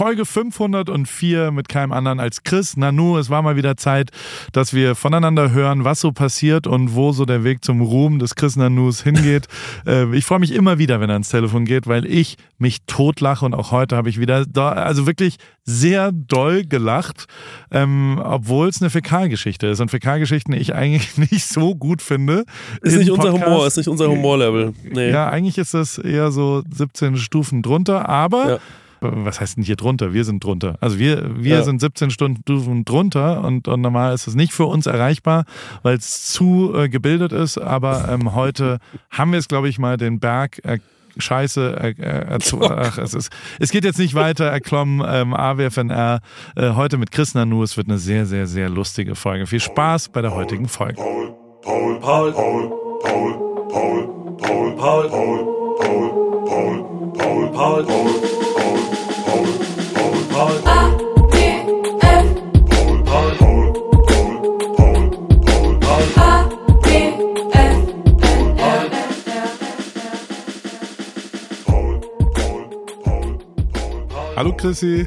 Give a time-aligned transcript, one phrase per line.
[0.00, 3.18] Folge 504 mit keinem anderen als Chris Nanu.
[3.18, 4.08] Es war mal wieder Zeit,
[4.50, 8.34] dass wir voneinander hören, was so passiert und wo so der Weg zum Ruhm des
[8.34, 9.46] Chris Nanus hingeht.
[9.86, 13.46] Äh, ich freue mich immer wieder, wenn er ans Telefon geht, weil ich mich totlache
[13.46, 17.26] und auch heute habe ich wieder, da, also wirklich sehr doll gelacht,
[17.70, 22.44] ähm, obwohl es eine Fäkalgeschichte ist und Fäkalgeschichten ich eigentlich nicht so gut finde.
[22.82, 24.74] Ist nicht unser Humor, ist nicht unser Humorlevel.
[24.82, 25.10] Nee.
[25.10, 28.58] Ja, eigentlich ist das eher so 17 Stufen drunter, aber ja
[29.00, 30.12] was heißt denn hier drunter?
[30.12, 30.76] Wir sind drunter.
[30.80, 31.62] Also wir, wir ja.
[31.62, 35.44] sind 17 Stunden drunter und, und normal ist es nicht für uns erreichbar,
[35.82, 37.58] weil es zu äh, gebildet ist.
[37.58, 38.78] Aber ähm, heute
[39.10, 40.78] haben wir es, glaube ich, mal den Berg äh,
[41.18, 46.20] Scheiße, äh, äh, ach, es, ist, es geht jetzt nicht weiter, erklommen, ähm, AWFNR,
[46.56, 49.46] äh, heute mit Chris Nanu, es wird eine sehr, sehr, sehr lustige Folge.
[49.46, 50.94] Viel Spaß bei der heutigen Folge.
[50.94, 52.70] Paul, Paul, Paul, Paul,
[53.02, 58.39] Paul, Paul, Paul, Paul, Paul, Paul, Paul, Paul, Paul, Paul.
[60.40, 60.48] Hallo
[74.56, 75.06] Chrissy.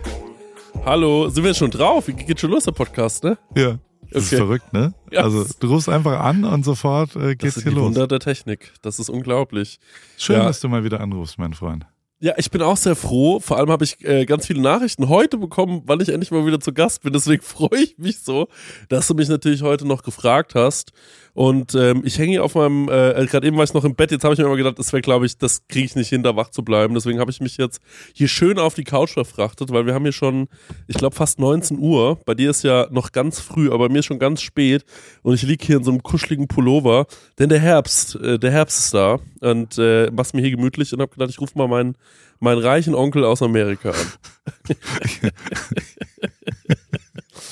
[0.85, 2.05] Hallo, sind wir schon drauf?
[2.05, 3.39] Geht schon los, der Podcast, ne?
[3.55, 3.79] Ja.
[4.11, 4.35] Das okay.
[4.35, 4.93] ist verrückt, ne?
[5.09, 5.21] Ja.
[5.23, 7.85] Also du rufst einfach an und sofort äh, geht's das hier die los.
[7.85, 8.71] Wunder der Technik.
[8.83, 9.79] Das ist unglaublich.
[10.15, 10.43] Schön, ja.
[10.43, 11.87] dass du mal wieder anrufst, mein Freund.
[12.23, 13.41] Ja, ich bin auch sehr froh.
[13.41, 16.61] Vor allem habe ich äh, ganz viele Nachrichten heute bekommen, weil ich endlich mal wieder
[16.61, 17.11] zu Gast bin.
[17.11, 18.47] Deswegen freue ich mich so,
[18.87, 20.93] dass du mich natürlich heute noch gefragt hast.
[21.33, 24.11] Und ähm, ich hänge hier auf meinem, äh, gerade eben war ich noch im Bett,
[24.11, 26.21] jetzt habe ich mir immer gedacht, das wäre, glaube ich, das kriege ich nicht hin,
[26.21, 26.93] da wach zu bleiben.
[26.93, 27.81] Deswegen habe ich mich jetzt
[28.13, 30.47] hier schön auf die Couch verfrachtet, weil wir haben hier schon,
[30.87, 32.19] ich glaube, fast 19 Uhr.
[32.25, 34.85] Bei dir ist ja noch ganz früh, aber bei mir ist schon ganz spät.
[35.23, 37.07] Und ich liege hier in so einem kuscheligen Pullover,
[37.39, 41.01] denn der Herbst, äh, der Herbst ist da und äh, mach's mir hier gemütlich und
[41.01, 41.95] habe gedacht, ich rufe mal meinen,
[42.39, 44.75] meinen reichen Onkel aus Amerika an.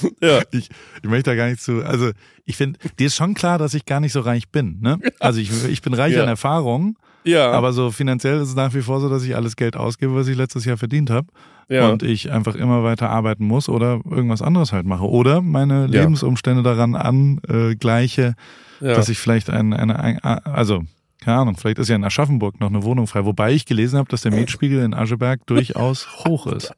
[0.21, 0.41] ja.
[0.51, 0.69] Ich,
[1.01, 2.11] ich möchte da gar nicht zu, also
[2.51, 4.77] ich finde, dir ist schon klar, dass ich gar nicht so reich bin.
[4.81, 4.99] Ne?
[5.19, 6.23] Also ich, ich bin reich ja.
[6.23, 7.49] an Erfahrung, ja.
[7.51, 10.27] aber so finanziell ist es nach wie vor so, dass ich alles Geld ausgebe, was
[10.27, 11.27] ich letztes Jahr verdient habe.
[11.69, 11.87] Ja.
[11.87, 15.07] Und ich einfach immer weiter arbeiten muss oder irgendwas anderes halt mache.
[15.07, 16.01] Oder meine ja.
[16.01, 18.35] Lebensumstände daran angleiche,
[18.81, 20.83] dass ich vielleicht ein, eine, ein, also
[21.21, 24.09] keine Ahnung, vielleicht ist ja in Aschaffenburg noch eine Wohnung frei, wobei ich gelesen habe,
[24.09, 26.73] dass der Mietspiegel in Ascheberg durchaus hoch ist.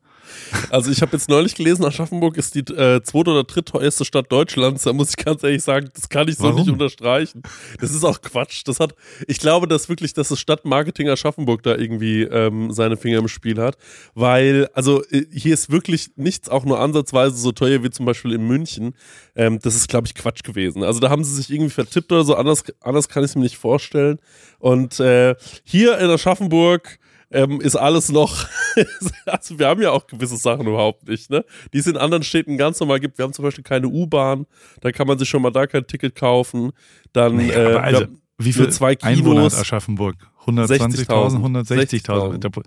[0.69, 4.83] Also ich habe jetzt neulich gelesen, Aschaffenburg ist die äh, zweite oder drittteuerste Stadt Deutschlands.
[4.83, 6.59] Da muss ich ganz ehrlich sagen, das kann ich so Warum?
[6.59, 7.43] nicht unterstreichen.
[7.79, 8.63] Das ist auch Quatsch.
[8.65, 8.95] Das hat,
[9.27, 13.59] ich glaube, dass wirklich, dass das Stadtmarketing Aschaffenburg da irgendwie ähm, seine Finger im Spiel
[13.59, 13.77] hat,
[14.15, 18.33] weil also äh, hier ist wirklich nichts auch nur ansatzweise so teuer wie zum Beispiel
[18.33, 18.95] in München.
[19.35, 20.83] Ähm, das ist, glaube ich, Quatsch gewesen.
[20.83, 22.35] Also da haben sie sich irgendwie vertippt oder so.
[22.35, 24.19] Anders, anders kann ich es mir nicht vorstellen.
[24.59, 26.99] Und äh, hier in Aschaffenburg
[27.33, 28.47] ähm, ist alles noch,
[29.25, 31.43] also wir haben ja auch gewisse Sachen überhaupt nicht, ne?
[31.73, 33.17] Die es in anderen Städten ganz normal gibt.
[33.17, 34.45] Wir haben zum Beispiel keine U-Bahn,
[34.81, 36.71] da kann man sich schon mal da kein Ticket kaufen.
[37.11, 38.05] Dann, nee, äh, also,
[38.37, 40.15] wie viele zwei Kinos, Einwohner hat Aschaffenburg?
[40.45, 42.63] 120.000, 160.000.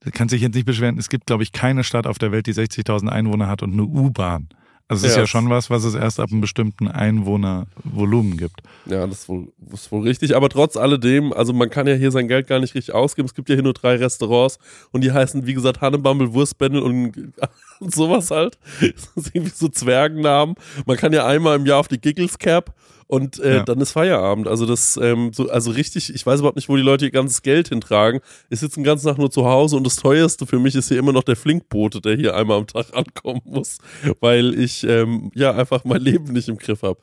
[0.00, 0.96] Da kannst dich jetzt nicht beschweren.
[0.98, 3.82] Es gibt, glaube ich, keine Stadt auf der Welt, die 60.000 Einwohner hat und eine
[3.82, 4.48] U-Bahn.
[4.90, 5.20] Also es ja.
[5.20, 8.62] ist ja schon was, was es erst ab einem bestimmten Einwohnervolumen gibt.
[8.86, 10.34] Ja, das ist wohl, ist wohl richtig.
[10.34, 13.26] Aber trotz alledem, also man kann ja hier sein Geld gar nicht richtig ausgeben.
[13.26, 14.58] Es gibt ja hier nur drei Restaurants
[14.90, 17.34] und die heißen, wie gesagt, Hannebumble, Wurstbändel und,
[17.80, 18.58] und sowas halt.
[18.80, 20.54] Das ist irgendwie so Zwergennamen.
[20.86, 22.74] Man kann ja einmal im Jahr auf die Giggles Cap
[23.08, 23.62] und äh, ja.
[23.64, 24.46] dann ist Feierabend.
[24.46, 27.42] Also das, ähm, so, also richtig, ich weiß überhaupt nicht, wo die Leute ihr ganzes
[27.42, 28.20] Geld hintragen.
[28.50, 30.98] Ich sitze den ganzen Tag nur zu Hause und das teuerste für mich ist hier
[30.98, 33.78] immer noch der Flinkbote, der hier einmal am Tag ankommen muss,
[34.20, 37.00] weil ich ähm, ja einfach mein Leben nicht im Griff habe.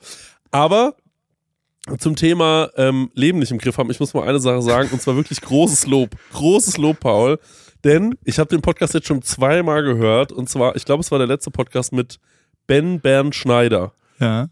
[0.52, 0.96] Aber
[2.00, 5.02] zum Thema ähm, Leben nicht im Griff haben, ich muss mal eine Sache sagen, und
[5.02, 6.16] zwar wirklich großes Lob.
[6.34, 7.40] Großes Lob, Paul.
[7.84, 10.32] Denn ich habe den Podcast jetzt schon zweimal gehört.
[10.32, 12.20] Und zwar, ich glaube, es war der letzte Podcast mit
[12.66, 13.94] Ben Bernd Schneider.
[14.20, 14.50] Ja.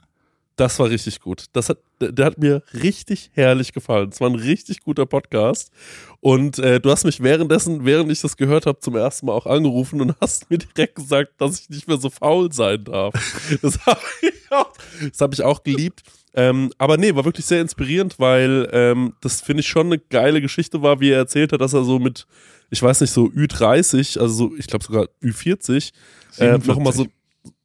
[0.55, 1.45] Das war richtig gut.
[1.53, 4.09] Das hat, der hat mir richtig herrlich gefallen.
[4.09, 5.71] Es war ein richtig guter Podcast.
[6.19, 9.47] Und äh, du hast mich währenddessen, während ich das gehört habe, zum ersten Mal auch
[9.47, 13.13] angerufen und hast mir direkt gesagt, dass ich nicht mehr so faul sein darf.
[13.61, 14.73] Das habe ich, auch,
[15.19, 16.03] hab ich auch geliebt.
[16.35, 20.41] Ähm, aber nee, war wirklich sehr inspirierend, weil ähm, das finde ich schon eine geile
[20.41, 22.25] Geschichte war, wie er erzählt hat, dass er so mit,
[22.69, 25.91] ich weiß nicht, so Ü30, also so, ich glaube sogar Ü40,
[26.39, 27.05] äh, nochmal so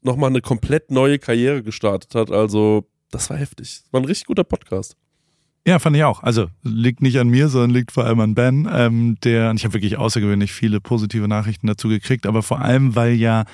[0.02, 2.30] nochmal eine komplett neue Karriere gestartet hat.
[2.30, 3.82] Also, das war heftig.
[3.90, 4.96] War ein richtig guter Podcast.
[5.66, 6.22] Ja, fand ich auch.
[6.22, 9.64] Also liegt nicht an mir, sondern liegt vor allem an Ben, ähm, der, und ich
[9.64, 13.44] habe wirklich außergewöhnlich viele positive Nachrichten dazu gekriegt, aber vor allem, weil ja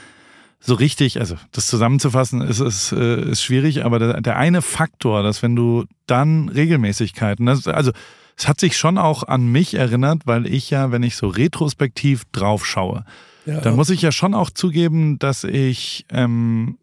[0.61, 5.25] so richtig, also das zusammenzufassen ist, ist, äh, ist schwierig, aber der, der eine Faktor,
[5.25, 7.91] dass wenn du dann Regelmäßigkeiten, das, also
[8.37, 12.25] es hat sich schon auch an mich erinnert, weil ich ja, wenn ich so retrospektiv
[12.33, 13.05] drauf schaue,
[13.47, 13.61] ja.
[13.61, 16.79] dann muss ich ja schon auch zugeben, dass ich, ähm,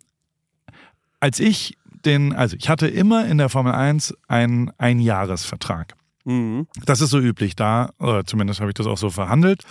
[1.19, 5.95] als ich den, also ich hatte immer in der Formel 1 einen Einjahresvertrag.
[6.25, 6.67] Mhm.
[6.85, 9.63] Das ist so üblich da, oder zumindest habe ich das auch so verhandelt.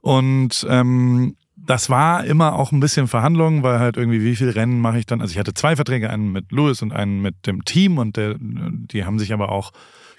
[0.00, 4.80] Und ähm, das war immer auch ein bisschen Verhandlung, weil halt irgendwie, wie viel Rennen
[4.80, 5.20] mache ich dann?
[5.20, 8.36] Also ich hatte zwei Verträge, einen mit Lewis und einen mit dem Team und der,
[8.38, 9.72] die haben sich aber auch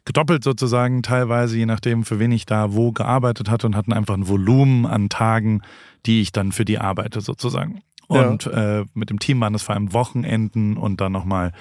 [0.06, 4.16] gedoppelt sozusagen teilweise, je nachdem, für wen ich da wo gearbeitet hatte und hatten einfach
[4.16, 5.62] ein Volumen an Tagen,
[6.06, 7.82] die ich dann für die arbeite sozusagen.
[8.12, 8.80] Und ja.
[8.82, 11.52] äh, mit dem Team waren es vor allem Wochenenden und dann nochmal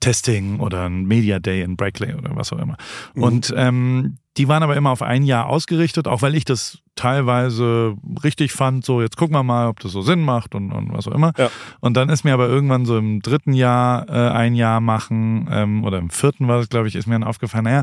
[0.00, 2.76] Testing oder ein Media Day in Brackley oder was auch immer.
[3.14, 3.22] Mhm.
[3.22, 7.96] Und ähm, die waren aber immer auf ein Jahr ausgerichtet, auch weil ich das teilweise
[8.22, 11.08] richtig fand, so jetzt gucken wir mal, ob das so Sinn macht und, und was
[11.08, 11.32] auch immer.
[11.36, 11.50] Ja.
[11.80, 15.84] Und dann ist mir aber irgendwann so im dritten Jahr äh, ein Jahr machen ähm,
[15.84, 17.82] oder im vierten war es, glaube ich, ist mir dann aufgefallen, naja,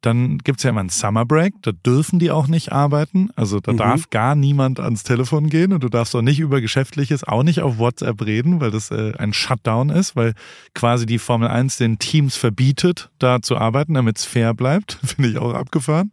[0.00, 3.30] dann gibt's ja immer einen Summer Break, da dürfen die auch nicht arbeiten.
[3.36, 3.76] Also da mhm.
[3.78, 7.60] darf gar niemand ans Telefon gehen und du darfst auch nicht über Geschäftliches, auch nicht
[7.60, 10.34] auf WhatsApp reden, weil das äh, ein Shutdown ist, weil
[10.74, 14.98] quasi die Formel 1 den Teams verbietet, da zu arbeiten, damit es fair bleibt.
[15.04, 16.10] Finde ich auch abgefahren.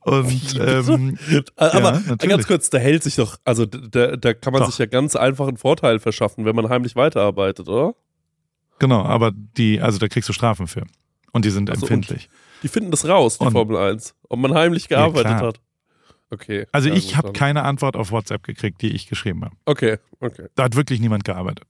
[0.00, 1.18] Und, ähm,
[1.56, 4.70] aber ja, ganz kurz, da hält sich doch, also da, da kann man doch.
[4.70, 7.96] sich ja ganz einfach einen Vorteil verschaffen, wenn man heimlich weiterarbeitet, oder?
[8.78, 10.84] Genau, aber die, also da kriegst du Strafen für.
[11.32, 12.28] Und die sind also empfindlich.
[12.62, 15.60] Die finden das raus, die und, Formel 1, ob man heimlich gearbeitet ja, hat.
[16.30, 16.66] Okay.
[16.72, 19.54] Also ich habe keine Antwort auf WhatsApp gekriegt, die ich geschrieben habe.
[19.64, 20.48] Okay, okay.
[20.56, 21.66] Da hat wirklich niemand gearbeitet.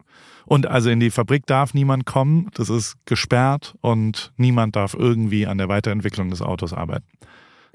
[0.46, 5.46] Und also in die Fabrik darf niemand kommen, das ist gesperrt und niemand darf irgendwie
[5.46, 7.06] an der Weiterentwicklung des Autos arbeiten.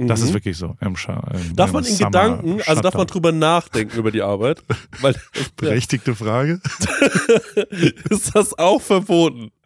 [0.07, 0.27] Das mhm.
[0.27, 0.75] ist wirklich so.
[0.79, 2.61] Im im, darf man in Summer Gedanken, Shutdown.
[2.67, 4.63] also darf man drüber nachdenken über die Arbeit?
[5.01, 5.15] Weil,
[5.57, 6.59] Berechtigte Frage.
[8.09, 9.51] ist das auch verboten?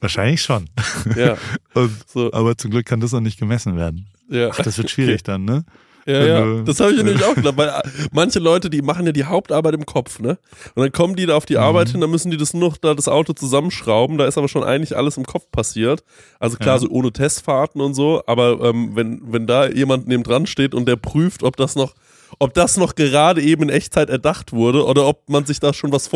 [0.00, 0.68] Wahrscheinlich schon.
[1.16, 1.36] Ja.
[1.74, 2.32] Und, so.
[2.32, 4.06] Aber zum Glück kann das noch nicht gemessen werden.
[4.28, 4.50] Ja.
[4.52, 5.22] Ach, das wird schwierig okay.
[5.24, 5.64] dann, ne?
[6.08, 9.12] Ja, ja, das habe ich nämlich auch gedacht, weil äh, manche Leute, die machen ja
[9.12, 10.38] die Hauptarbeit im Kopf, ne?
[10.74, 11.60] Und dann kommen die da auf die mhm.
[11.60, 14.64] Arbeit hin, dann müssen die das nur da das Auto zusammenschrauben, da ist aber schon
[14.64, 16.02] eigentlich alles im Kopf passiert.
[16.40, 16.80] Also klar, ja.
[16.80, 20.88] so ohne Testfahrten und so, aber ähm, wenn, wenn da jemand neben dran steht und
[20.88, 21.94] der prüft, ob das noch,
[22.38, 25.92] ob das noch gerade eben in Echtzeit erdacht wurde oder ob man sich da schon
[25.92, 26.06] was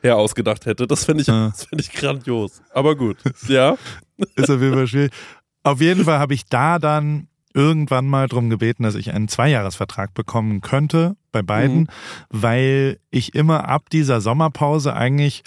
[0.00, 1.48] vorher ausgedacht hätte, das finde ich, ja.
[1.48, 2.62] das ich grandios.
[2.72, 3.76] Aber gut, ja.
[4.36, 5.12] Ist auf jeden Fall schwierig.
[5.62, 10.14] Auf jeden Fall habe ich da dann irgendwann mal darum gebeten, dass ich einen Zweijahresvertrag
[10.14, 11.88] bekommen könnte bei beiden, mhm.
[12.28, 15.42] weil ich immer ab dieser Sommerpause eigentlich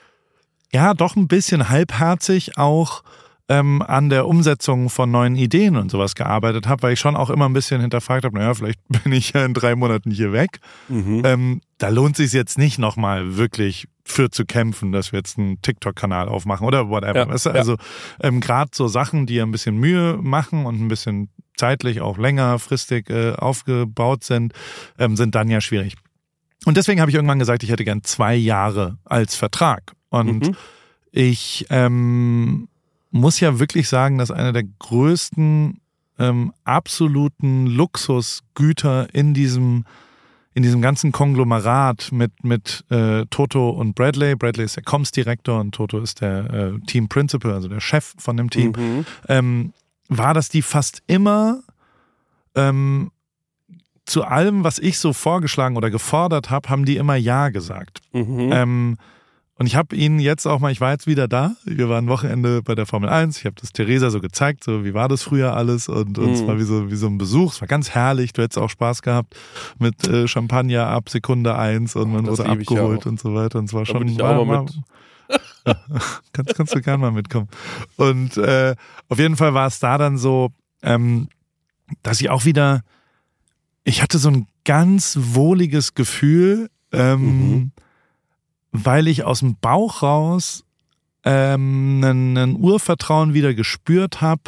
[0.74, 3.04] ja doch ein bisschen halbherzig auch
[3.50, 7.32] ähm, an der Umsetzung von neuen Ideen und sowas gearbeitet habe, weil ich schon auch
[7.32, 10.60] immer ein bisschen hinterfragt habe, naja, vielleicht bin ich ja in drei Monaten hier weg.
[10.88, 11.24] Mhm.
[11.26, 15.62] Ähm, da lohnt sich jetzt nicht nochmal wirklich für zu kämpfen, dass wir jetzt einen
[15.62, 17.20] TikTok-Kanal aufmachen oder whatever.
[17.20, 17.50] Ja, weißt du?
[17.52, 17.78] Also
[18.22, 23.10] ähm, gerade so Sachen, die ein bisschen Mühe machen und ein bisschen zeitlich auch längerfristig
[23.10, 24.54] äh, aufgebaut sind,
[24.98, 25.96] ähm, sind dann ja schwierig.
[26.66, 29.94] Und deswegen habe ich irgendwann gesagt, ich hätte gern zwei Jahre als Vertrag.
[30.10, 30.56] Und mhm.
[31.12, 32.68] ich ähm,
[33.12, 35.80] muss ja wirklich sagen, dass einer der größten
[36.20, 39.86] ähm, absoluten Luxusgüter in diesem
[40.56, 44.36] in diesem ganzen Konglomerat mit, mit äh, Toto und Bradley.
[44.36, 48.36] Bradley ist der Comms-Direktor und Toto ist der äh, Team Principal, also der Chef von
[48.36, 48.74] dem Team.
[48.76, 49.06] Mhm.
[49.30, 49.74] Ähm,
[50.10, 51.62] war, dass die fast immer
[52.56, 53.12] ähm,
[54.06, 58.02] zu allem, was ich so vorgeschlagen oder gefordert habe, haben die immer Ja gesagt.
[58.12, 58.50] Mhm.
[58.52, 58.98] Ähm,
[59.60, 62.62] und ich habe ihnen jetzt auch mal, ich war jetzt wieder da, wir waren Wochenende
[62.64, 65.54] bei der Formel 1, ich habe das Theresa so gezeigt, so wie war das früher
[65.54, 65.90] alles?
[65.90, 66.34] Und, und mhm.
[66.34, 68.70] es war wie so, wie so ein Besuch, es war ganz herrlich, du hättest auch
[68.70, 69.36] Spaß gehabt
[69.78, 73.60] mit äh, Champagner ab Sekunde 1 und man das wurde abgeholt und so weiter.
[73.60, 74.08] Und es war da schon...
[74.08, 74.80] Ich auch mal mit.
[76.32, 77.50] kannst, kannst du gerne mal mitkommen.
[77.98, 78.78] Und äh,
[79.10, 80.52] auf jeden Fall war es da dann so,
[80.84, 81.28] ähm,
[82.02, 82.80] dass ich auch wieder,
[83.84, 87.72] ich hatte so ein ganz wohliges Gefühl, ähm, mhm
[88.72, 90.64] weil ich aus dem Bauch raus
[91.24, 94.44] ähm, einen, einen Urvertrauen wieder gespürt habe,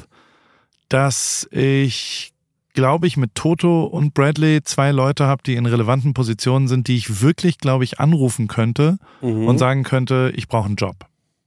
[0.89, 2.33] dass ich,
[2.73, 6.97] glaube ich, mit Toto und Bradley zwei Leute habe, die in relevanten Positionen sind, die
[6.97, 9.47] ich wirklich, glaube ich, anrufen könnte mhm.
[9.47, 11.05] und sagen könnte, ich brauche einen Job.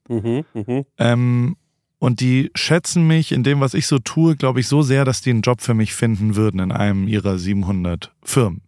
[0.09, 0.83] Mhm, mh.
[0.99, 1.57] ähm,
[1.99, 5.23] und die schätzen mich in dem, was ich so tue, glaube ich, so sehr, dass
[5.23, 8.61] die einen Job für mich finden würden in einem ihrer 700 Firmen.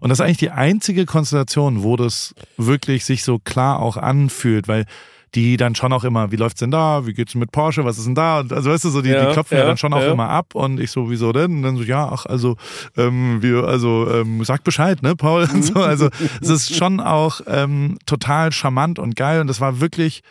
[0.00, 4.68] Und das ist eigentlich die einzige Konstellation, wo das wirklich sich so klar auch anfühlt,
[4.68, 4.84] weil
[5.34, 7.06] die dann schon auch immer, wie läuft's denn da?
[7.06, 7.84] Wie geht's mit Porsche?
[7.84, 8.40] Was ist denn da?
[8.40, 10.12] Und also weißt du so, die, ja, die klopfen ja, ja, dann schon auch ja.
[10.12, 11.56] immer ab und ich so, wieso denn?
[11.56, 12.56] Und dann so, ja, ach, also,
[12.96, 15.48] ähm, wir, also, ähm, sag Bescheid, ne, Paul?
[15.52, 15.74] Und so.
[15.74, 16.08] Also
[16.40, 20.22] es ist schon auch ähm, total charmant und geil und das war wirklich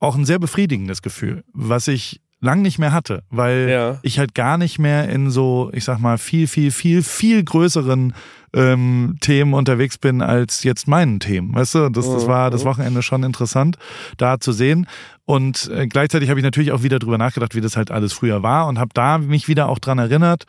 [0.00, 3.98] auch ein sehr befriedigendes Gefühl, was ich lang nicht mehr hatte, weil ja.
[4.02, 8.14] ich halt gar nicht mehr in so, ich sag mal, viel, viel, viel, viel größeren
[8.54, 11.54] ähm, Themen unterwegs bin als jetzt meinen Themen.
[11.54, 12.68] Weißt du, das, das war das mhm.
[12.68, 13.76] Wochenende schon interessant,
[14.16, 14.86] da zu sehen.
[15.24, 18.42] Und äh, gleichzeitig habe ich natürlich auch wieder drüber nachgedacht, wie das halt alles früher
[18.42, 20.44] war und habe da mich wieder auch dran erinnert,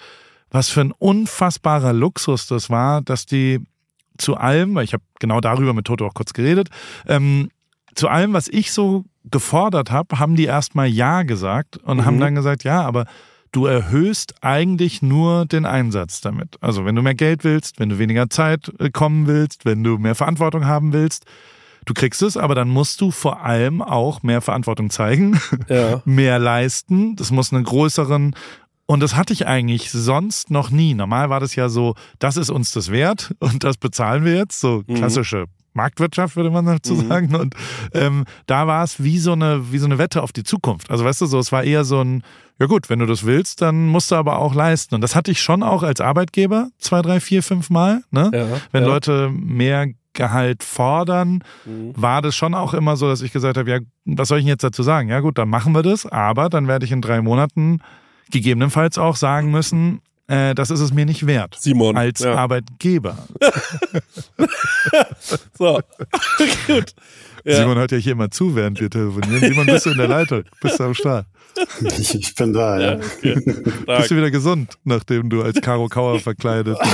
[0.51, 3.62] was für ein unfassbarer Luxus das war, dass die
[4.17, 6.69] zu allem, weil ich habe genau darüber mit Toto auch kurz geredet,
[7.08, 7.50] ähm,
[7.96, 12.05] zu allem, was ich so gefordert habe, haben die erstmal Ja gesagt und mhm.
[12.05, 13.05] haben dann gesagt, ja, aber
[13.51, 16.57] du erhöhst eigentlich nur den Einsatz damit.
[16.62, 19.98] Also wenn du mehr Geld willst, wenn du weniger Zeit äh, kommen willst, wenn du
[19.98, 21.25] mehr Verantwortung haben willst,
[21.86, 26.01] du kriegst es, aber dann musst du vor allem auch mehr Verantwortung zeigen, ja.
[26.05, 27.15] mehr leisten.
[27.15, 28.36] Das muss einen größeren
[28.86, 30.95] und das hatte ich eigentlich sonst noch nie.
[30.95, 34.59] Normal war das ja so, das ist uns das wert und das bezahlen wir jetzt.
[34.59, 34.95] So mhm.
[34.95, 35.45] klassische
[35.79, 37.07] Marktwirtschaft, würde man dazu mhm.
[37.07, 37.36] sagen.
[37.36, 37.55] Und
[37.93, 40.91] ähm, da war es wie so eine, wie so eine Wette auf die Zukunft.
[40.91, 42.24] Also weißt du, so, es war eher so ein,
[42.59, 44.95] ja gut, wenn du das willst, dann musst du aber auch leisten.
[44.95, 48.03] Und das hatte ich schon auch als Arbeitgeber zwei, drei, vier, fünf Mal.
[48.12, 48.29] Ne?
[48.33, 48.89] Ja, wenn ja.
[48.89, 51.93] Leute mehr Gehalt fordern, mhm.
[51.95, 54.50] war das schon auch immer so, dass ich gesagt habe, ja, was soll ich denn
[54.50, 55.07] jetzt dazu sagen?
[55.07, 57.79] Ja gut, dann machen wir das, aber dann werde ich in drei Monaten
[58.29, 61.57] gegebenenfalls auch sagen müssen, äh, das ist es mir nicht wert.
[61.59, 61.98] Simon.
[61.98, 62.36] Als ja.
[62.36, 63.17] Arbeitgeber.
[65.57, 65.81] so,
[66.67, 66.93] gut.
[67.43, 67.58] Ja.
[67.58, 69.39] Simon hört ja hier immer zu, während wir telefonieren.
[69.39, 70.43] Simon, bist du in der Leitung?
[70.62, 71.25] Bist du am Start?
[71.98, 73.00] Ich, ich bin da, ja.
[73.22, 73.41] ja okay.
[73.98, 76.86] Bist du wieder gesund, nachdem du als Karo Kauer verkleidet äh,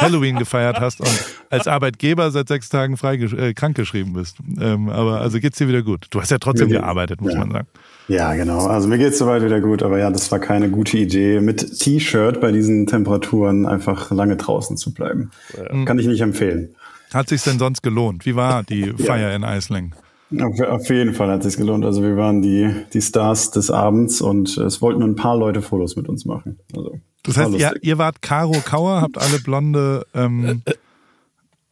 [0.00, 4.38] Halloween gefeiert hast und als Arbeitgeber seit sechs Tagen frei äh, krankgeschrieben bist.
[4.60, 6.06] Ähm, aber also geht's dir wieder gut.
[6.10, 7.68] Du hast ja trotzdem gearbeitet, muss man sagen.
[8.08, 8.66] Ja, genau.
[8.66, 12.40] Also mir geht's soweit wieder gut, aber ja, das war keine gute Idee, mit T-Shirt
[12.40, 15.30] bei diesen Temperaturen einfach lange draußen zu bleiben.
[15.56, 15.84] Ja.
[15.84, 16.74] Kann ich nicht empfehlen.
[17.12, 18.26] Hat sich denn sonst gelohnt?
[18.26, 19.94] Wie war die Feier in Eislingen?
[20.40, 21.84] Auf, auf, jeden Fall hat es sich gelohnt.
[21.84, 25.96] Also wir waren die, die Stars des Abends und es wollten ein paar Leute Fotos
[25.96, 26.60] mit uns machen.
[26.74, 30.62] Also, das heißt, ihr, ihr, wart Caro Kauer, habt alle blonde ähm,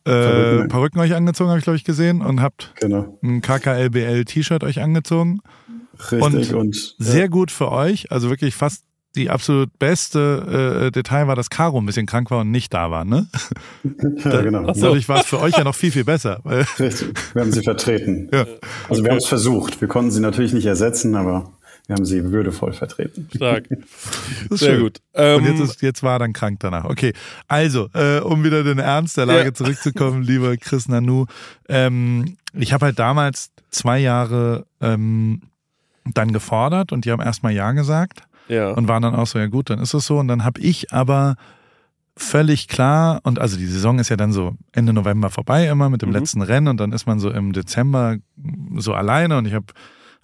[0.05, 3.19] äh, Perücken euch angezogen, habe ich glaube ich gesehen, und habt genau.
[3.23, 5.41] ein KKLBL-T-Shirt euch angezogen.
[6.11, 6.53] Richtig.
[6.53, 7.27] Und, und sehr ja.
[7.27, 8.85] gut für euch, also wirklich fast
[9.17, 12.91] die absolut beste äh, Detail war, dass Caro ein bisschen krank war und nicht da
[12.91, 13.27] war, ne?
[14.25, 14.67] ja, genau.
[14.67, 16.41] Dadurch war es für euch ja noch viel, viel besser.
[16.79, 17.09] Richtig.
[17.33, 18.29] Wir haben sie vertreten.
[18.33, 18.47] Ja.
[18.89, 19.81] Also wir haben es versucht.
[19.81, 21.53] Wir konnten sie natürlich nicht ersetzen, aber
[21.89, 23.29] wir haben sie würdevoll vertreten.
[23.35, 23.67] Stark.
[24.51, 24.81] Sehr schön.
[24.83, 24.99] gut.
[25.15, 26.85] Ähm, und jetzt, ist, jetzt war er dann krank danach.
[26.85, 27.15] Okay,
[27.49, 29.55] also, äh, um wieder den Ernst der Lage ja.
[29.55, 31.25] zurückzukommen, lieber Chris Nanu.
[31.67, 35.41] Ähm, ich habe halt damals zwei Jahre ähm,
[36.05, 38.28] dann gefordert und die haben erstmal Ja gesagt.
[38.49, 38.71] Ja.
[38.71, 40.19] Und waren dann auch so, ja gut, dann ist es so.
[40.19, 41.37] Und dann habe ich aber
[42.17, 46.03] völlig klar, und also die Saison ist ja dann so Ende November vorbei immer mit
[46.03, 46.17] dem mhm.
[46.17, 48.17] letzten Rennen und dann ist man so im Dezember
[48.77, 49.67] so alleine und ich habe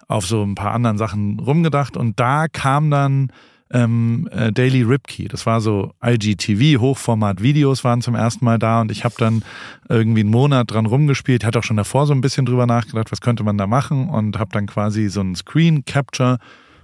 [0.07, 3.31] auf so ein paar anderen Sachen rumgedacht und da kam dann
[3.71, 5.27] ähm, äh, Daily Ripkey.
[5.27, 9.43] Das war so IGTV, Hochformat-Videos waren zum ersten Mal da und ich habe dann
[9.89, 13.21] irgendwie einen Monat dran rumgespielt, hatte auch schon davor so ein bisschen drüber nachgedacht, was
[13.21, 16.37] könnte man da machen und habe dann quasi so einen Screen Capture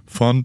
[0.06, 0.44] von,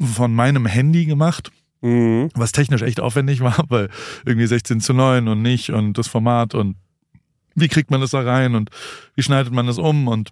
[0.00, 1.50] von meinem Handy gemacht.
[1.82, 2.28] Mhm.
[2.34, 3.88] Was technisch echt aufwendig war, weil
[4.24, 6.76] irgendwie 16 zu 9 und nicht und das Format und
[7.54, 8.70] wie kriegt man das da rein und
[9.14, 10.30] wie schneidet man das um und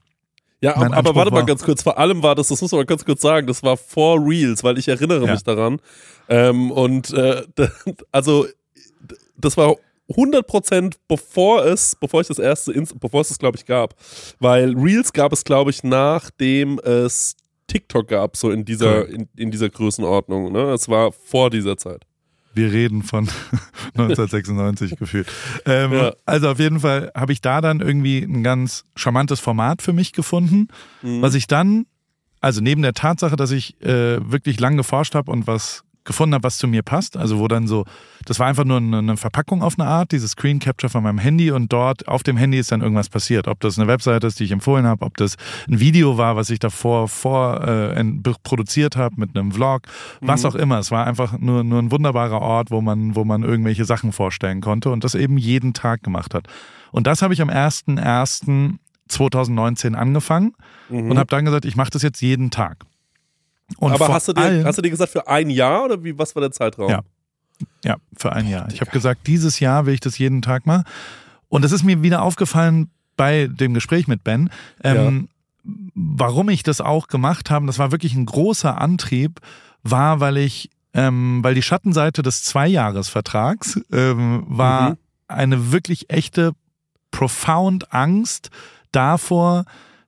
[0.60, 1.84] ja, aber, aber warte mal ganz kurz.
[1.84, 4.76] Vor allem war das, das muss man ganz kurz sagen, das war vor Reels, weil
[4.76, 5.32] ich erinnere ja.
[5.32, 5.80] mich daran.
[6.28, 7.44] Ähm, und äh,
[8.12, 8.46] also
[9.36, 9.76] das war
[10.10, 13.94] 100% bevor es, bevor ich das erste, bevor es das glaube ich gab,
[14.40, 17.36] weil Reels gab es glaube ich nachdem es
[17.68, 20.52] TikTok gab, so in dieser in, in dieser Größenordnung.
[20.52, 22.04] Ne, es war vor dieser Zeit.
[22.54, 23.28] Wir reden von
[23.94, 25.28] 1996 gefühlt.
[25.64, 26.12] Ähm, ja.
[26.26, 30.12] Also auf jeden Fall habe ich da dann irgendwie ein ganz charmantes Format für mich
[30.12, 30.68] gefunden,
[31.02, 31.22] mhm.
[31.22, 31.86] was ich dann,
[32.40, 36.42] also neben der Tatsache, dass ich äh, wirklich lang geforscht habe und was gefunden habe,
[36.42, 37.16] was zu mir passt.
[37.16, 37.84] Also wo dann so,
[38.24, 41.52] das war einfach nur eine, Verpackung auf eine Art, dieses Screen Capture von meinem Handy
[41.52, 43.46] und dort auf dem Handy ist dann irgendwas passiert.
[43.46, 45.36] Ob das eine Webseite ist, die ich empfohlen habe, ob das
[45.68, 48.04] ein Video war, was ich davor vor äh,
[48.42, 49.82] produziert habe mit einem Vlog,
[50.20, 50.48] was mhm.
[50.48, 50.78] auch immer.
[50.78, 54.60] Es war einfach nur, nur ein wunderbarer Ort, wo man, wo man irgendwelche Sachen vorstellen
[54.60, 56.48] konnte und das eben jeden Tag gemacht hat.
[56.90, 60.54] Und das habe ich am 1.1.2019 angefangen
[60.88, 61.10] mhm.
[61.10, 62.78] und habe dann gesagt, ich mache das jetzt jeden Tag.
[63.76, 66.34] Und Aber hast du, dir, hast du dir gesagt, für ein Jahr oder wie, was
[66.34, 66.90] war der Zeitraum?
[66.90, 67.02] Ja,
[67.84, 68.68] ja für ein Jahr.
[68.72, 70.84] Ich habe gesagt, dieses Jahr will ich das jeden Tag mal.
[71.48, 74.50] Und es ist mir wieder aufgefallen bei dem Gespräch mit Ben,
[74.82, 75.28] ähm,
[75.64, 75.72] ja.
[75.94, 77.66] warum ich das auch gemacht habe.
[77.66, 79.40] Das war wirklich ein großer Antrieb,
[79.82, 84.96] war, weil ich, ähm, weil die Schattenseite des Zweijahresvertrags ähm, war mhm.
[85.26, 86.52] eine wirklich echte,
[87.10, 88.50] profound Angst
[88.92, 89.64] davor,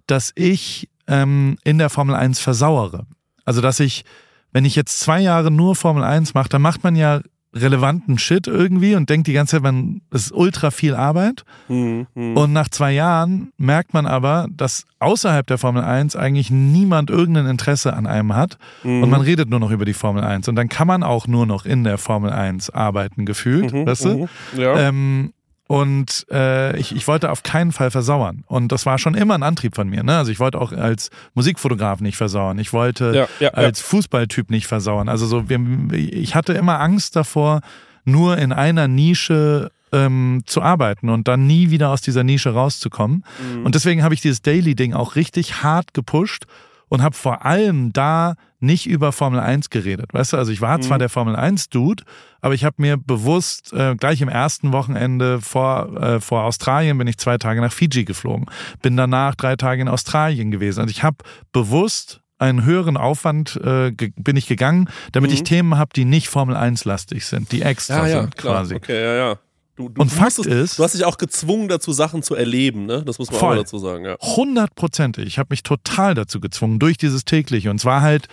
[0.06, 3.06] dass ich ähm, in der Formel 1 versauere.
[3.50, 4.04] Also, dass ich,
[4.52, 7.20] wenn ich jetzt zwei Jahre nur Formel 1 mache, dann macht man ja
[7.52, 11.42] relevanten Shit irgendwie und denkt die ganze Zeit, man das ist ultra viel Arbeit.
[11.66, 12.06] Mhm.
[12.14, 17.46] Und nach zwei Jahren merkt man aber, dass außerhalb der Formel 1 eigentlich niemand irgendein
[17.46, 19.02] Interesse an einem hat mhm.
[19.02, 21.44] und man redet nur noch über die Formel 1 und dann kann man auch nur
[21.44, 23.84] noch in der Formel 1 arbeiten gefühlt, mhm.
[23.84, 24.16] weißt du?
[24.16, 24.28] Mhm.
[24.56, 24.78] Ja.
[24.78, 25.32] Ähm,
[25.70, 28.42] und äh, ich, ich wollte auf keinen Fall versauern.
[28.48, 30.02] Und das war schon immer ein Antrieb von mir.
[30.02, 30.16] Ne?
[30.16, 32.58] Also ich wollte auch als Musikfotograf nicht versauern.
[32.58, 33.84] Ich wollte ja, ja, als ja.
[33.86, 35.08] Fußballtyp nicht versauern.
[35.08, 35.60] Also so, wir,
[35.92, 37.60] ich hatte immer Angst davor,
[38.04, 43.24] nur in einer Nische ähm, zu arbeiten und dann nie wieder aus dieser Nische rauszukommen.
[43.38, 43.64] Mhm.
[43.64, 46.46] Und deswegen habe ich dieses Daily-Ding auch richtig hart gepusht
[46.88, 50.12] und habe vor allem da nicht über Formel 1 geredet.
[50.12, 50.82] Weißt du, also ich war mhm.
[50.82, 52.04] zwar der Formel 1 Dude,
[52.40, 57.06] aber ich habe mir bewusst äh, gleich im ersten Wochenende vor äh, vor Australien bin
[57.06, 58.46] ich zwei Tage nach Fiji geflogen,
[58.82, 60.80] bin danach drei Tage in Australien gewesen.
[60.80, 61.18] Also ich habe
[61.52, 65.34] bewusst einen höheren Aufwand äh, bin ich gegangen, damit mhm.
[65.34, 68.56] ich Themen habe, die nicht Formel 1 lastig sind, die extra ja, ja, sind klar.
[68.56, 68.74] quasi.
[68.76, 69.38] Okay, ja, ja.
[69.80, 73.02] Du, du, und Fakt ist, du hast dich auch gezwungen dazu, Sachen zu erleben, ne?
[73.02, 74.18] Das muss man voll, auch dazu sagen, ja.
[74.20, 75.26] Hundertprozentig.
[75.26, 77.70] Ich habe mich total dazu gezwungen, durch dieses tägliche.
[77.70, 78.26] Und zwar halt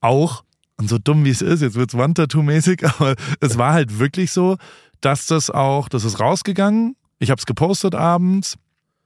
[0.00, 0.42] auch,
[0.76, 4.32] und so dumm wie es ist, jetzt wird es Wandtattoo-mäßig, aber es war halt wirklich
[4.32, 4.56] so,
[5.00, 6.96] dass das auch, das ist rausgegangen.
[7.20, 8.56] Ich habe es gepostet abends.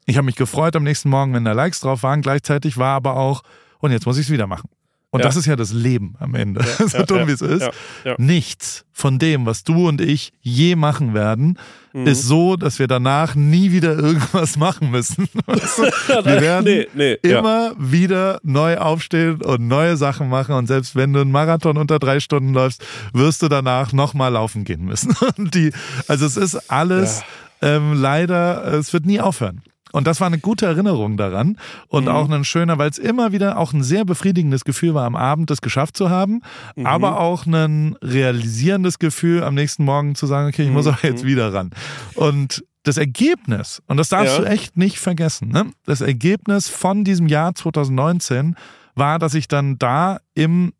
[0.06, 2.22] Ich habe mich gefreut am nächsten Morgen, wenn da Likes drauf waren.
[2.22, 3.42] Gleichzeitig war aber auch,
[3.80, 4.70] und jetzt muss ich es wieder machen.
[5.12, 5.26] Und ja.
[5.26, 7.69] das ist ja das Leben am Ende, ja, so dumm wie es ist.
[8.16, 11.59] Nichts von dem, was du und ich je machen werden,
[11.92, 12.07] mhm.
[12.07, 15.28] ist so, dass wir danach nie wieder irgendwas machen müssen.
[15.47, 20.54] wir werden nee, nee, immer wieder neu aufstehen und neue Sachen machen.
[20.54, 24.64] Und selbst wenn du einen Marathon unter drei Stunden läufst, wirst du danach nochmal laufen
[24.64, 25.14] gehen müssen.
[25.37, 25.73] Die,
[26.09, 27.23] also es ist alles
[27.61, 29.61] ähm, leider, es wird nie aufhören.
[29.92, 31.58] Und das war eine gute Erinnerung daran
[31.88, 32.11] und mhm.
[32.11, 35.50] auch ein schöner, weil es immer wieder auch ein sehr befriedigendes Gefühl war, am Abend
[35.50, 36.40] das geschafft zu haben,
[36.75, 36.87] mhm.
[36.87, 40.92] aber auch ein realisierendes Gefühl, am nächsten Morgen zu sagen, okay, ich muss mhm.
[40.92, 41.70] auch jetzt wieder ran.
[42.14, 44.42] Und das Ergebnis, und das darfst ja.
[44.42, 45.70] du echt nicht vergessen, ne?
[45.84, 48.56] das Ergebnis von diesem Jahr 2019
[48.94, 50.72] war, dass ich dann da im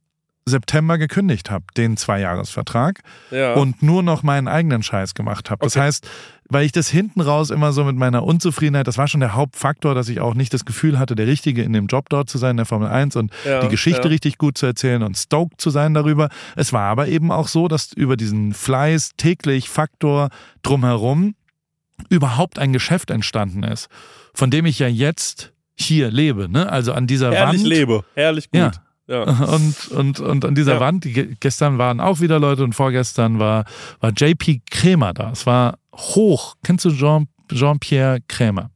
[0.45, 3.01] September gekündigt habe, den Zweijahresvertrag
[3.31, 3.55] ja.
[3.55, 5.65] und nur noch meinen eigenen Scheiß gemacht habe.
[5.65, 6.09] Das heißt,
[6.49, 9.95] weil ich das hinten raus immer so mit meiner Unzufriedenheit, das war schon der Hauptfaktor,
[9.95, 12.53] dass ich auch nicht das Gefühl hatte, der Richtige in dem Job dort zu sein,
[12.53, 14.09] in der Formel 1 und ja, die Geschichte ja.
[14.09, 16.29] richtig gut zu erzählen und stoked zu sein darüber.
[16.57, 20.29] Es war aber eben auch so, dass über diesen Fleiß täglich Faktor
[20.63, 21.35] drumherum
[22.09, 23.89] überhaupt ein Geschäft entstanden ist,
[24.35, 26.71] von dem ich ja jetzt hier lebe, ne?
[26.71, 27.71] Also an dieser herrlich Wand.
[27.73, 28.61] Herrlich lebe, herrlich gut.
[28.61, 28.73] Ja,
[29.07, 29.23] ja.
[29.55, 30.81] Und, und, und an dieser ja.
[30.81, 33.65] Wand, die, gestern waren auch wieder Leute und vorgestern war,
[34.01, 35.33] war JP Krämer da.
[35.33, 36.55] Es war hoch.
[36.63, 38.71] Kennst du Jean, Jean-Pierre Krämer?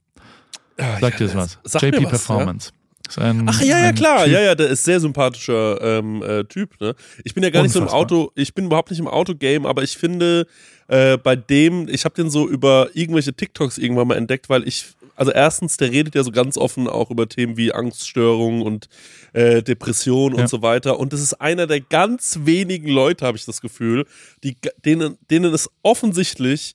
[0.79, 1.59] Ja, Sagt dir das was?
[1.65, 2.73] Sag JP was, Performance.
[3.17, 4.33] Ein, Ach ja, ja, klar, typ.
[4.33, 6.81] ja, ja, der ist sehr sympathischer ähm, äh, Typ.
[6.81, 6.95] Ne?
[7.25, 7.85] Ich bin ja gar Unfassbar.
[7.85, 10.47] nicht so im Auto, ich bin überhaupt nicht im Autogame, aber ich finde
[10.89, 14.87] äh, bei dem, ich habe den so über irgendwelche TikToks irgendwann mal entdeckt, weil ich
[15.17, 18.89] also erstens, der redet ja so ganz offen auch über Themen wie Angststörungen und
[19.33, 20.43] äh, Depression ja.
[20.43, 20.99] und so weiter.
[20.99, 24.07] Und das ist einer der ganz wenigen Leute, habe ich das Gefühl,
[24.45, 26.75] die, denen, denen es offensichtlich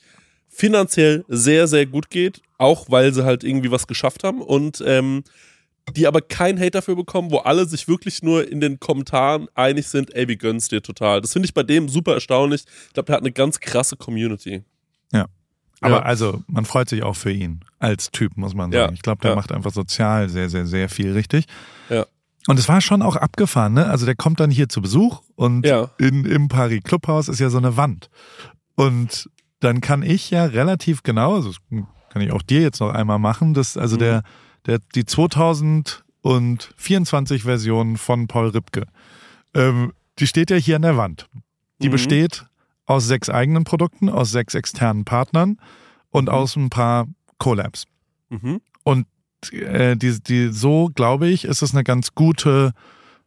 [0.50, 5.24] finanziell sehr, sehr gut geht, auch weil sie halt irgendwie was geschafft haben und ähm,
[5.96, 9.88] die aber keinen Hate dafür bekommen, wo alle sich wirklich nur in den Kommentaren einig
[9.88, 11.22] sind, ey, wie gönnst dir total.
[11.22, 12.66] Das finde ich bei dem super erstaunlich.
[12.88, 14.64] Ich glaube, der hat eine ganz krasse Community.
[15.82, 16.02] Aber ja.
[16.04, 18.92] also, man freut sich auch für ihn als Typ, muss man sagen.
[18.92, 18.94] Ja.
[18.94, 19.36] Ich glaube, der ja.
[19.36, 21.46] macht einfach sozial sehr, sehr, sehr viel richtig.
[21.90, 22.06] Ja.
[22.48, 23.88] Und es war schon auch abgefahren, ne?
[23.88, 25.66] Also der kommt dann hier zu Besuch und
[26.00, 28.10] in, im Paris Clubhaus ist ja so eine Wand.
[28.76, 31.52] Und dann kann ich ja relativ genau, also
[32.10, 34.00] kann ich auch dir jetzt noch einmal machen, dass also mhm.
[34.00, 34.24] der,
[34.66, 38.88] der, die 2024 Version von Paul Ripke,
[39.54, 41.28] ähm, die steht ja hier an der Wand.
[41.82, 41.94] Die mhm.
[41.94, 42.46] besteht
[42.86, 45.58] aus sechs eigenen Produkten, aus sechs externen Partnern
[46.10, 46.30] und mhm.
[46.30, 47.86] aus ein paar Collabs.
[48.30, 48.62] Mhm.
[48.84, 49.06] Und
[49.52, 52.74] äh, die, die, so glaube ich, ist es eine ganz gute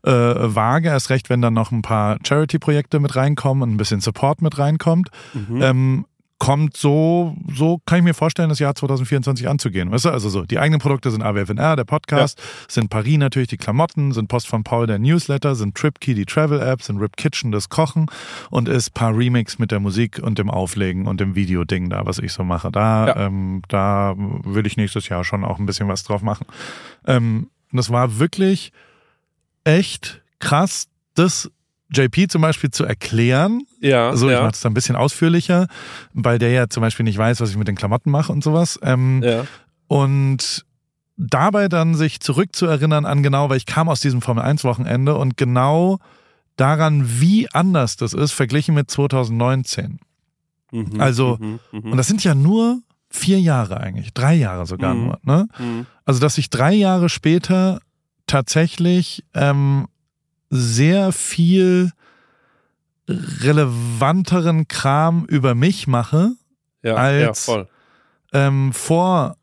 [0.03, 4.01] äh, Waage, erst recht, wenn dann noch ein paar Charity-Projekte mit reinkommen und ein bisschen
[4.01, 5.09] Support mit reinkommt.
[5.33, 5.63] Mhm.
[5.63, 6.07] Ähm,
[6.39, 9.91] kommt so, so kann ich mir vorstellen, das Jahr 2024 anzugehen.
[9.91, 12.45] Weißt du, also so, die eigenen Produkte sind AWFNR, der Podcast, ja.
[12.69, 16.83] sind Paris natürlich die Klamotten, sind Post von Paul der Newsletter, sind TripKey die Travel-App,
[16.83, 18.07] sind Rip Kitchen das Kochen
[18.51, 22.19] und ist paar Remix mit der Musik und dem Auflegen und dem Video-Ding da, was
[22.19, 22.71] ich so mache.
[22.71, 23.17] Da, ja.
[23.27, 26.47] ähm, da will ich nächstes Jahr schon auch ein bisschen was drauf machen.
[27.07, 28.73] Ähm, das war wirklich
[29.65, 31.51] echt krass, das
[31.91, 33.63] JP zum Beispiel zu erklären.
[33.81, 34.17] Ja.
[34.17, 34.43] So, ich ja.
[34.43, 35.69] mache es ein bisschen ausführlicher,
[36.13, 38.79] weil der ja zum Beispiel nicht weiß, was ich mit den Klamotten mache und sowas.
[38.83, 39.47] Ähm, ja.
[39.87, 40.65] Und
[41.17, 45.37] dabei dann sich zurückzuerinnern an genau, weil ich kam aus diesem Formel 1 Wochenende und
[45.37, 45.99] genau
[46.57, 49.99] daran, wie anders das ist, verglichen mit 2019.
[50.73, 51.91] Mhm, also, mhm, mh.
[51.91, 55.19] und das sind ja nur vier Jahre eigentlich, drei Jahre sogar mhm, nur.
[55.23, 55.49] Ne?
[55.59, 55.87] Mhm.
[56.05, 57.81] Also, dass ich drei Jahre später
[58.27, 59.87] tatsächlich ähm,
[60.55, 61.91] sehr viel
[63.09, 66.33] relevanteren Kram über mich mache,
[66.83, 67.67] ja, als ja,
[68.33, 69.37] ähm, vor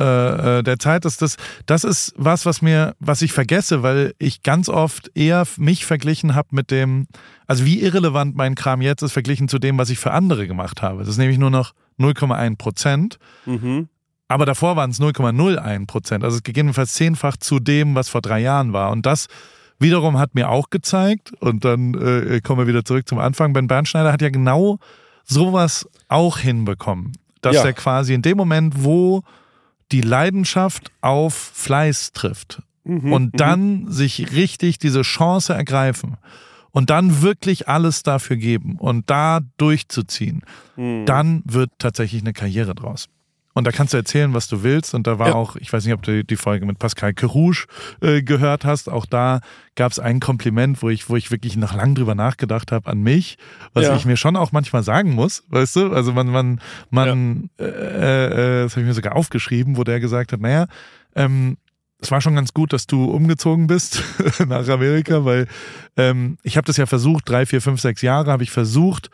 [0.00, 4.14] äh, äh, der Zeit ist das, das ist was, was mir, was ich vergesse, weil
[4.18, 7.06] ich ganz oft eher mich verglichen habe mit dem,
[7.46, 10.82] also wie irrelevant mein Kram jetzt ist, verglichen zu dem, was ich für andere gemacht
[10.82, 11.00] habe.
[11.00, 13.18] Das ist nämlich nur noch 0,1 Prozent.
[13.46, 13.88] Mhm.
[14.26, 16.24] Aber davor waren es 0,01 Prozent.
[16.24, 18.90] Also gegebenenfalls zehnfach zu dem, was vor drei Jahren war.
[18.90, 19.28] Und das
[19.78, 23.66] wiederum hat mir auch gezeigt, und dann äh, kommen wir wieder zurück zum Anfang, Ben
[23.66, 24.78] Bernschneider hat ja genau
[25.24, 27.12] sowas auch hinbekommen.
[27.40, 27.64] Dass ja.
[27.64, 29.22] er quasi in dem Moment, wo
[29.92, 33.36] die Leidenschaft auf Fleiß trifft mhm, und mhm.
[33.36, 36.16] dann sich richtig diese Chance ergreifen
[36.70, 40.42] und dann wirklich alles dafür geben und da durchzuziehen,
[40.76, 41.06] mhm.
[41.06, 43.08] dann wird tatsächlich eine Karriere draus.
[43.54, 44.94] Und da kannst du erzählen, was du willst.
[44.94, 45.34] Und da war ja.
[45.34, 47.66] auch, ich weiß nicht, ob du die Folge mit Pascal Kerouche
[48.00, 48.88] äh, gehört hast.
[48.88, 49.40] Auch da
[49.76, 53.00] gab es ein Kompliment, wo ich, wo ich wirklich noch lang drüber nachgedacht habe an
[53.00, 53.38] mich,
[53.72, 53.96] was ja.
[53.96, 55.92] ich mir schon auch manchmal sagen muss, weißt du?
[55.92, 57.66] Also man, man, man, ja.
[57.66, 60.66] äh, äh, das habe ich mir sogar aufgeschrieben, wo der gesagt hat, naja,
[61.14, 61.56] ähm,
[62.00, 64.02] es war schon ganz gut, dass du umgezogen bist
[64.46, 65.46] nach Amerika, weil
[65.96, 69.10] ähm, ich habe das ja versucht, drei, vier, fünf, sechs Jahre habe ich versucht,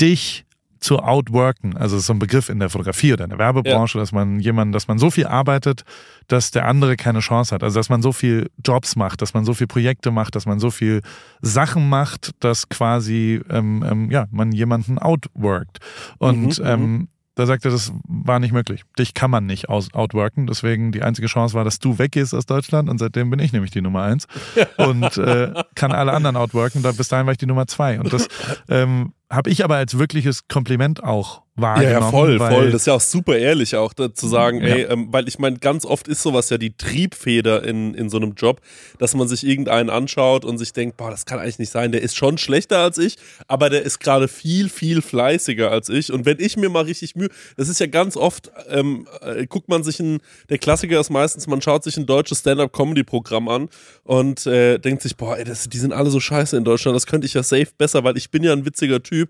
[0.00, 0.44] dich
[0.82, 1.76] zu outworken.
[1.76, 4.02] Also so ein Begriff in der Fotografie oder in der Werbebranche, ja.
[4.02, 5.84] dass man jemanden, dass man so viel arbeitet,
[6.26, 7.62] dass der andere keine Chance hat.
[7.62, 10.58] Also dass man so viel Jobs macht, dass man so viel Projekte macht, dass man
[10.58, 11.02] so viel
[11.40, 15.78] Sachen macht, dass quasi ähm, ähm, ja man jemanden outworkt.
[16.18, 17.08] Und mhm, ähm, mhm.
[17.36, 18.82] da sagt er, das war nicht möglich.
[18.98, 20.48] Dich kann man nicht aus outworken.
[20.48, 23.70] Deswegen die einzige Chance war, dass du weggehst aus Deutschland und seitdem bin ich nämlich
[23.70, 24.26] die Nummer eins
[24.78, 26.82] und äh, kann alle anderen outworken.
[26.82, 28.00] Da bis dahin war ich die Nummer zwei.
[28.00, 28.26] Und das
[28.68, 31.92] ähm, habe ich aber als wirkliches Kompliment auch wahrgenommen.
[31.92, 32.70] Ja, ja voll, voll.
[32.70, 34.68] Das ist ja auch super ehrlich auch da, zu sagen, ja.
[34.68, 38.16] ey, ähm, weil ich meine, ganz oft ist sowas ja die Triebfeder in, in so
[38.16, 38.60] einem Job,
[38.98, 42.02] dass man sich irgendeinen anschaut und sich denkt, boah, das kann eigentlich nicht sein, der
[42.02, 43.16] ist schon schlechter als ich,
[43.48, 46.12] aber der ist gerade viel, viel fleißiger als ich.
[46.12, 49.68] Und wenn ich mir mal richtig Mühe, das ist ja ganz oft, ähm, äh, guckt
[49.68, 53.68] man sich ein, der Klassiker ist meistens, man schaut sich ein deutsches Stand-Up-Comedy-Programm an
[54.04, 57.06] und äh, denkt sich, boah, ey, das, die sind alle so scheiße in Deutschland, das
[57.06, 59.21] könnte ich ja safe besser, weil ich bin ja ein witziger Typ,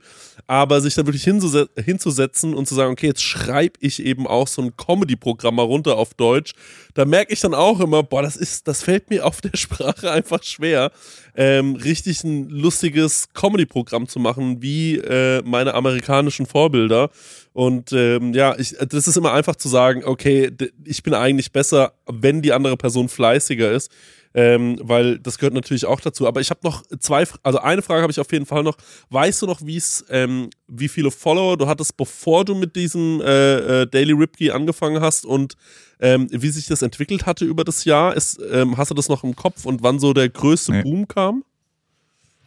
[0.46, 4.48] aber sich da wirklich hinzusetzen, hinzusetzen und zu sagen, okay, jetzt schreibe ich eben auch
[4.48, 6.52] so ein Comedy-Programm mal runter auf Deutsch,
[6.94, 10.10] da merke ich dann auch immer, boah, das ist, das fällt mir auf der Sprache
[10.10, 10.90] einfach schwer,
[11.34, 17.10] ähm, richtig ein lustiges Comedy-Programm zu machen, wie äh, meine amerikanischen Vorbilder.
[17.54, 20.50] Und ähm, ja, ich, das ist immer einfach zu sagen, okay,
[20.84, 23.90] ich bin eigentlich besser, wenn die andere Person fleißiger ist
[24.34, 26.26] ähm, weil das gehört natürlich auch dazu.
[26.26, 28.76] Aber ich habe noch zwei, also eine Frage habe ich auf jeden Fall noch.
[29.10, 33.20] Weißt du noch, wie es, ähm, wie viele Follower du hattest, bevor du mit diesem
[33.20, 35.56] äh, äh, Daily Ripkey angefangen hast und
[36.00, 38.14] ähm, wie sich das entwickelt hatte über das Jahr?
[38.14, 40.82] Ist, ähm, hast du das noch im Kopf und wann so der größte nee.
[40.82, 41.44] Boom kam?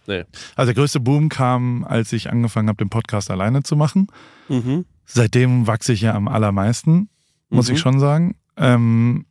[0.08, 0.24] Nee.
[0.56, 4.08] Also der größte Boom kam, als ich angefangen habe, den Podcast alleine zu machen.
[4.50, 4.86] Mhm.
[5.06, 7.10] Seitdem wachse ich ja am allermeisten,
[7.50, 7.76] muss mhm.
[7.76, 8.36] ich schon sagen.
[8.58, 9.26] Ähm,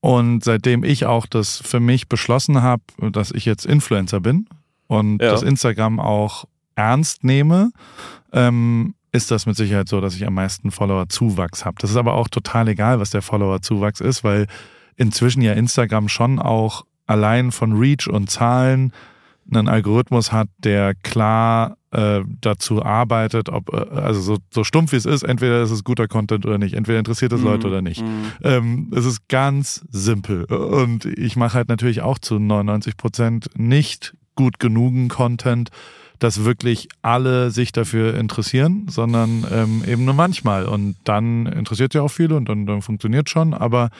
[0.00, 2.82] und seitdem ich auch das für mich beschlossen habe,
[3.12, 4.48] dass ich jetzt Influencer bin
[4.86, 5.30] und ja.
[5.30, 7.70] das Instagram auch ernst nehme,
[8.32, 11.76] ähm, ist das mit Sicherheit so, dass ich am meisten Follower-Zuwachs habe.
[11.80, 14.46] Das ist aber auch total egal, was der Follower-Zuwachs ist, weil
[14.96, 18.92] inzwischen ja Instagram schon auch allein von Reach und Zahlen
[19.50, 24.96] einen Algorithmus hat, der klar äh, dazu arbeitet, ob, äh, also so, so stumpf wie
[24.96, 27.82] es ist, entweder ist es guter Content oder nicht, entweder interessiert es Leute mm, oder
[27.82, 28.02] nicht.
[28.02, 28.24] Mm.
[28.42, 30.44] Ähm, es ist ganz simpel.
[30.44, 35.70] Und ich mache halt natürlich auch zu 99 Prozent nicht gut genugen Content,
[36.20, 40.66] dass wirklich alle sich dafür interessieren, sondern ähm, eben nur manchmal.
[40.66, 43.90] Und dann interessiert ja auch viele und dann, dann funktioniert schon, aber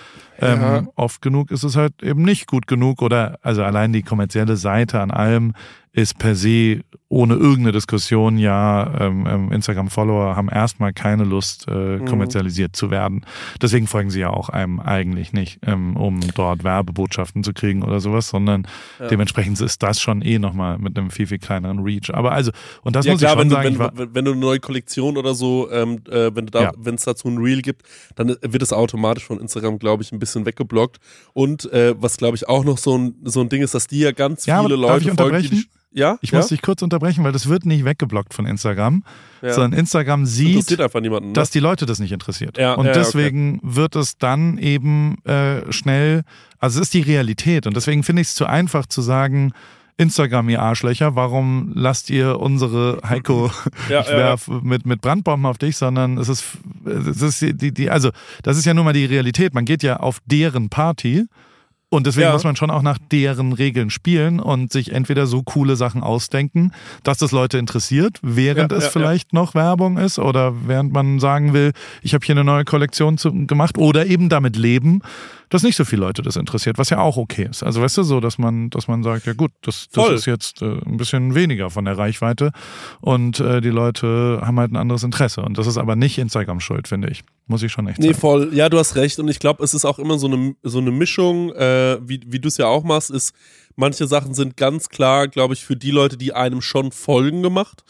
[0.40, 0.82] ähm, ja.
[0.96, 5.00] oft genug ist es halt eben nicht gut genug oder also allein die kommerzielle Seite
[5.00, 5.54] an allem
[5.92, 11.98] ist per se ohne irgendeine Diskussion, ja, ähm, ähm, Instagram-Follower haben erstmal keine Lust, äh,
[11.98, 12.04] mhm.
[12.04, 12.74] kommerzialisiert mhm.
[12.74, 13.26] zu werden.
[13.60, 17.98] Deswegen folgen sie ja auch einem eigentlich nicht, ähm, um dort Werbebotschaften zu kriegen oder
[17.98, 18.68] sowas, sondern
[19.00, 19.08] ja.
[19.08, 22.14] dementsprechend ist das schon eh nochmal mit einem viel, viel kleineren Reach.
[22.14, 23.74] Aber also, und das ja, muss klar, ich schon wenn sagen.
[23.74, 27.26] Du, wenn, wenn, du eine neue Kollektion oder so, ähm, äh, wenn da, es dazu
[27.26, 27.82] ein Reel gibt,
[28.14, 30.98] dann wird es automatisch von Instagram, glaube ich, ein bisschen weggeblockt.
[31.32, 34.00] Und äh, was, glaube ich, auch noch so ein, so ein Ding ist, dass die
[34.00, 36.18] ja ganz viele Leute folgen, die Ja?
[36.20, 36.38] Ich ja?
[36.38, 39.02] muss dich kurz unterbrechen, weil das wird nicht weggeblockt von Instagram,
[39.42, 39.52] ja.
[39.52, 41.32] sondern Instagram sieht, ne?
[41.32, 42.58] dass die Leute das nicht interessiert.
[42.58, 43.76] Ja, und deswegen okay.
[43.76, 46.22] wird es dann eben äh, schnell,
[46.58, 49.52] also es ist die Realität und deswegen finde ich es zu einfach zu sagen,
[49.96, 53.50] Instagram, ihr Arschlöcher, warum lasst ihr unsere Heiko,
[53.88, 54.60] ja, ich werf ja.
[54.62, 56.44] mit, mit Brandbomben auf dich, sondern es ist,
[56.84, 58.10] es ist die, die, also
[58.42, 59.54] das ist ja nun mal die Realität.
[59.54, 61.26] Man geht ja auf deren Party
[61.92, 62.32] und deswegen ja.
[62.32, 66.72] muss man schon auch nach deren Regeln spielen und sich entweder so coole Sachen ausdenken,
[67.02, 71.18] dass das Leute interessiert, während ja, es ja, vielleicht noch Werbung ist oder während man
[71.18, 71.72] sagen will,
[72.02, 75.02] ich habe hier eine neue Kollektion zu, gemacht oder eben damit leben,
[75.50, 77.62] dass nicht so viele Leute das interessiert, was ja auch okay ist.
[77.62, 80.62] Also weißt du so, dass man, dass man sagt, ja gut, das, das ist jetzt
[80.62, 82.52] äh, ein bisschen weniger von der Reichweite
[83.00, 85.42] und äh, die Leute haben halt ein anderes Interesse.
[85.42, 87.22] Und das ist aber nicht Instagram schuld, finde ich.
[87.48, 88.08] Muss ich schon echt sagen.
[88.08, 88.50] Nee, voll.
[88.54, 89.18] Ja, du hast recht.
[89.18, 92.38] Und ich glaube, es ist auch immer so eine, so eine Mischung, äh, wie, wie
[92.38, 93.34] du es ja auch machst, ist,
[93.74, 97.82] manche Sachen sind ganz klar, glaube ich, für die Leute, die einem schon folgen gemacht.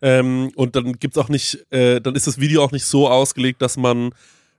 [0.00, 3.60] Ähm, und dann gibt's auch nicht, äh, dann ist das Video auch nicht so ausgelegt,
[3.60, 4.10] dass man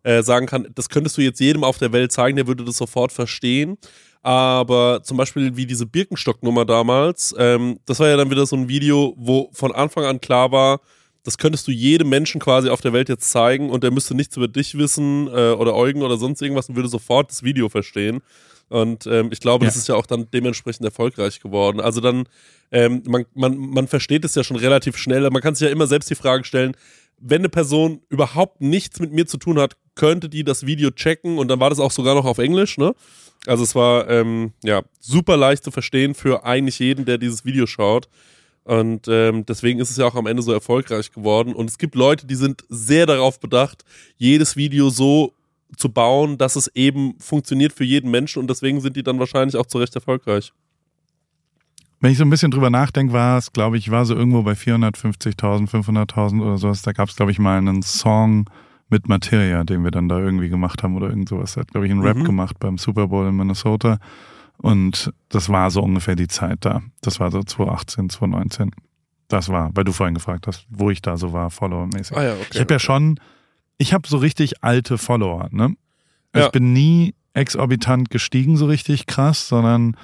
[0.03, 2.77] äh, sagen kann, das könntest du jetzt jedem auf der Welt zeigen, der würde das
[2.77, 3.77] sofort verstehen.
[4.21, 8.67] Aber zum Beispiel wie diese Birkenstock-Nummer damals, ähm, das war ja dann wieder so ein
[8.67, 10.81] Video, wo von Anfang an klar war,
[11.23, 14.35] das könntest du jedem Menschen quasi auf der Welt jetzt zeigen und der müsste nichts
[14.37, 18.21] über dich wissen äh, oder Eugen oder sonst irgendwas und würde sofort das Video verstehen.
[18.69, 19.69] Und ähm, ich glaube, ja.
[19.69, 21.81] das ist ja auch dann dementsprechend erfolgreich geworden.
[21.81, 22.25] Also dann,
[22.71, 25.29] ähm, man, man, man versteht es ja schon relativ schnell.
[25.29, 26.75] Man kann sich ja immer selbst die Frage stellen,
[27.19, 31.37] wenn eine Person überhaupt nichts mit mir zu tun hat, könnte die das Video checken
[31.37, 32.95] und dann war das auch sogar noch auf Englisch, ne?
[33.45, 37.67] Also es war ähm, ja super leicht zu verstehen für eigentlich jeden, der dieses Video
[37.67, 38.07] schaut.
[38.63, 41.53] Und ähm, deswegen ist es ja auch am Ende so erfolgreich geworden.
[41.53, 43.83] Und es gibt Leute, die sind sehr darauf bedacht,
[44.15, 45.33] jedes Video so
[45.75, 48.39] zu bauen, dass es eben funktioniert für jeden Menschen.
[48.39, 50.53] Und deswegen sind die dann wahrscheinlich auch zu Recht erfolgreich.
[51.99, 54.53] Wenn ich so ein bisschen drüber nachdenke, war es, glaube ich, war so irgendwo bei
[54.53, 56.83] 450.000, 500.000 oder sowas.
[56.83, 58.49] Da gab es, glaube ich, mal einen Song
[58.89, 61.55] mit Materia, den wir dann da irgendwie gemacht haben oder irgend sowas.
[61.55, 62.23] Er hat, glaube ich, einen Rap mhm.
[62.23, 63.99] gemacht beim Super Bowl in Minnesota.
[64.57, 66.81] Und das war so ungefähr die Zeit da.
[67.01, 68.71] Das war so 2018, 2019.
[69.27, 72.17] Das war, weil du vorhin gefragt hast, wo ich da so war, Follower-mäßig.
[72.17, 72.73] Ah ja, okay, ich habe okay.
[72.73, 73.19] ja schon,
[73.77, 75.75] ich habe so richtig alte Follower, ne?
[76.35, 76.45] Ja.
[76.45, 79.95] Ich bin nie exorbitant gestiegen, so richtig krass, sondern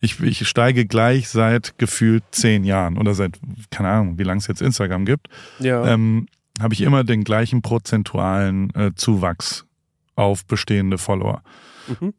[0.00, 3.38] ich, ich steige gleich seit gefühlt zehn Jahren oder seit,
[3.70, 5.28] keine Ahnung, wie lange es jetzt Instagram gibt,
[5.58, 5.86] ja.
[5.86, 6.26] ähm,
[6.60, 9.66] habe ich immer den gleichen prozentualen äh, Zuwachs
[10.16, 11.42] auf bestehende Follower.
[11.88, 12.14] Mhm.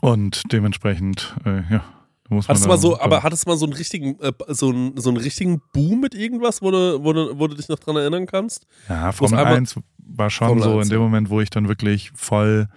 [0.00, 1.84] Und dementsprechend, äh, ja.
[2.28, 4.96] Muss man hattest mal so, aber hattest du mal so einen richtigen, äh, so, einen,
[4.96, 7.96] so einen richtigen Boom mit irgendwas, wo du, wo du, wo du dich noch dran
[7.96, 8.66] erinnern kannst?
[8.88, 12.12] Ja, Formel 1 war schon Formel so 1, in dem Moment, wo ich dann wirklich
[12.14, 12.68] voll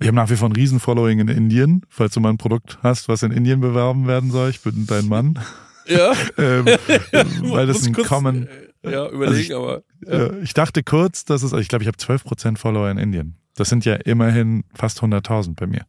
[0.00, 3.08] ich habe nach wie vor ein Riesen-Following in Indien, falls du mal ein Produkt hast,
[3.08, 4.50] was in Indien bewerben werden soll.
[4.50, 5.38] Ich bin dein Mann.
[5.86, 6.12] Ja.
[6.38, 6.66] ähm,
[7.44, 8.48] weil das ein Common.
[8.90, 9.82] Ja, überlegen, also ich, aber.
[10.06, 10.32] Ja.
[10.42, 13.36] ich dachte kurz, dass es, ich glaube, ich habe 12% Follower in Indien.
[13.54, 15.86] Das sind ja immerhin fast 100.000 bei mir.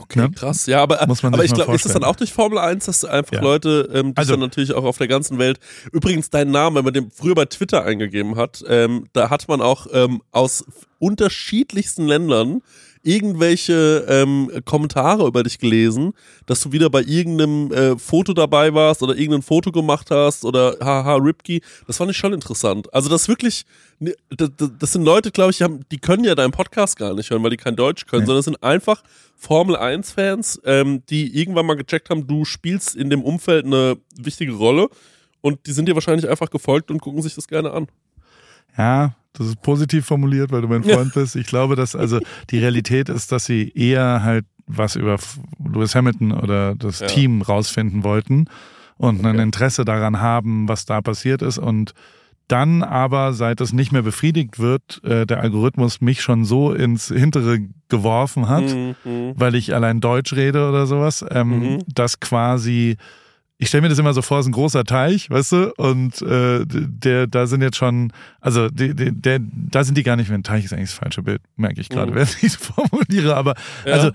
[0.00, 0.30] Okay, ne?
[0.30, 0.66] krass.
[0.66, 3.42] Ja, aber, aber ich glaube, ist das dann auch durch Formel 1, dass einfach ja.
[3.42, 5.60] Leute ähm, dich also, dann natürlich auch auf der ganzen Welt.
[5.92, 9.60] Übrigens, dein Name, wenn man den früher bei Twitter eingegeben hat, ähm, da hat man
[9.60, 10.64] auch ähm, aus
[10.98, 12.62] unterschiedlichsten Ländern
[13.02, 16.12] irgendwelche ähm, Kommentare über dich gelesen,
[16.46, 20.76] dass du wieder bei irgendeinem äh, Foto dabei warst oder irgendein Foto gemacht hast oder
[20.80, 21.62] haha Ripkey.
[21.86, 22.92] Das fand ich schon interessant.
[22.92, 23.64] Also das wirklich,
[23.98, 27.42] ne, das, das sind Leute, glaube ich, die, können ja deinen Podcast gar nicht hören,
[27.42, 28.26] weil die kein Deutsch können, ja.
[28.26, 29.02] sondern das sind einfach
[29.36, 33.96] Formel 1 Fans, ähm, die irgendwann mal gecheckt haben, du spielst in dem Umfeld eine
[34.18, 34.90] wichtige Rolle
[35.40, 37.88] und die sind dir wahrscheinlich einfach gefolgt und gucken sich das gerne an.
[38.76, 41.36] Ja, das ist positiv formuliert, weil du mein Freund bist.
[41.36, 45.16] Ich glaube, dass also die Realität ist, dass sie eher halt was über
[45.58, 47.06] Lewis Hamilton oder das ja.
[47.06, 48.46] Team rausfinden wollten
[48.96, 51.94] und ein Interesse daran haben, was da passiert ist und
[52.50, 57.06] dann aber, seit es nicht mehr befriedigt wird, äh, der Algorithmus mich schon so ins
[57.06, 59.34] Hintere geworfen hat, mhm.
[59.36, 61.78] weil ich allein Deutsch rede oder sowas, ähm, mhm.
[61.86, 62.96] dass quasi
[63.60, 66.22] ich stelle mir das immer so vor, es ist ein großer Teich, weißt du, und
[66.22, 70.30] äh, der, da sind jetzt schon, also die, die, der, da sind die gar nicht
[70.30, 70.38] mehr.
[70.38, 72.14] Ein Teich ist eigentlich das falsche Bild, merke ich gerade, mhm.
[72.14, 73.36] während ich es formuliere.
[73.36, 73.92] Aber ja.
[73.92, 74.12] also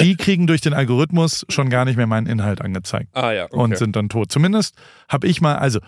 [0.00, 3.56] die kriegen durch den Algorithmus schon gar nicht mehr meinen Inhalt angezeigt ah, ja, okay.
[3.56, 4.32] und sind dann tot.
[4.32, 4.74] Zumindest
[5.10, 5.80] habe ich mal, also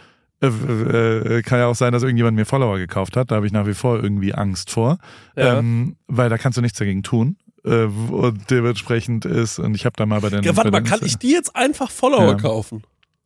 [0.43, 3.31] äh, äh, kann ja auch sein, dass irgendjemand mir Follower gekauft hat.
[3.31, 4.99] Da habe ich nach wie vor irgendwie Angst vor,
[5.35, 5.59] ja.
[5.59, 9.95] ähm, weil da kannst du nichts dagegen tun äh, und dementsprechend ist und ich habe
[9.97, 12.35] da mal bei den ja warte mal kann ich dir jetzt einfach Follower ja.
[12.35, 12.83] kaufen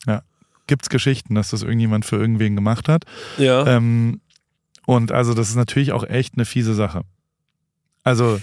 [0.06, 0.22] ja.
[0.66, 3.04] Gibt es Geschichten, dass das irgendjemand für irgendwen gemacht hat.
[3.38, 3.66] Ja.
[3.66, 4.20] Ähm,
[4.86, 7.02] und also, das ist natürlich auch echt eine fiese Sache.
[8.04, 8.40] Also,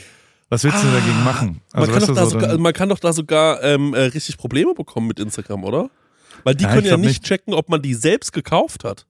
[0.50, 1.62] was willst ah, du dagegen machen?
[1.74, 4.74] Also, man, kann doch so, sogar, man, kann doch da sogar, ähm, äh, richtig Probleme
[4.74, 5.90] bekommen mit Instagram, oder?
[6.44, 9.06] Weil die ja, können ja nicht, nicht checken, ob man die selbst gekauft hat.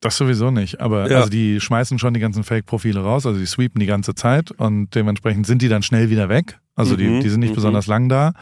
[0.00, 1.18] Das sowieso nicht, aber ja.
[1.18, 4.94] also die schmeißen schon die ganzen Fake-Profile raus, also die sweepen die ganze Zeit und
[4.94, 6.58] dementsprechend sind die dann schnell wieder weg.
[6.74, 7.56] Also mhm, die, die sind nicht mhm.
[7.56, 8.32] besonders lang da.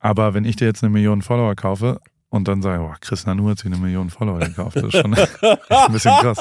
[0.00, 3.48] Aber wenn ich dir jetzt eine Million Follower kaufe, und dann sage, boah, Chris Nanu
[3.48, 4.76] hat sich eine Million Follower gekauft.
[4.76, 5.14] Das ist schon
[5.68, 6.38] ein bisschen krass.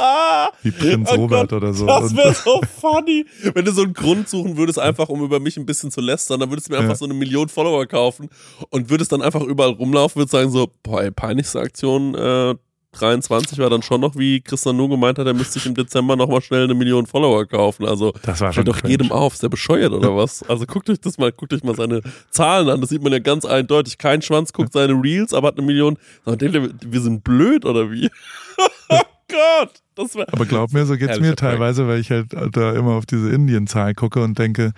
[0.61, 1.85] Wie Prinz oh Robert Gott, oder so.
[1.85, 3.25] Das wäre so funny.
[3.53, 6.41] Wenn du so einen Grund suchen würdest, einfach um über mich ein bisschen zu lästern,
[6.41, 6.97] dann würdest du mir einfach ja.
[6.97, 8.29] so eine Million Follower kaufen
[8.69, 12.55] und würdest dann einfach überall rumlaufen, würdest sagen so, boah, ey, peinlichste Aktion, äh,
[12.99, 16.15] 23 war dann schon noch, wie Christian nur gemeint hat, er müsste sich im Dezember
[16.15, 17.85] nochmal schnell eine Million Follower kaufen.
[17.85, 18.91] Also das war schon doch cringe.
[18.91, 20.43] jedem auf, ist der bescheuert oder was?
[20.43, 23.19] Also guckt euch das mal, guckt euch mal seine Zahlen an, das sieht man ja
[23.19, 23.97] ganz eindeutig.
[23.97, 25.97] Kein Schwanz guckt seine Reels, aber hat eine Million.
[26.25, 28.09] Wir sind blöd oder wie?
[28.89, 29.71] oh Gott!
[29.95, 33.05] Das war, aber glaub mir, so geht's mir teilweise, weil ich halt da immer auf
[33.07, 34.73] diese Indien-Zahl gucke und denke,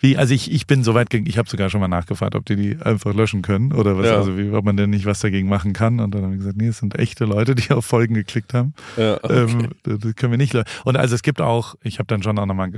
[0.00, 2.76] wie, also ich, ich bin soweit, ich habe sogar schon mal nachgefragt, ob die die
[2.80, 4.16] einfach löschen können oder was, ja.
[4.16, 5.98] also wie, ob man denn nicht was dagegen machen kann.
[5.98, 8.74] Und dann haben wir gesagt, nee, es sind echte Leute, die auf Folgen geklickt haben.
[8.96, 9.46] Ja, okay.
[9.50, 10.68] ähm, das können wir nicht löschen.
[10.84, 12.70] Und also es gibt auch, ich habe dann schon auch nochmal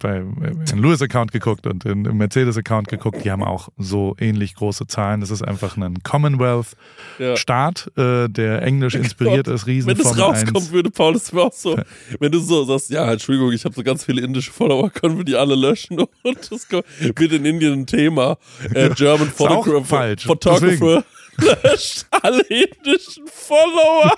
[0.00, 4.88] bei in Lewis-Account geguckt und in, im Mercedes-Account geguckt, die haben auch so ähnlich große
[4.88, 5.20] Zahlen.
[5.20, 8.24] Das ist einfach ein Commonwealth-Staat, ja.
[8.24, 10.72] äh, der englisch inspiriert ist, riesen Wenn das rauskommen 1.
[10.72, 11.78] würde, Paul, das wäre auch so,
[12.18, 15.24] wenn du so sagst, ja, Entschuldigung, ich habe so ganz viele indische Follower, können wir
[15.24, 16.00] die alle löschen?
[16.22, 18.38] Und das wird in Indien ein Thema.
[18.72, 20.24] Äh, German Photographer, falsch.
[20.24, 21.04] Photographer
[21.38, 24.14] löscht alle indischen Follower.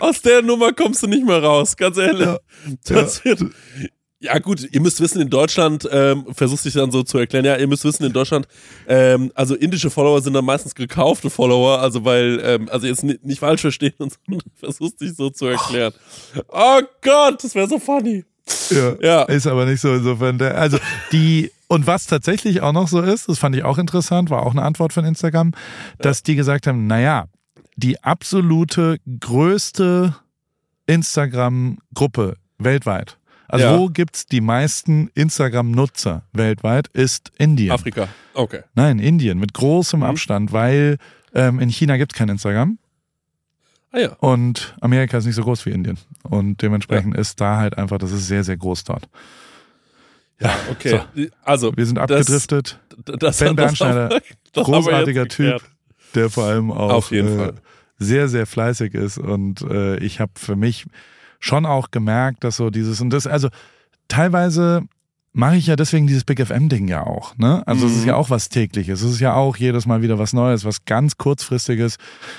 [0.00, 2.26] Aus der Nummer kommst du nicht mehr raus, ganz ehrlich.
[2.26, 2.38] Ja,
[2.84, 3.38] das ja.
[3.38, 3.52] wird.
[4.24, 7.56] Ja, gut, ihr müsst wissen, in Deutschland, ähm, versuchst dich dann so zu erklären, ja,
[7.56, 8.48] ihr müsst wissen, in Deutschland,
[8.88, 13.22] ähm, also indische Follower sind dann meistens gekaufte Follower, also weil, ähm, also jetzt nicht,
[13.22, 15.92] nicht falsch verstehen und so, versuchst dich so zu erklären.
[16.48, 18.24] Oh Gott, das wäre so funny.
[18.70, 19.22] Ja, ja.
[19.22, 20.38] Ist aber nicht so insofern.
[20.38, 20.78] Der, also
[21.12, 24.52] die, und was tatsächlich auch noch so ist, das fand ich auch interessant, war auch
[24.52, 25.52] eine Antwort von Instagram,
[25.98, 27.26] dass die gesagt haben, naja,
[27.76, 30.14] die absolute größte
[30.86, 33.18] Instagram-Gruppe weltweit.
[33.48, 33.78] Also ja.
[33.78, 36.88] wo gibt's die meisten Instagram-Nutzer weltweit?
[36.88, 37.72] Ist Indien.
[37.72, 38.08] Afrika.
[38.34, 38.62] Okay.
[38.74, 40.06] Nein, Indien mit großem mhm.
[40.06, 40.98] Abstand, weil
[41.34, 42.78] ähm, in China gibt's kein Instagram.
[43.94, 44.08] Ah, ja.
[44.18, 45.98] Und Amerika ist nicht so groß wie Indien.
[46.24, 47.20] Und dementsprechend ja.
[47.20, 49.08] ist da halt einfach, das ist sehr, sehr groß dort.
[50.40, 51.00] Ja, okay.
[51.14, 51.26] So.
[51.44, 52.80] Also, wir sind abgedriftet.
[53.04, 54.20] Das, das, ben Bernschneider,
[54.52, 55.62] großartiger Typ,
[56.16, 57.52] der vor allem auch äh,
[57.98, 59.16] sehr, sehr fleißig ist.
[59.18, 60.86] Und äh, ich habe für mich
[61.38, 63.48] schon auch gemerkt, dass so dieses und das, also
[64.08, 64.82] teilweise
[65.34, 67.36] mache ich ja deswegen dieses Big FM-Ding ja auch.
[67.36, 67.62] Ne?
[67.66, 67.92] Also mhm.
[67.92, 68.20] es ist ja mhm.
[68.20, 69.02] auch was tägliches.
[69.02, 71.96] Es ist ja auch jedes Mal wieder was Neues, was ganz kurzfristiges,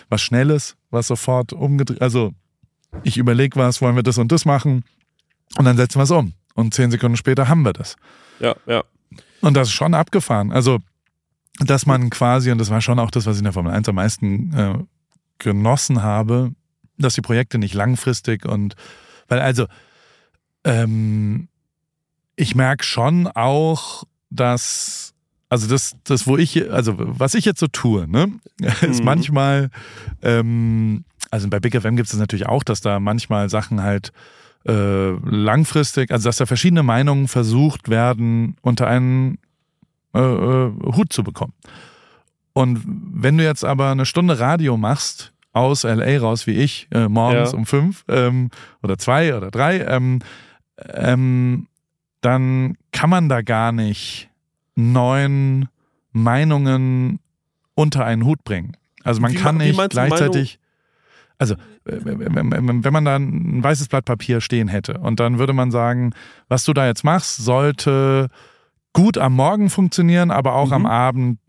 [0.09, 2.01] was Schnelles, was sofort umgedreht.
[2.01, 2.33] Also
[3.03, 4.83] ich überlege was, wollen wir das und das machen
[5.57, 6.33] und dann setzen wir es um.
[6.55, 7.97] Und zehn Sekunden später haben wir das.
[8.39, 8.83] Ja, ja.
[9.41, 10.51] Und das ist schon abgefahren.
[10.51, 10.79] Also,
[11.59, 13.87] dass man quasi, und das war schon auch das, was ich in der Formel 1
[13.89, 14.77] am meisten äh,
[15.37, 16.51] genossen habe,
[16.97, 18.75] dass die Projekte nicht langfristig und
[19.27, 19.65] weil also
[20.63, 21.47] ähm,
[22.35, 25.13] ich merke schon auch, dass,
[25.49, 28.31] also das, das, wo ich, also was ich jetzt so tue, ne,
[28.81, 29.05] ist mhm.
[29.05, 29.69] manchmal,
[30.21, 34.11] ähm, also bei Big FM gibt es natürlich auch, dass da manchmal Sachen halt
[34.67, 39.37] äh, langfristig, also dass da verschiedene Meinungen versucht werden, unter einen
[40.13, 41.53] äh, äh, Hut zu bekommen.
[42.53, 47.07] Und wenn du jetzt aber eine Stunde Radio machst, aus LA raus wie ich, äh,
[47.07, 47.57] morgens ja.
[47.57, 48.49] um fünf ähm,
[48.81, 50.19] oder zwei oder drei, ähm,
[50.93, 51.67] ähm,
[52.21, 54.29] dann kann man da gar nicht
[54.75, 55.67] neun
[56.11, 57.19] Meinungen
[57.73, 58.77] unter einen Hut bringen.
[59.03, 60.59] Also man wie, kann nicht gleichzeitig,
[61.37, 66.13] also wenn man da ein weißes Blatt Papier stehen hätte und dann würde man sagen,
[66.47, 68.29] was du da jetzt machst, sollte
[68.93, 70.73] gut am Morgen funktionieren, aber auch mhm.
[70.73, 71.39] am Abend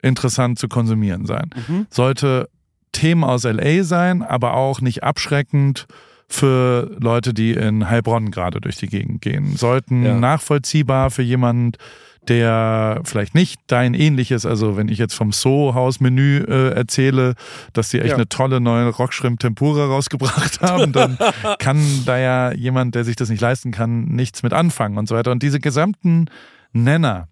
[0.00, 1.50] interessant zu konsumieren sein.
[1.68, 1.86] Mhm.
[1.90, 2.48] Sollte
[2.92, 5.86] Themen aus LA sein, aber auch nicht abschreckend
[6.28, 9.56] für Leute, die in Heilbronn gerade durch die Gegend gehen.
[9.56, 10.14] Sollten ja.
[10.14, 11.72] nachvollziehbar für jemanden,
[12.28, 17.34] der vielleicht nicht dein ähnliches, also wenn ich jetzt vom So-Haus-Menü äh, erzähle,
[17.72, 18.14] dass sie echt ja.
[18.14, 21.18] eine tolle neue Rockschrimp Tempura rausgebracht haben, dann
[21.58, 25.16] kann da ja jemand, der sich das nicht leisten kann, nichts mit anfangen und so
[25.16, 25.32] weiter.
[25.32, 26.26] Und diese gesamten
[26.72, 27.28] Nenner,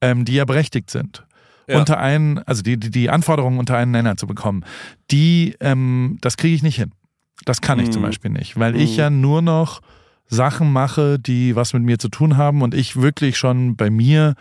[0.00, 1.24] ähm, die ja berechtigt sind,
[1.68, 1.78] ja.
[1.78, 4.64] unter einen, also die, die, die Anforderungen unter einen Nenner zu bekommen,
[5.12, 6.92] die, ähm, das kriege ich nicht hin.
[7.44, 7.92] Das kann ich mhm.
[7.92, 8.80] zum Beispiel nicht, weil mhm.
[8.80, 9.82] ich ja nur noch
[10.28, 14.34] Sachen mache, die was mit mir zu tun haben und ich wirklich schon bei mir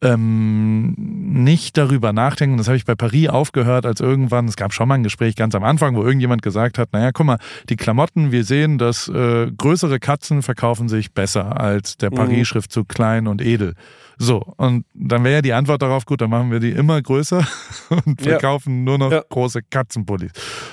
[0.00, 2.56] ähm, nicht darüber nachdenken.
[2.56, 5.54] Das habe ich bei Paris aufgehört, als irgendwann, es gab schon mal ein Gespräch ganz
[5.54, 7.38] am Anfang, wo irgendjemand gesagt hat, naja, guck mal,
[7.68, 12.16] die Klamotten, wir sehen, dass äh, größere Katzen verkaufen sich besser als der mhm.
[12.16, 13.74] Paris-Schriftzug klein und edel.
[14.18, 17.46] So, und dann wäre ja die Antwort darauf, gut, dann machen wir die immer größer
[18.06, 18.84] und verkaufen ja.
[18.84, 19.22] nur noch ja.
[19.28, 20.30] große Katzenpullis.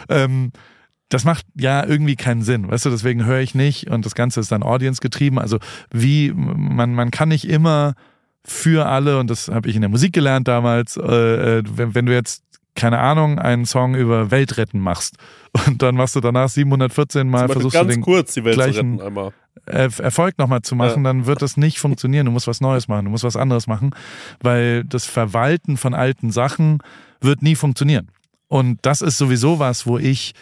[0.07, 0.51] Ähm,
[1.09, 4.39] das macht ja irgendwie keinen Sinn, weißt du, deswegen höre ich nicht und das Ganze
[4.39, 5.39] ist dann Audience getrieben.
[5.39, 5.59] Also
[5.91, 7.93] wie, man, man kann nicht immer
[8.43, 12.05] für alle, und das habe ich in der Musik gelernt damals, äh, äh, wenn, wenn
[12.05, 12.43] du jetzt
[12.75, 15.15] keine Ahnung, einen Song über Weltretten machst
[15.67, 19.01] und dann machst du danach 714 Mal, versuchst ganz du den kurz die Welt gleichen
[19.01, 19.31] einmal.
[19.65, 21.11] Erfolg nochmal zu machen, ja.
[21.11, 22.25] dann wird das nicht funktionieren.
[22.25, 23.91] Du musst was Neues machen, du musst was anderes machen,
[24.41, 26.79] weil das Verwalten von alten Sachen
[27.21, 28.11] wird nie funktionieren.
[28.47, 30.33] Und das ist sowieso was, wo ich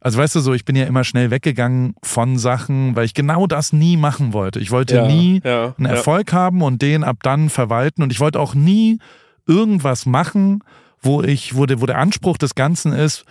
[0.00, 3.46] also weißt du so, ich bin ja immer schnell weggegangen von Sachen, weil ich genau
[3.46, 4.58] das nie machen wollte.
[4.58, 6.38] Ich wollte ja, nie ja, einen Erfolg ja.
[6.38, 8.02] haben und den ab dann verwalten.
[8.02, 8.98] Und ich wollte auch nie
[9.46, 10.64] irgendwas machen,
[11.02, 13.24] wo ich, wo der, wo der Anspruch des Ganzen ist,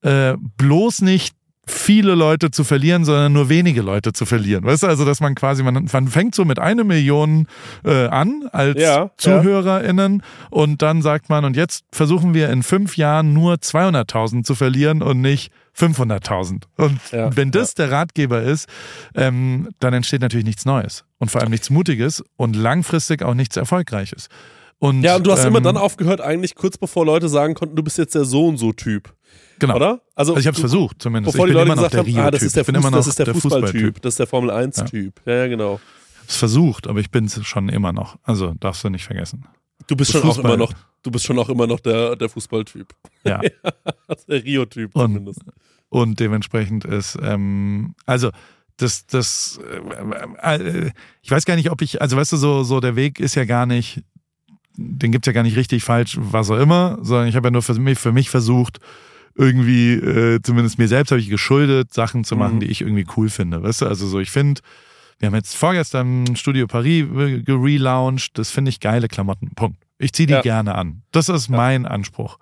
[0.00, 1.36] äh, bloß nicht
[1.66, 4.64] viele Leute zu verlieren, sondern nur wenige Leute zu verlieren.
[4.64, 7.46] Weißt du, also dass man quasi, man, man fängt so mit einer Million
[7.84, 10.46] äh, an als ja, ZuhörerInnen ja.
[10.50, 15.02] und dann sagt man, und jetzt versuchen wir in fünf Jahren nur 200.000 zu verlieren
[15.02, 16.64] und nicht 500.000.
[16.76, 18.68] Und ja, wenn das der Ratgeber ist,
[19.14, 23.56] ähm, dann entsteht natürlich nichts Neues und vor allem nichts Mutiges und langfristig auch nichts
[23.56, 24.28] Erfolgreiches.
[24.78, 27.76] Und, ja, und du hast ähm, immer dann aufgehört, eigentlich kurz bevor Leute sagen konnten,
[27.76, 29.14] du bist jetzt der so und so Typ.
[29.66, 29.76] Genau.
[29.76, 30.00] Oder?
[30.14, 31.32] Also, also ich habe es versucht, zumindest.
[31.32, 33.34] Bevor ich die Leute gesagt haben, ah, das ist der, Fuß, das ist der, der
[33.34, 35.20] Fußballtyp, das ist der Formel 1-Typ.
[35.24, 35.32] Ja.
[35.32, 35.74] ja, ja, genau.
[35.74, 38.16] Ich habe es versucht, aber ich bin es schon immer noch.
[38.22, 39.46] Also darfst du nicht vergessen.
[39.86, 40.44] Du bist schon Fußball.
[40.44, 42.94] auch immer noch, du bist schon auch immer noch der, der Fußballtyp.
[43.24, 43.40] Ja.
[44.28, 45.40] der Rio-Typ zumindest.
[45.88, 48.30] Und dementsprechend ist, ähm, also
[48.76, 49.60] das, das,
[50.42, 50.90] äh, äh,
[51.22, 53.44] ich weiß gar nicht, ob ich, also weißt du, so, so der Weg ist ja
[53.44, 54.02] gar nicht,
[54.76, 57.52] den gibt es ja gar nicht richtig, falsch, was auch immer, sondern ich habe ja
[57.52, 58.80] nur für mich, für mich versucht,
[59.34, 62.60] irgendwie, äh, zumindest mir selbst habe ich geschuldet, Sachen zu machen, mhm.
[62.60, 63.62] die ich irgendwie cool finde.
[63.62, 64.60] Weißt du, also so, ich finde,
[65.18, 67.06] wir haben jetzt vorgestern Studio Paris
[67.44, 69.50] gelauncht, das finde ich geile Klamotten.
[69.54, 69.78] Punkt.
[69.98, 70.42] Ich ziehe die ja.
[70.42, 71.02] gerne an.
[71.12, 71.56] Das ist ja.
[71.56, 72.38] mein Anspruch.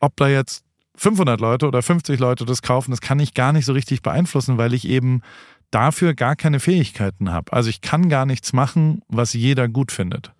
[0.00, 0.64] Ob da jetzt
[0.96, 4.58] 500 Leute oder 50 Leute das kaufen, das kann ich gar nicht so richtig beeinflussen,
[4.58, 5.22] weil ich eben
[5.70, 7.52] dafür gar keine Fähigkeiten habe.
[7.52, 10.32] Also ich kann gar nichts machen, was jeder gut findet.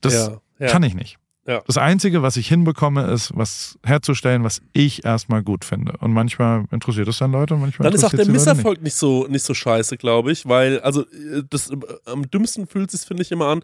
[0.00, 0.68] Das ja, ja.
[0.68, 1.18] kann ich nicht.
[1.48, 1.62] Ja.
[1.66, 5.94] Das Einzige, was ich hinbekomme, ist, was herzustellen, was ich erstmal gut finde.
[5.98, 8.84] Und manchmal interessiert es dann Leute und manchmal Dann ist auch der Misserfolg nicht.
[8.84, 8.96] nicht.
[8.96, 13.00] so, nicht so scheiße, glaube ich, weil, also, äh, das, äh, am dümmsten fühlt es
[13.00, 13.62] sich, finde ich, immer an,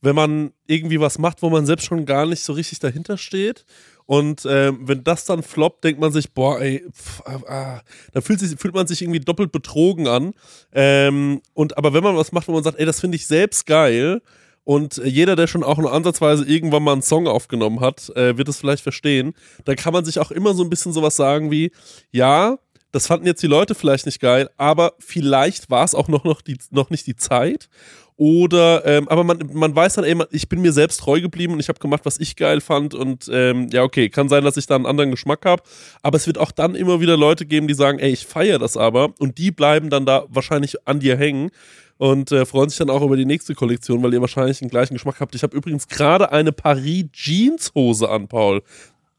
[0.00, 3.64] wenn man irgendwie was macht, wo man selbst schon gar nicht so richtig dahinter steht.
[4.06, 7.80] Und äh, wenn das dann floppt, denkt man sich, boah, ey, pff, ah, ah,
[8.12, 10.34] da fühlt, sich, fühlt man sich irgendwie doppelt betrogen an.
[10.72, 13.66] Ähm, und aber wenn man was macht, wo man sagt, ey, das finde ich selbst
[13.66, 14.20] geil,
[14.64, 18.48] und jeder, der schon auch nur ansatzweise irgendwann mal einen Song aufgenommen hat, äh, wird
[18.48, 19.34] es vielleicht verstehen.
[19.64, 21.70] Dann kann man sich auch immer so ein bisschen sowas sagen wie,
[22.10, 22.58] ja,
[22.90, 26.40] das fanden jetzt die Leute vielleicht nicht geil, aber vielleicht war es auch noch, noch,
[26.40, 27.68] die, noch nicht die Zeit.
[28.16, 31.60] Oder, ähm, aber man, man weiß dann, ey, ich bin mir selbst treu geblieben und
[31.60, 32.94] ich habe gemacht, was ich geil fand.
[32.94, 35.64] Und ähm, ja, okay, kann sein, dass ich da einen anderen Geschmack habe.
[36.02, 38.76] Aber es wird auch dann immer wieder Leute geben, die sagen, ey, ich feiere das
[38.76, 39.12] aber.
[39.18, 41.50] Und die bleiben dann da wahrscheinlich an dir hängen
[41.98, 44.94] und äh, freuen sich dann auch über die nächste Kollektion, weil ihr wahrscheinlich den gleichen
[44.94, 45.34] Geschmack habt.
[45.34, 48.62] Ich habe übrigens gerade eine Paris Jeans Hose an, Paul.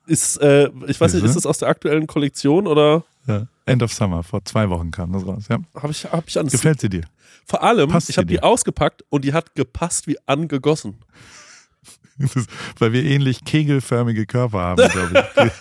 [0.07, 3.03] Ist, äh, ich weiß nicht, ist das aus der aktuellen Kollektion oder?
[3.28, 3.47] Ja.
[3.65, 5.57] End of Summer, vor zwei Wochen kam das raus, ja.
[5.76, 7.05] Habe ich, hab ich an Gefällt sie dir?
[7.45, 10.99] Vor allem, Passt ich habe die ausgepackt und die hat gepasst wie angegossen.
[12.17, 12.49] Ist,
[12.80, 15.51] weil wir ähnlich kegelförmige Körper haben, glaube ich.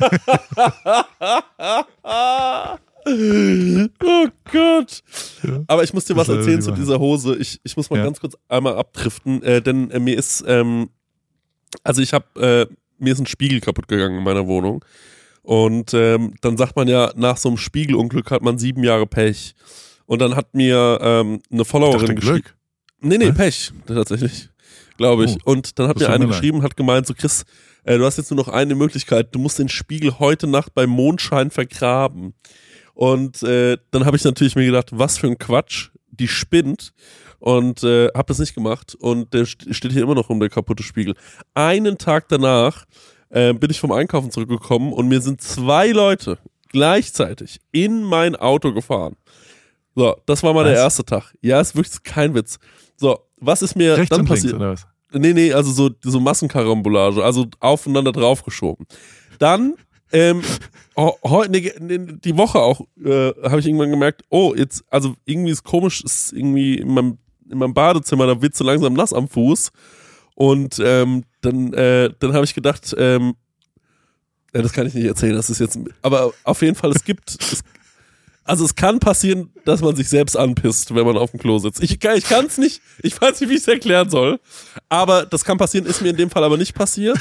[4.02, 5.02] oh Gott.
[5.42, 5.64] Ja.
[5.66, 7.36] Aber ich muss dir was erzählen zu dieser Hose.
[7.36, 8.04] Ich, ich muss mal ja.
[8.04, 10.88] ganz kurz einmal abdriften, äh, denn äh, mir ist, ähm,
[11.82, 14.84] also ich habe, äh, mir ist ein Spiegel kaputt gegangen in meiner Wohnung.
[15.42, 19.54] Und ähm, dann sagt man ja, nach so einem Spiegelunglück hat man sieben Jahre Pech.
[20.06, 22.44] Und dann hat mir ähm, eine Followerin geschrieben.
[23.00, 23.32] Nee, nee, Hä?
[23.32, 24.48] Pech, tatsächlich.
[24.96, 25.36] Glaube ich.
[25.44, 27.44] Oh, und dann hat mir eine geschrieben, hat gemeint, so Chris,
[27.84, 30.90] äh, du hast jetzt nur noch eine Möglichkeit, du musst den Spiegel heute Nacht beim
[30.90, 32.34] Mondschein vergraben.
[32.94, 36.92] Und äh, dann habe ich natürlich mir gedacht, was für ein Quatsch, die spinnt.
[37.40, 38.94] Und äh, habe das nicht gemacht.
[38.94, 41.14] Und der steht hier immer noch um der kaputte Spiegel.
[41.52, 42.86] Einen Tag danach
[43.28, 46.38] äh, bin ich vom Einkaufen zurückgekommen und mir sind zwei Leute
[46.68, 49.16] gleichzeitig in mein Auto gefahren.
[49.94, 50.72] So, das war mal was?
[50.72, 51.34] der erste Tag.
[51.40, 52.58] Ja, ist wirklich kein Witz.
[52.96, 54.54] So, was ist mir Rechts dann passiert?
[54.54, 54.86] oder was?
[55.12, 58.86] Nee, nee, also so, so Massenkarambolage, also aufeinander draufgeschoben.
[59.38, 59.74] Dann
[60.14, 60.42] ähm,
[60.96, 61.72] heute, nee,
[62.24, 66.32] die Woche auch, äh, habe ich irgendwann gemerkt, oh, jetzt, also irgendwie ist komisch, ist
[66.32, 67.18] irgendwie in meinem,
[67.50, 69.70] in meinem Badezimmer, da wird so langsam nass am Fuß.
[70.36, 73.34] Und ähm, dann, äh, dann habe ich gedacht, ähm,
[74.54, 77.30] ja, das kann ich nicht erzählen, das ist jetzt, aber auf jeden Fall, es gibt,
[77.30, 77.64] es,
[78.44, 81.82] also es kann passieren, dass man sich selbst anpisst, wenn man auf dem Klo sitzt.
[81.82, 84.38] Ich, ich kann es nicht, ich weiß nicht, wie ich es erklären soll,
[84.88, 87.18] aber das kann passieren, ist mir in dem Fall aber nicht passiert.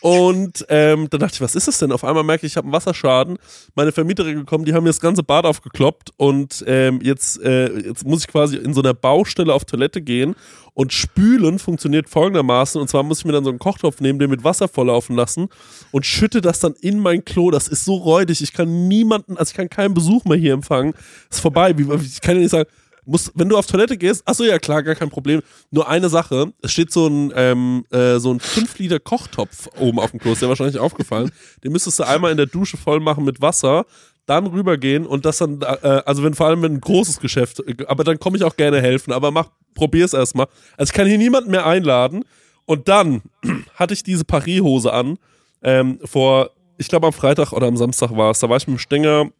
[0.00, 1.90] Und ähm, dann dachte ich, was ist das denn?
[1.90, 3.38] Auf einmal merke ich, ich habe einen Wasserschaden.
[3.74, 8.06] Meine Vermieterin gekommen, die haben mir das ganze Bad aufgekloppt und ähm, jetzt, äh, jetzt
[8.06, 10.36] muss ich quasi in so einer Baustelle auf Toilette gehen
[10.74, 12.80] und spülen funktioniert folgendermaßen.
[12.80, 15.48] Und zwar muss ich mir dann so einen Kochtopf nehmen, den mit Wasser volllaufen lassen
[15.90, 17.50] und schütte das dann in mein Klo.
[17.50, 18.40] Das ist so räudig.
[18.40, 20.94] Ich kann niemanden, also ich kann keinen Besuch mehr hier empfangen.
[21.30, 21.74] Ist vorbei.
[21.76, 22.68] Ich kann ja nicht sagen,
[23.08, 25.40] musst, wenn du auf Toilette gehst, achso, ja klar, gar kein Problem.
[25.70, 29.98] Nur eine Sache, es steht so ein, ähm, äh, so ein 5 Liter Kochtopf oben
[29.98, 31.30] auf dem Klo, ist dir wahrscheinlich aufgefallen.
[31.64, 33.86] Den müsstest du einmal in der Dusche voll machen mit Wasser,
[34.26, 38.04] dann rübergehen und das dann, äh, also wenn vor allem wenn ein großes Geschäft, aber
[38.04, 40.46] dann komme ich auch gerne helfen, aber mach, probier's erstmal.
[40.76, 42.24] Also ich kann hier niemanden mehr einladen.
[42.66, 43.22] Und dann
[43.74, 45.16] hatte ich diese Paris-Hose an,
[45.62, 48.76] ähm, vor, ich glaube am Freitag oder am Samstag war es, da war ich mit
[48.76, 49.30] dem Stenger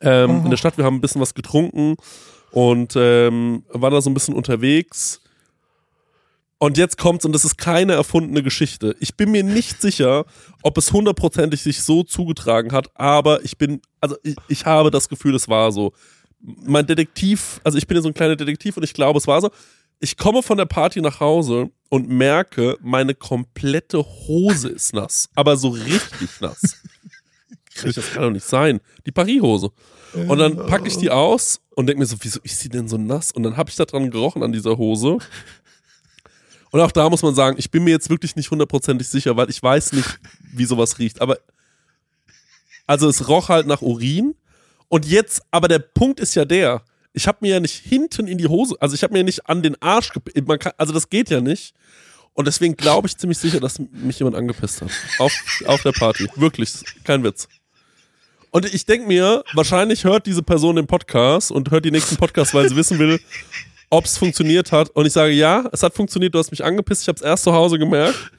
[0.00, 0.44] ähm, mhm.
[0.44, 1.96] in der Stadt, wir haben ein bisschen was getrunken
[2.50, 5.20] und ähm, war da so ein bisschen unterwegs.
[6.58, 8.96] Und jetzt kommt's und das ist keine erfundene Geschichte.
[8.98, 10.24] Ich bin mir nicht sicher,
[10.62, 15.08] ob es hundertprozentig sich so zugetragen hat, aber ich bin, also ich, ich habe das
[15.08, 15.92] Gefühl, es war so.
[16.40, 19.40] Mein Detektiv, also ich bin ja so ein kleiner Detektiv und ich glaube, es war
[19.40, 19.50] so.
[20.00, 25.56] Ich komme von der Party nach Hause und merke, meine komplette Hose ist nass, aber
[25.56, 26.76] so richtig nass.
[27.82, 28.80] Das kann doch nicht sein.
[29.06, 29.70] Die Paris-Hose.
[30.28, 32.96] Und dann packe ich die aus und denke mir so, wieso ist sie denn so
[32.96, 33.32] nass?
[33.32, 35.18] Und dann habe ich da dran gerochen an dieser Hose.
[36.70, 39.50] Und auch da muss man sagen, ich bin mir jetzt wirklich nicht hundertprozentig sicher, weil
[39.50, 40.18] ich weiß nicht,
[40.52, 41.20] wie sowas riecht.
[41.20, 41.38] Aber
[42.86, 44.34] also es roch halt nach Urin.
[44.88, 48.38] Und jetzt, aber der Punkt ist ja der, ich habe mir ja nicht hinten in
[48.38, 50.10] die Hose, also ich habe mir nicht an den Arsch,
[50.44, 51.74] man kann, also das geht ja nicht.
[52.34, 54.90] Und deswegen glaube ich ziemlich sicher, dass mich jemand angepisst hat.
[55.18, 55.32] Auf,
[55.66, 56.28] auf der Party.
[56.36, 57.48] Wirklich, kein Witz.
[58.50, 62.54] Und ich denke mir, wahrscheinlich hört diese Person den Podcast und hört die nächsten Podcasts,
[62.54, 63.20] weil sie wissen will,
[63.90, 64.90] ob es funktioniert hat.
[64.90, 67.44] Und ich sage, ja, es hat funktioniert, du hast mich angepisst, ich habe es erst
[67.44, 68.30] zu Hause gemerkt.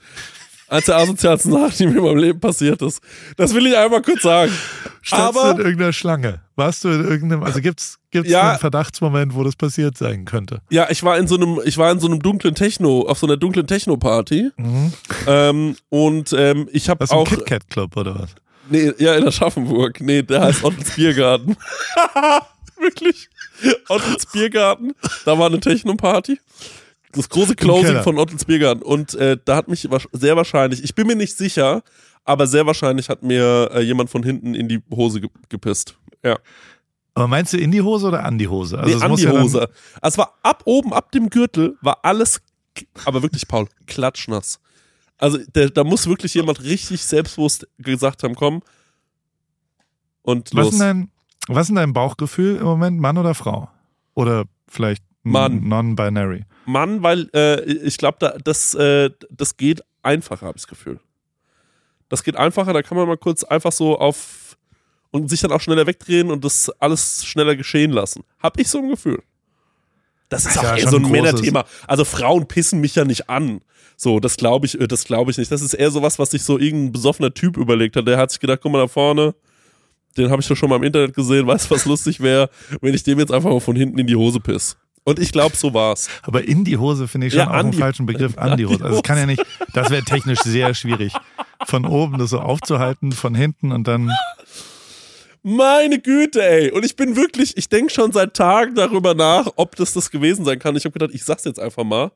[0.70, 3.00] Als der asozialste Sache, die mir in meinem Leben passiert ist.
[3.38, 4.52] Das will ich einmal kurz sagen.
[5.00, 6.42] Standst Aber, du in irgendeiner Schlange?
[6.56, 10.60] Warst du in irgendeinem, also gibt's, gibt's ja, einen Verdachtsmoment, wo das passiert sein könnte?
[10.68, 13.26] Ja, ich war in so einem, ich war in so einem dunklen Techno, auf so
[13.26, 14.50] einer dunklen Techno-Party.
[14.58, 14.92] Mhm.
[15.26, 17.26] Ähm, und ähm, ich habe auch.
[17.26, 18.34] Ein KitKat Club oder was?
[18.70, 20.00] Nee, ja, in Aschaffenburg.
[20.00, 21.56] Nee, der heißt Ottels Biergarten.
[22.78, 23.28] Wirklich?
[23.88, 24.94] Ottels Biergarten.
[25.24, 26.38] Da war eine Techno-Party.
[27.12, 28.82] Das große Closing von Ottels Biergarten.
[28.82, 31.82] Und äh, da hat mich sehr wahrscheinlich, ich bin mir nicht sicher,
[32.24, 35.96] aber sehr wahrscheinlich hat mir äh, jemand von hinten in die Hose ge gepisst.
[36.22, 36.38] Ja.
[37.14, 38.78] Aber meinst du in die Hose oder an die Hose?
[38.78, 39.68] Also nee, an die ja Hose.
[40.00, 42.40] Also es war ab oben, ab dem Gürtel, war alles,
[43.04, 44.60] aber wirklich, Paul, klatschnass.
[45.18, 48.62] Also der, da muss wirklich jemand richtig selbstbewusst gesagt haben, komm
[50.22, 50.66] und los.
[50.66, 51.10] Was ist dein,
[51.48, 53.68] was ist dein Bauchgefühl im Moment, Mann oder Frau?
[54.14, 55.62] Oder vielleicht Mann.
[55.66, 56.44] non-binary?
[56.66, 61.00] Mann, weil äh, ich glaube, da, das, äh, das geht einfacher, habe ich das Gefühl.
[62.08, 64.56] Das geht einfacher, da kann man mal kurz einfach so auf
[65.10, 68.22] und sich dann auch schneller wegdrehen und das alles schneller geschehen lassen.
[68.38, 69.22] Hab ich so ein Gefühl.
[70.28, 71.64] Das ist, ist auch ja eher so ein Männerthema.
[71.86, 73.62] Also Frauen pissen mich ja nicht an.
[74.00, 75.50] So, das glaube ich, äh, das glaube ich nicht.
[75.50, 78.06] Das ist eher sowas, was sich so irgendein besoffener Typ überlegt hat.
[78.06, 79.34] Der hat sich gedacht, guck mal da vorne,
[80.16, 82.48] den habe ich doch schon mal im Internet gesehen, weißt du, was lustig wäre,
[82.80, 84.76] wenn ich dem jetzt einfach mal von hinten in die Hose piss.
[85.02, 86.08] Und ich glaube, so war's.
[86.22, 88.38] Aber in die Hose finde ich schon ja, auch einen die, falschen Begriff.
[88.38, 88.84] An die Hose.
[88.84, 89.42] Also es kann ja nicht,
[89.72, 91.12] das wäre technisch sehr schwierig.
[91.66, 94.12] Von oben das so aufzuhalten, von hinten und dann.
[95.56, 96.70] Meine Güte, ey.
[96.72, 100.44] Und ich bin wirklich, ich denke schon seit Tagen darüber nach, ob das das gewesen
[100.44, 100.76] sein kann.
[100.76, 102.12] Ich habe gedacht, ich sag's jetzt einfach mal.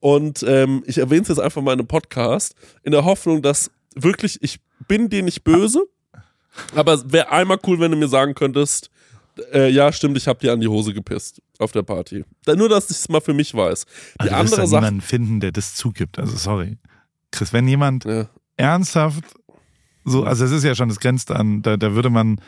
[0.00, 3.70] Und ähm, ich erwähne es jetzt einfach mal in einem Podcast, in der Hoffnung, dass
[3.94, 5.86] wirklich, ich bin dir nicht böse,
[6.74, 8.90] aber es wäre einmal cool, wenn du mir sagen könntest,
[9.52, 12.24] äh, ja, stimmt, ich habe dir an die Hose gepisst auf der Party.
[12.46, 13.86] Nur, dass ich es mal für mich weiß.
[14.22, 14.82] Die also andere Sache.
[14.82, 16.18] niemanden finden, der das zugibt.
[16.18, 16.76] Also sorry.
[17.30, 18.28] Chris, wenn jemand ja.
[18.58, 19.24] ernsthaft
[20.04, 22.38] so, also es ist ja schon, es grenzt an, da, da würde man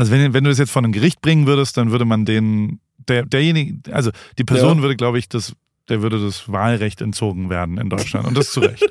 [0.00, 2.80] also wenn, wenn du das jetzt vor ein Gericht bringen würdest, dann würde man den,
[3.06, 4.82] der, derjenige, also die Person ja.
[4.82, 5.54] würde, glaube ich, das,
[5.90, 8.26] der würde das Wahlrecht entzogen werden in Deutschland.
[8.26, 8.90] Und das zu Recht.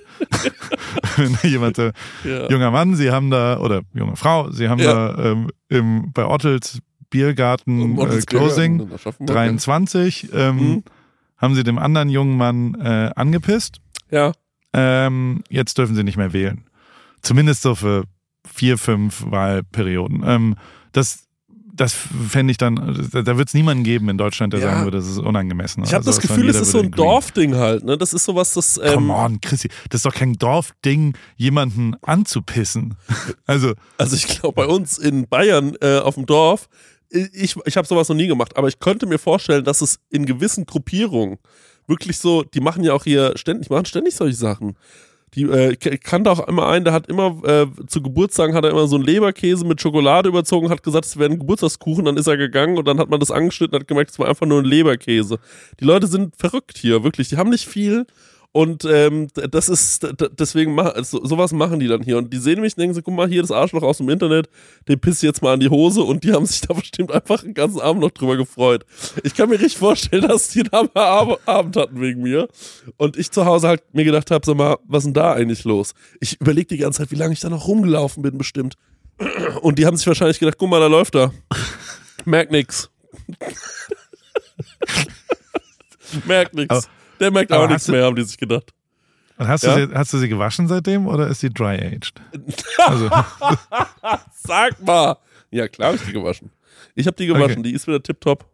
[1.16, 1.94] wenn jemand, äh,
[2.24, 2.48] ja.
[2.52, 5.14] junger Mann, Sie haben da, oder junge Frau, Sie haben ja.
[5.14, 6.78] da ähm, im, bei Ottels
[7.10, 8.88] Biergarten äh, Closing
[9.20, 10.84] 23, ähm, mhm.
[11.38, 13.82] haben Sie dem anderen jungen Mann äh, angepisst.
[14.12, 14.34] Ja.
[14.74, 16.66] Ähm, jetzt dürfen Sie nicht mehr wählen.
[17.24, 18.04] Zumindest so für
[18.46, 20.22] vier, fünf Wahlperioden.
[20.24, 20.56] Ähm,
[20.92, 21.28] das,
[21.74, 22.76] das fände ich dann,
[23.12, 24.72] da, wird es niemanden geben in Deutschland, der ja.
[24.72, 25.84] sagen würde, das ist unangemessen.
[25.84, 27.98] Ich habe also, das Gefühl, es ist so ein Dorfding halt, ne?
[27.98, 28.78] Das ist sowas, das.
[28.78, 32.96] Ähm Come on, Chrissy, das ist doch kein Dorfding, jemanden anzupissen.
[33.46, 33.74] also.
[33.98, 36.68] Also ich glaube, bei uns in Bayern äh, auf dem Dorf,
[37.10, 40.26] ich, ich habe sowas noch nie gemacht, aber ich könnte mir vorstellen, dass es in
[40.26, 41.38] gewissen Gruppierungen
[41.88, 44.78] wirklich so, die machen ja auch hier ständig, machen ständig solche Sachen.
[45.36, 48.88] Die äh, kannte auch immer einen, der hat immer äh, zu Geburtstagen hat er immer
[48.88, 52.38] so einen Leberkäse mit Schokolade überzogen, hat gesagt, es wäre ein Geburtstagskuchen, dann ist er
[52.38, 54.66] gegangen und dann hat man das angeschnitten und hat gemerkt, es war einfach nur ein
[54.66, 55.40] Leberkäse.
[55.80, 57.30] Die Leute sind verrückt hier, wirklich.
[57.30, 58.06] Die haben nicht viel
[58.52, 60.08] und ähm, das ist,
[60.40, 62.18] deswegen, so, sowas machen die dann hier.
[62.18, 64.50] Und die sehen mich und denken so, guck mal, hier das Arschloch aus dem Internet,
[64.88, 66.02] den pisst jetzt mal an die Hose.
[66.02, 68.86] Und die haben sich da bestimmt einfach den ganzen Abend noch drüber gefreut.
[69.24, 72.48] Ich kann mir richtig vorstellen, dass die da mal Abend hatten wegen mir.
[72.98, 75.64] Und ich zu Hause halt mir gedacht habe, sag mal, was ist denn da eigentlich
[75.64, 75.94] los?
[76.20, 78.76] Ich überlege die ganze Zeit, wie lange ich da noch rumgelaufen bin, bestimmt.
[79.62, 81.32] Und die haben sich wahrscheinlich gedacht, guck mal, da läuft er.
[82.26, 82.90] Merkt nix.
[86.26, 86.90] Merkt nix.
[87.20, 88.74] Der merkt auch nichts mehr, haben die sich gedacht.
[89.38, 89.76] Und hast, ja?
[89.76, 92.14] du sie, hast du sie gewaschen seitdem oder ist sie dry-aged?
[92.78, 93.10] Also.
[94.34, 95.18] Sag mal.
[95.52, 96.52] Ja, klar habe ich die gewaschen.
[96.96, 97.64] Ich habe die gewaschen, okay.
[97.64, 98.46] die ist wieder tipptopp.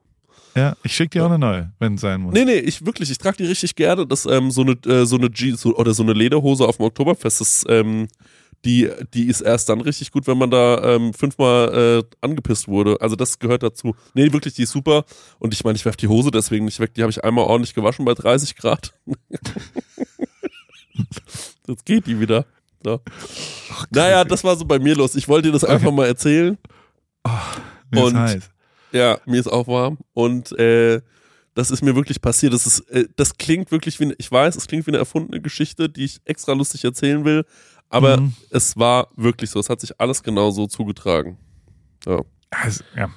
[0.56, 2.34] Ja, ich schicke dir auch eine neue, wenn es sein muss.
[2.34, 4.08] Nee, nee, ich wirklich, ich trage die richtig gerne.
[4.08, 6.86] Das ähm, so eine äh, so eine G so, oder so eine Lederhose auf dem
[6.86, 8.08] Oktoberfest, das ähm,
[8.66, 12.98] die, die ist erst dann richtig gut, wenn man da ähm, fünfmal äh, angepisst wurde.
[13.00, 13.96] Also das gehört dazu.
[14.14, 15.06] Nee, wirklich, die ist super.
[15.40, 16.94] Und ich meine, ich werfe die Hose deswegen nicht weg.
[16.96, 18.94] Die habe ich einmal ordentlich gewaschen bei 30 Grad.
[21.68, 22.46] Jetzt geht die wieder.
[22.84, 23.02] So.
[23.72, 25.16] Ach, naja, das war so bei mir los.
[25.16, 26.58] Ich wollte dir das einfach mal erzählen.
[27.24, 27.30] Oh,
[27.92, 28.50] mir Und, ist heiß.
[28.92, 30.00] Ja, mir ist auch warm.
[30.14, 31.02] Und äh,
[31.56, 32.54] das ist mir wirklich passiert.
[32.54, 35.42] Das, ist, äh, das klingt wirklich wie, eine, ich weiß, es klingt wie eine erfundene
[35.42, 37.46] Geschichte, die ich extra lustig erzählen will.
[37.90, 38.34] Aber mhm.
[38.50, 39.60] es war wirklich so.
[39.60, 41.38] Es hat sich alles genau so zugetragen.
[42.06, 42.22] Ja.
[42.52, 43.10] Also, ja.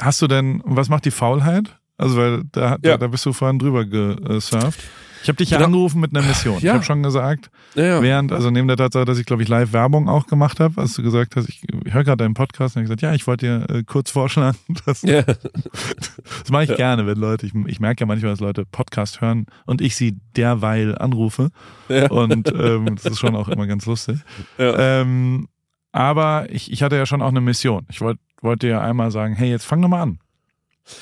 [0.00, 1.76] Hast du denn, was macht die Faulheit?
[1.96, 2.78] Also, weil da, ja.
[2.78, 4.80] da, da bist du vorhin drüber gesurft.
[5.22, 5.66] Ich habe dich ja genau.
[5.66, 6.54] angerufen mit einer Mission.
[6.60, 6.70] Ja.
[6.70, 10.08] Ich habe schon gesagt, ja, während, also neben der Tatsache, dass ich, glaube ich, Live-Werbung
[10.08, 12.86] auch gemacht habe, als du gesagt hast, ich, ich höre gerade deinen Podcast und ich
[12.86, 14.58] gesagt, ja, ich wollte dir äh, kurz vorschlagen.
[14.86, 15.22] Dass, ja.
[15.22, 19.46] das mache ich gerne, wenn Leute, ich, ich merke ja manchmal, dass Leute Podcast hören
[19.66, 21.50] und ich sie derweil anrufe.
[21.88, 24.18] Und ähm, das ist schon auch immer ganz lustig.
[24.58, 25.48] Ähm,
[25.92, 27.86] aber ich, ich hatte ja schon auch eine Mission.
[27.90, 30.18] Ich wollte wollt dir ja einmal sagen, hey, jetzt fang doch mal an.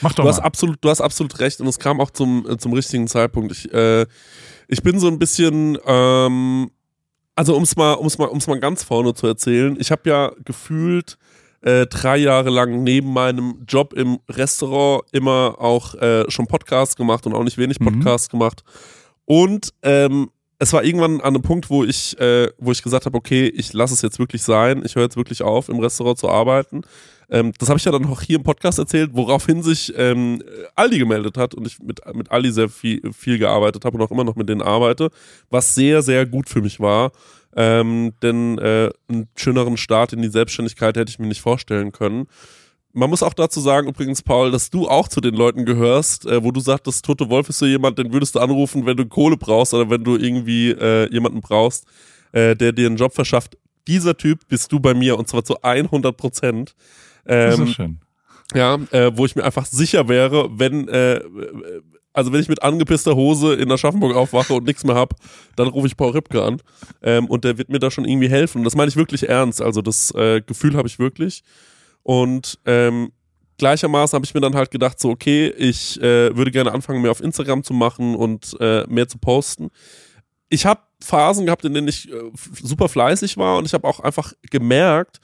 [0.01, 0.31] Mach doch du mal.
[0.31, 3.53] Hast absolut, du hast absolut recht und es kam auch zum, äh, zum richtigen Zeitpunkt.
[3.53, 4.07] Ich, äh,
[4.69, 6.71] ich bin so ein bisschen, ähm,
[7.35, 10.33] also um es mal, um's mal, um's mal ganz vorne zu erzählen, ich habe ja
[10.45, 11.19] gefühlt
[11.63, 17.27] äh, drei Jahre lang neben meinem Job im Restaurant immer auch äh, schon Podcasts gemacht
[17.27, 17.87] und auch nicht wenig mhm.
[17.87, 18.39] Podcasts mhm.
[18.39, 18.63] gemacht.
[19.25, 23.17] Und ähm, es war irgendwann an einem Punkt, wo ich, äh, wo ich gesagt habe,
[23.17, 26.29] okay, ich lasse es jetzt wirklich sein, ich höre jetzt wirklich auf, im Restaurant zu
[26.29, 26.83] arbeiten.
[27.31, 30.43] Ähm, das habe ich ja dann auch hier im Podcast erzählt, woraufhin sich ähm,
[30.75, 34.11] Aldi gemeldet hat und ich mit, mit Aldi sehr viel, viel gearbeitet habe und auch
[34.11, 35.11] immer noch mit denen arbeite,
[35.51, 37.13] was sehr, sehr gut für mich war.
[37.57, 42.27] Ähm, denn äh, einen schöneren Start in die Selbstständigkeit hätte ich mir nicht vorstellen können.
[42.99, 46.43] Man muss auch dazu sagen, übrigens, Paul, dass du auch zu den Leuten gehörst, äh,
[46.43, 49.37] wo du sagtest, Tote Wolf ist so jemand, den würdest du anrufen, wenn du Kohle
[49.37, 51.87] brauchst oder wenn du irgendwie äh, jemanden brauchst,
[52.33, 53.57] äh, der dir einen Job verschafft.
[53.87, 56.75] Dieser Typ bist du bei mir und zwar zu 100 Prozent.
[57.25, 58.01] Ähm, das ist schön.
[58.53, 61.21] Ja, äh, wo ich mir einfach sicher wäre, wenn, äh,
[62.13, 65.15] also wenn ich mit angepisster Hose in Aschaffenburg aufwache und nichts mehr hab,
[65.55, 66.61] dann rufe ich Paul Ripke an
[67.03, 68.65] ähm, und der wird mir da schon irgendwie helfen.
[68.65, 69.63] Das meine ich wirklich ernst.
[69.63, 71.45] Also das äh, Gefühl habe ich wirklich.
[72.03, 73.13] Und ähm,
[73.59, 77.11] gleichermaßen habe ich mir dann halt gedacht, so okay, ich äh, würde gerne anfangen, mehr
[77.11, 79.71] auf Instagram zu machen und äh, mehr zu posten.
[80.49, 82.31] Ich habe Phasen gehabt, in denen ich äh,
[82.63, 85.21] super fleißig war und ich habe auch einfach gemerkt,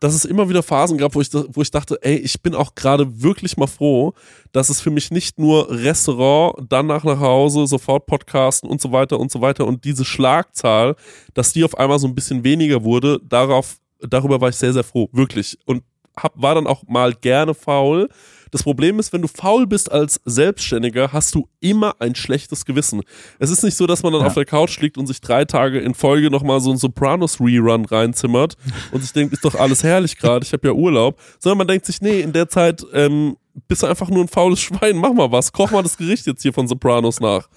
[0.00, 2.74] dass es immer wieder Phasen gab, wo ich, wo ich dachte, ey, ich bin auch
[2.74, 4.14] gerade wirklich mal froh,
[4.52, 9.18] dass es für mich nicht nur Restaurant, danach nach Hause, sofort Podcasten und so weiter
[9.18, 10.94] und so weiter und diese Schlagzahl,
[11.34, 14.84] dass die auf einmal so ein bisschen weniger wurde, darauf, darüber war ich sehr, sehr
[14.84, 15.58] froh, wirklich.
[15.64, 15.82] Und
[16.22, 18.08] hab, war dann auch mal gerne faul,
[18.50, 23.02] das Problem ist, wenn du faul bist als Selbstständiger, hast du immer ein schlechtes Gewissen.
[23.38, 24.28] Es ist nicht so, dass man dann ja.
[24.28, 28.56] auf der Couch liegt und sich drei Tage in Folge nochmal so ein Sopranos-Rerun reinzimmert
[28.92, 31.20] und sich denkt, ist doch alles herrlich gerade, ich habe ja Urlaub.
[31.38, 34.60] Sondern man denkt sich, nee, in der Zeit ähm, bist du einfach nur ein faules
[34.60, 37.48] Schwein, mach mal was, koch mal das Gericht jetzt hier von Sopranos nach.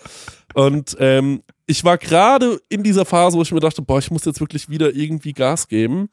[0.54, 4.26] Und ähm, ich war gerade in dieser Phase, wo ich mir dachte, boah, ich muss
[4.26, 6.10] jetzt wirklich wieder irgendwie Gas geben.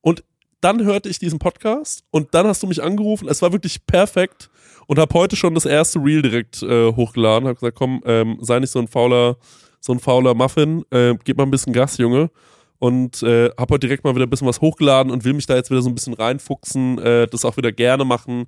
[0.00, 0.24] Und
[0.62, 3.28] dann hörte ich diesen Podcast und dann hast du mich angerufen.
[3.28, 4.48] Es war wirklich perfekt
[4.86, 7.48] und habe heute schon das erste Reel direkt äh, hochgeladen.
[7.48, 9.36] Habe gesagt, komm, ähm, sei nicht so ein fauler,
[9.80, 12.30] so ein fauler Muffin, äh, gib mal ein bisschen Gas, Junge.
[12.78, 15.54] und äh, habe heute direkt mal wieder ein bisschen was hochgeladen und will mich da
[15.56, 18.46] jetzt wieder so ein bisschen reinfuchsen, äh, das auch wieder gerne machen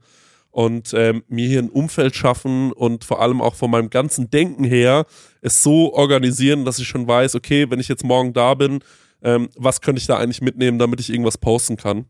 [0.50, 4.64] und ähm, mir hier ein Umfeld schaffen und vor allem auch von meinem ganzen Denken
[4.64, 5.06] her
[5.40, 8.80] es so organisieren, dass ich schon weiß, okay, wenn ich jetzt morgen da bin,
[9.24, 12.04] ähm, was könnte ich da eigentlich mitnehmen, damit ich irgendwas posten kann.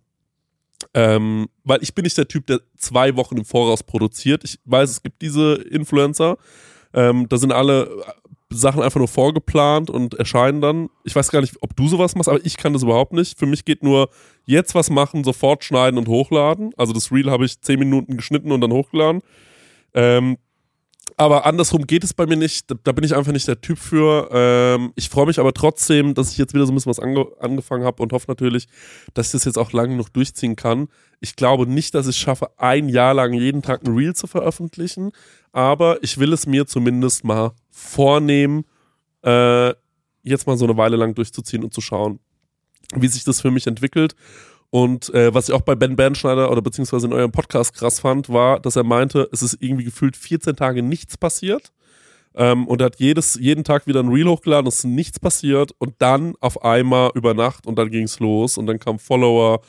[0.93, 4.45] Ähm, weil ich bin nicht der Typ, der zwei Wochen im Voraus produziert.
[4.45, 6.37] Ich weiß, es gibt diese Influencer.
[6.93, 7.89] Ähm, da sind alle
[8.51, 10.89] Sachen einfach nur vorgeplant und erscheinen dann.
[11.05, 13.39] Ich weiß gar nicht, ob du sowas machst, aber ich kann das überhaupt nicht.
[13.39, 14.11] Für mich geht nur
[14.45, 16.73] jetzt was machen, sofort schneiden und hochladen.
[16.77, 19.23] Also das Reel habe ich zehn Minuten geschnitten und dann hochgeladen.
[19.95, 20.37] Ähm,
[21.17, 22.71] aber andersrum geht es bei mir nicht.
[22.71, 24.29] Da, da bin ich einfach nicht der Typ für.
[24.33, 27.27] Ähm, ich freue mich aber trotzdem, dass ich jetzt wieder so ein bisschen was ange
[27.39, 28.67] angefangen habe und hoffe natürlich,
[29.15, 30.89] dass ich das jetzt auch lange noch durchziehen kann.
[31.21, 34.27] Ich glaube nicht, dass ich es schaffe, ein Jahr lang jeden Tag ein Reel zu
[34.27, 35.13] veröffentlichen,
[35.53, 38.65] aber ich will es mir zumindest mal vornehmen,
[39.23, 39.73] äh,
[40.23, 42.19] jetzt mal so eine Weile lang durchzuziehen und zu schauen,
[42.95, 44.15] wie sich das für mich entwickelt.
[44.75, 48.29] Und äh, was ich auch bei Ben Bernschneider oder beziehungsweise in eurem Podcast krass fand,
[48.29, 51.71] war, dass er meinte, es ist irgendwie gefühlt 14 Tage nichts passiert.
[52.35, 55.71] Ähm, und er hat jedes, jeden Tag wieder ein Reel hochgeladen, es ist nichts passiert.
[55.79, 58.59] Und dann auf einmal über Nacht und dann ging es los.
[58.59, 59.61] Und dann kamen Follower,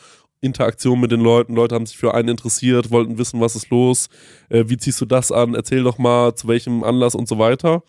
[0.41, 1.53] Interaktion mit den Leuten.
[1.53, 4.10] Leute haben sich für einen interessiert, wollten wissen, was ist los,
[4.49, 7.84] äh, wie ziehst du das an, erzähl doch mal, zu welchem Anlass und so weiter.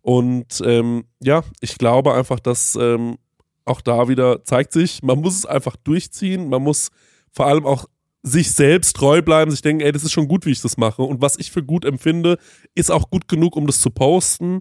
[0.00, 3.18] Und ähm, ja, ich glaube einfach, dass ähm,
[3.64, 6.90] auch da wieder zeigt sich, man muss es einfach durchziehen, man muss
[7.30, 7.86] vor allem auch
[8.22, 11.02] sich selbst treu bleiben, sich denken, ey, das ist schon gut, wie ich das mache.
[11.02, 12.38] Und was ich für gut empfinde,
[12.74, 14.60] ist auch gut genug, um das zu posten.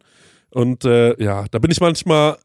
[0.49, 2.37] Und äh, ja, da bin ich manchmal,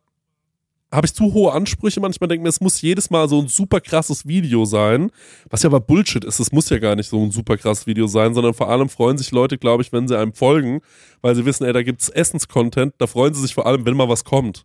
[0.93, 2.01] habe ich zu hohe Ansprüche.
[2.01, 5.11] Manchmal denke ich mir, es muss jedes Mal so ein super krasses Video sein.
[5.51, 6.39] Was ja aber Bullshit ist.
[6.39, 9.18] Es muss ja gar nicht so ein super krasses Video sein, sondern vor allem freuen
[9.18, 10.80] sich Leute, glaube ich, wenn sie einem folgen,
[11.22, 12.95] weil sie wissen, ey, da gibt es Essenscontent.
[12.99, 14.62] Da freuen sie sich vor allem, wenn mal was kommt.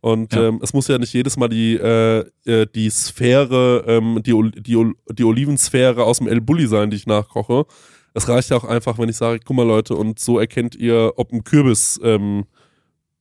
[0.00, 0.48] Und ja.
[0.48, 4.92] ähm, es muss ja nicht jedes Mal die, äh, äh, die Sphäre, ähm, die, die,
[5.10, 7.64] die Olivensphäre aus dem El Bulli sein, die ich nachkoche.
[8.12, 11.14] Es reicht ja auch einfach, wenn ich sage, guck mal Leute, und so erkennt ihr,
[11.16, 12.44] ob ein Kürbis ähm,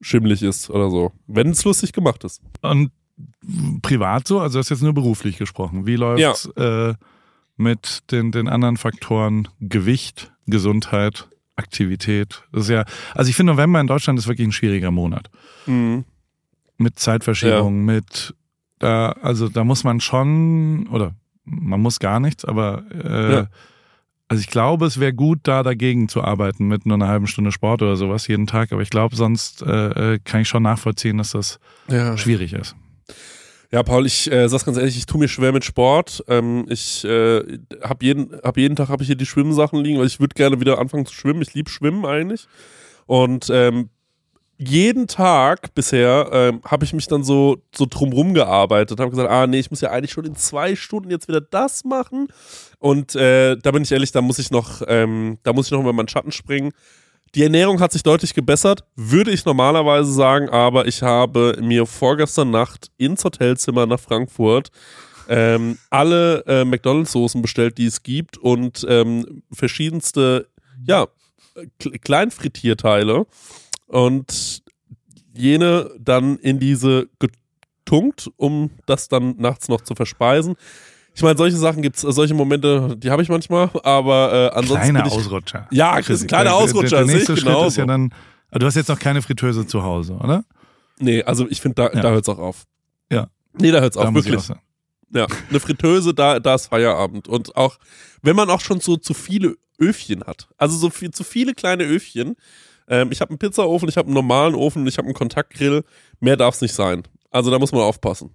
[0.04, 1.12] schimmlig ist oder so.
[1.28, 2.42] Wenn es lustig gemacht ist.
[2.62, 2.92] Und
[3.82, 4.40] privat so?
[4.40, 5.86] Also du hast jetzt nur beruflich gesprochen.
[5.86, 6.90] Wie läuft ja.
[6.90, 6.96] äh,
[7.58, 12.44] mit den, den anderen Faktoren Gewicht, Gesundheit, Aktivität?
[12.52, 12.86] Das ist ja,
[13.16, 15.30] also ich finde, November in Deutschland ist wirklich ein schwieriger Monat.
[15.66, 16.06] Mhm
[16.78, 17.94] mit Zeitverschiebung, ja.
[17.94, 18.36] mit
[18.80, 23.48] da, also da muss man schon, oder man muss gar nichts, aber äh, ja.
[24.34, 27.52] Also ich glaube, es wäre gut, da dagegen zu arbeiten mit nur einer halben Stunde
[27.52, 31.20] Sport oder sowas jeden Tag, aber ich glaube, sonst äh, äh, kann ich schon nachvollziehen,
[31.20, 32.18] dass das ja.
[32.18, 32.76] schwierig ist.
[33.72, 36.24] Ja, Paul, ich äh, sag's ganz ehrlich, ich tue mir schwer mit Sport.
[36.28, 37.44] Ähm, ich äh,
[37.84, 40.60] habe jeden, hab jeden Tag habe ich hier die Schwimmsachen liegen, weil ich würde gerne
[40.60, 41.44] wieder anfangen zu schwimmen.
[41.44, 42.48] Ich liebe Schwimmen eigentlich.
[43.06, 43.90] Und ähm,
[44.58, 49.48] jeden Tag bisher ähm, habe ich mich dann so, so drumrum gearbeitet, habe gesagt, ah
[49.48, 52.28] nee, ich muss ja eigentlich schon in zwei Stunden jetzt wieder das machen.
[52.80, 55.82] Und äh, da bin ich ehrlich, da muss ich noch, ähm, da muss ich noch
[55.82, 56.72] über meinen Schatten springen.
[57.36, 62.52] Die Ernährung hat sich deutlich gebessert, würde ich normalerweise sagen, aber ich habe mir vorgestern
[62.52, 64.70] Nacht ins Hotelzimmer nach Frankfurt
[65.30, 70.48] ähm, alle äh, McDonalds-Soßen bestellt, die es gibt und ähm, verschiedenste,
[70.86, 71.08] ja,
[72.04, 73.26] Kleinfrittierteile
[73.94, 74.64] und
[75.34, 80.56] jene dann in diese getunkt, um das dann nachts noch zu verspeisen.
[81.16, 84.90] Ich meine, solche Sachen gibt es, solche Momente, die habe ich manchmal, aber äh, ansonsten.
[84.90, 85.68] Kleine ich, Ausrutscher.
[85.70, 86.98] Ja, Chris, kleine Ausrutscher.
[86.98, 87.68] Der, der nächste Schritt genauso.
[87.68, 88.14] ist ja dann.
[88.52, 90.44] Du hast jetzt noch keine Fritteuse zu Hause, oder?
[91.00, 92.02] Nee, also ich finde, da, ja.
[92.02, 92.64] da hört es auch auf.
[93.12, 93.28] Ja.
[93.54, 94.48] Nee, da hört es auf, wirklich.
[95.12, 97.28] Ja, eine Fritteuse, da, da ist Feierabend.
[97.28, 97.78] Und auch,
[98.24, 101.84] wenn man auch schon so zu viele Öfchen hat, also so viel, zu viele kleine
[101.84, 102.36] Öfchen,
[102.88, 105.84] ähm, ich habe einen Pizzaofen, ich habe einen normalen Ofen, ich habe einen Kontaktgrill.
[106.20, 107.04] Mehr darf es nicht sein.
[107.32, 108.32] Also da muss man aufpassen.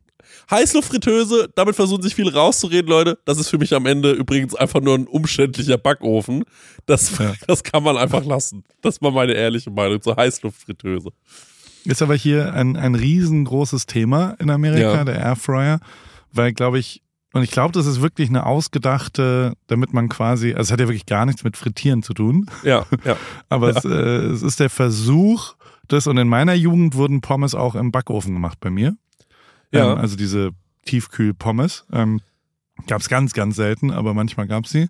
[0.51, 3.19] Heißluftfritteuse, damit versuchen sich viele rauszureden, Leute.
[3.25, 6.45] Das ist für mich am Ende übrigens einfach nur ein umständlicher Backofen.
[6.87, 7.35] Das, ja.
[7.47, 8.65] das kann man einfach lassen.
[8.83, 11.11] Das war meine ehrliche Meinung zur Heißluftfritteuse.
[11.85, 15.05] Ist aber hier ein, ein riesengroßes Thema in Amerika, ja.
[15.05, 15.81] der Airfryer,
[16.33, 20.69] weil, glaube ich, und ich glaube, das ist wirklich eine ausgedachte, damit man quasi, also
[20.69, 22.51] es hat ja wirklich gar nichts mit Frittieren zu tun.
[22.63, 23.17] Ja, ja.
[23.49, 23.77] Aber ja.
[23.77, 23.89] Es, äh,
[24.33, 25.55] es ist der Versuch,
[25.89, 28.97] das, und in meiner Jugend wurden Pommes auch im Backofen gemacht bei mir.
[29.73, 29.93] Ja.
[29.93, 30.51] Ähm, also diese
[30.87, 31.87] Tiefkühl-Pommes.
[31.93, 32.21] Ähm,
[32.87, 34.89] gab es ganz, ganz selten, aber manchmal gab es sie.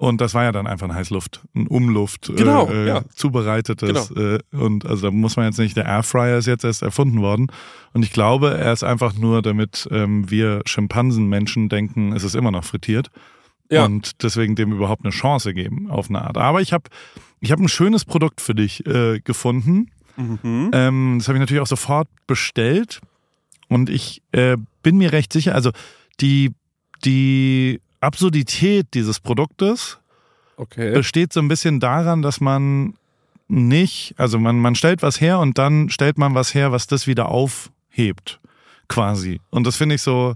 [0.00, 3.02] Und das war ja dann einfach ein Heißluft, ein Umluft, genau, äh, ja.
[3.16, 4.10] zubereitetes.
[4.10, 4.36] Genau.
[4.36, 7.48] Äh, und also da muss man jetzt nicht, der Airfryer ist jetzt erst erfunden worden.
[7.94, 12.52] Und ich glaube, er ist einfach nur, damit ähm, wir Schimpansenmenschen denken, es ist immer
[12.52, 13.10] noch frittiert.
[13.70, 13.84] Ja.
[13.84, 16.38] Und deswegen dem überhaupt eine Chance geben, auf eine Art.
[16.38, 16.84] Aber ich habe
[17.40, 19.90] ich hab ein schönes Produkt für dich äh, gefunden.
[20.16, 20.70] Mhm.
[20.72, 23.00] Ähm, das habe ich natürlich auch sofort bestellt.
[23.68, 25.72] und ich äh, bin mir recht sicher, also
[26.20, 26.52] die,
[27.04, 29.98] die Absurdität dieses Produktes
[30.56, 30.92] Okay.
[30.92, 32.94] besteht so ein bisschen daran, dass man
[33.46, 37.06] nicht, also man, man stellt was her und dann stellt man was her, was das
[37.06, 38.40] wieder aufhebt,
[38.88, 39.40] quasi.
[39.50, 40.34] Und das finde ich so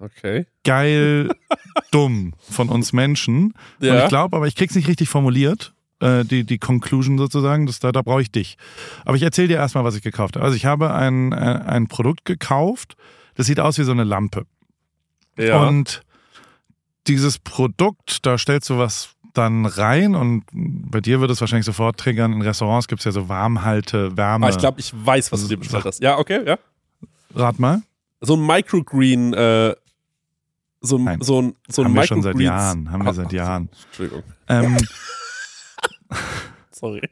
[0.00, 0.46] Okay.
[0.64, 1.28] geil
[1.90, 3.52] dumm von uns Menschen.
[3.80, 4.02] Und Ja.
[4.04, 5.74] ich glaube, aber ich krieg's nicht richtig formuliert.
[6.00, 8.56] äh, Die, die Conclusion sozusagen, das, da, da brauche ich dich.
[9.04, 10.44] Aber ich erzähle dir erstmal, was ich gekauft habe.
[10.44, 12.96] Also ich habe ein, ein ein Produkt gekauft,
[13.34, 14.46] das sieht aus wie so eine Lampe.
[15.36, 15.66] Ja.
[15.68, 16.02] Und
[17.08, 21.98] dieses Produkt, da stellst du was dann rein und bei dir wird es wahrscheinlich sofort
[21.98, 22.32] triggern.
[22.32, 24.46] In Restaurants gibt's ja so Warmhalte, Wärme.
[24.46, 26.02] ah, ich glaube, ich weiß, was du dir bestellt hast.
[26.02, 26.58] Ja, okay, ja.
[27.34, 27.82] Rat mal.
[28.20, 29.74] So ein Microgreen, äh,
[30.80, 31.20] so ein, Nein.
[31.20, 32.90] so ein, so ein haben wir schon seit Jahren.
[32.90, 33.68] Haben wir Ah, seit Jahren.
[33.88, 34.76] Entschuldigung, Ähm,
[36.72, 37.08] sorry.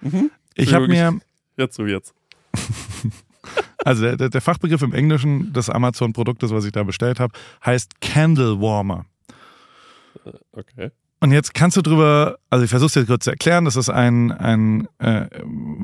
[0.54, 1.20] ich habe mir,
[1.56, 2.14] Jetzt so jetzt.
[3.84, 7.32] Also der, der Fachbegriff im Englischen des Amazon-Produktes, was ich da bestellt habe,
[7.64, 9.06] heißt Candle Warmer.
[10.52, 10.90] Okay.
[11.22, 13.90] Und jetzt kannst du drüber, also ich versuche es dir kurz zu erklären, das ist
[13.90, 15.26] ein, ein, äh,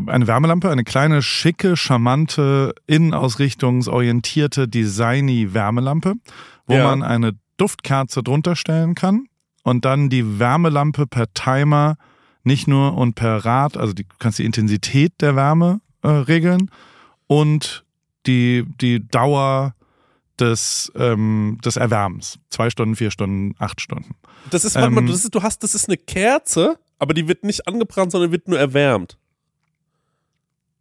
[0.07, 6.15] eine Wärmelampe, eine kleine, schicke, charmante, innenausrichtungsorientierte, designy Wärmelampe,
[6.67, 6.85] wo Ja.
[6.85, 9.27] man eine Duftkerze drunter stellen kann
[9.63, 11.97] und dann die Wärmelampe per Timer
[12.43, 16.71] nicht nur und per Rad, also die, du kannst die Intensität der Wärme äh, regeln
[17.27, 17.85] und
[18.27, 19.75] die, die Dauer
[20.39, 22.39] des, ähm, des Erwärmens.
[22.51, 24.15] Zwei Stunden, vier Stunden, acht Stunden.
[24.51, 27.43] Das ist, mal, Ähm, das ist, du hast, das ist eine Kerze, aber die wird
[27.45, 29.17] nicht angebrannt, sondern wird nur erwärmt.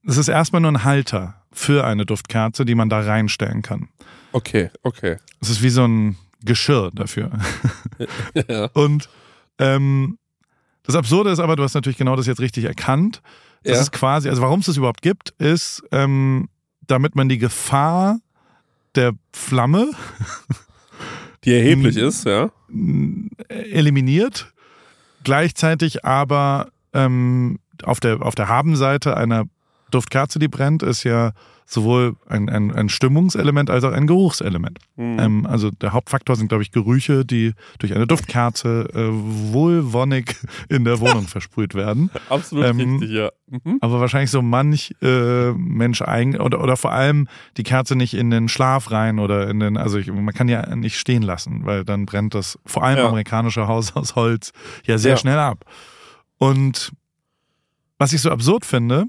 [0.07, 3.89] Es ist erstmal nur ein Halter für eine Duftkerze, die man da reinstellen kann.
[4.33, 5.17] Okay, okay.
[5.41, 7.31] Es ist wie so ein Geschirr dafür.
[8.49, 8.65] Ja.
[8.73, 9.07] Und
[9.57, 10.17] ähm,
[10.83, 13.21] das Absurde ist aber, du hast natürlich genau das jetzt richtig erkannt.
[13.63, 13.81] Das Ja.
[13.81, 16.49] ist quasi, also warum es das überhaupt gibt, ist, ähm,
[16.87, 18.19] damit man die Gefahr
[18.95, 19.91] der Flamme
[21.45, 22.49] Die erheblich ist, ja.
[23.47, 24.51] eliminiert,
[25.23, 29.45] gleichzeitig aber ähm, auf der, auf der Habenseite einer
[29.91, 31.31] Duftkerze, die brennt, ist ja
[31.67, 34.77] sowohl ein, ein, ein Stimmungselement als auch ein Geruchselement.
[34.97, 35.17] Hm.
[35.19, 39.07] Ähm, also der Hauptfaktor sind, glaube ich, Gerüche, die durch eine Duftkerze äh,
[39.53, 40.35] wohlwonnig
[40.69, 42.11] in der Wohnung versprüht werden.
[42.29, 43.29] Absolut ähm, richtig, ja.
[43.47, 43.79] Mhm.
[43.81, 47.27] Aber wahrscheinlich so manch äh, Mensch eigen oder, oder vor allem
[47.57, 50.75] die Kerze nicht in den Schlaf rein oder in den, also ich, man kann ja
[50.75, 53.07] nicht stehen lassen, weil dann brennt das vor allem Ja.
[53.07, 54.51] amerikanische Haus aus Holz
[54.85, 55.17] ja sehr Ja.
[55.17, 55.65] schnell ab.
[56.37, 56.91] Und
[57.97, 59.05] was ich so absurd finde,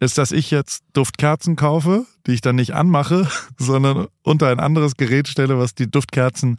[0.00, 3.28] ist, dass ich jetzt Duftkerzen kaufe, die ich dann nicht anmache,
[3.58, 6.58] sondern unter ein anderes Gerät stelle, was die Duftkerzen.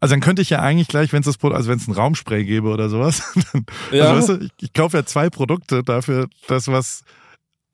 [0.00, 1.92] Also dann könnte ich ja eigentlich gleich, wenn es das Produkt, also wenn es ein
[1.92, 3.22] Raumspray gäbe oder sowas,
[3.52, 4.06] dann, Ja.
[4.06, 7.02] also weißt du, ich, ich kaufe ja zwei Produkte dafür, das was,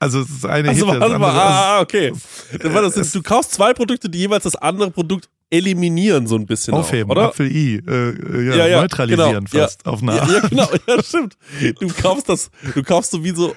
[0.00, 2.12] also das eine Also, ja das warte mal, ah, okay.
[2.60, 6.46] Das war das, du kaufst zwei Produkte, die jeweils das andere Produkt eliminieren, so ein
[6.46, 6.74] bisschen.
[6.74, 7.28] aufheben, auch, oder?
[7.28, 10.30] Apfel I, äh, ja, neutralisieren genau, fast ja, auf eine ja, Art.
[10.32, 11.36] ja, genau, ja, stimmt.
[11.78, 13.54] Du kaufst das, du kaufst so wie so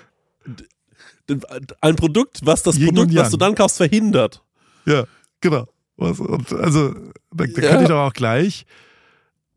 [1.81, 4.41] ein Produkt, was das Yin Produkt, was du dann kaufst, verhindert.
[4.85, 5.05] Ja,
[5.41, 5.67] genau.
[5.95, 6.99] Und also, da,
[7.31, 7.53] da Ja.
[7.69, 8.65] könnte ich doch auch gleich,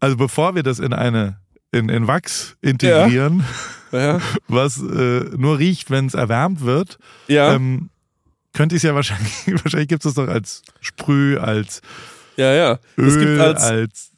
[0.00, 1.38] also bevor wir das in eine,
[1.70, 3.44] in, in Wachs integrieren,
[3.92, 6.98] Ja, was äh, nur riecht, wenn es erwärmt wird,
[7.28, 7.90] ja, ähm,
[8.52, 9.32] könnte ich es ja wahrscheinlich,
[9.64, 11.80] wahrscheinlich gibt es das doch als Sprüh, als
[12.36, 12.52] ja.
[12.52, 12.78] ja.
[12.98, 14.10] Öl, als, als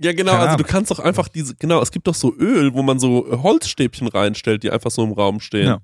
[0.00, 2.82] ja genau, also du kannst doch einfach diese, genau, es gibt doch so Öl, wo
[2.82, 5.66] man so Holzstäbchen reinstellt, die einfach so im Raum stehen.
[5.66, 5.78] Ja,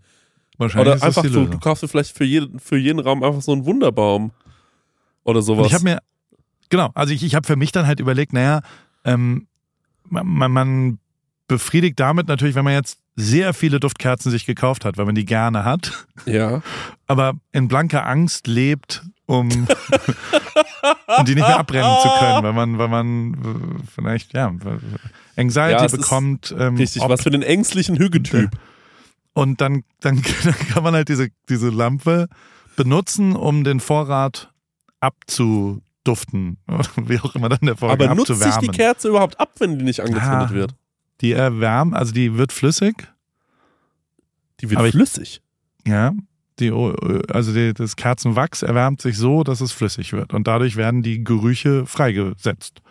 [0.59, 3.53] wahrscheinlich Oder einfach so, du kaufst dir vielleicht für jeden, für jeden Raum einfach so
[3.53, 4.33] einen Wunderbaum.
[5.25, 5.67] Oder Und sowas.
[5.67, 5.99] ich habe mir,
[6.69, 8.61] genau, also ich, ich habe für mich dann halt überlegt, naja,
[9.05, 9.47] ähm,
[10.09, 10.99] man, man-
[11.49, 15.25] befriedigt damit natürlich, wenn man jetzt sehr viele Duftkerzen sich gekauft hat, weil man die
[15.25, 16.61] gerne hat, ja.
[17.07, 19.49] aber in blanker Angst lebt, um,
[21.19, 24.53] um die nicht mehr abbrennen zu können, weil man, weil man vielleicht, ja,
[25.37, 26.55] Anxiety Ja, bekommt.
[26.59, 28.51] Ähm, Richtig, ob- was für den ängstlichen Hügetyp.
[29.39, 32.29] Und dann, dann, dann kann man halt diese, diese Lampe
[32.77, 34.53] benutzen, um den Vorrat
[35.01, 36.59] abzuduften.
[36.97, 39.85] Wie auch immer dann der Vorrat Aber nutzt sich die Kerze überhaupt ab, wenn die
[39.85, 40.53] nicht angezündet Ah.
[40.53, 40.75] wird?
[41.21, 42.95] Die erwärmt, also die wird flüssig.
[44.61, 45.41] Die wird Aber ich- flüssig.
[45.87, 46.13] Ja.
[46.61, 46.73] Die,
[47.33, 50.35] also die, das Kerzenwachs erwärmt sich so, dass es flüssig wird.
[50.35, 52.83] Und dadurch werden die Gerüche freigesetzt.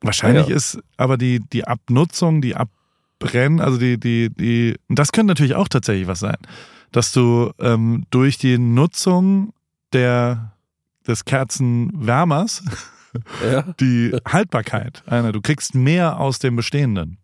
[0.00, 0.56] Wahrscheinlich Ah, ja.
[0.56, 2.56] ist aber die, die Abnutzung, die
[3.24, 6.36] Abbrennen, also die, die, die, und das könnte natürlich auch tatsächlich was sein,
[6.90, 9.52] dass du ähm, durch die Nutzung
[9.92, 10.52] der,
[11.06, 12.62] des Kerzenwärmers
[13.44, 13.62] Ja.
[13.78, 15.02] die Haltbarkeit.
[15.06, 17.18] Einer, du kriegst mehr aus dem Bestehenden.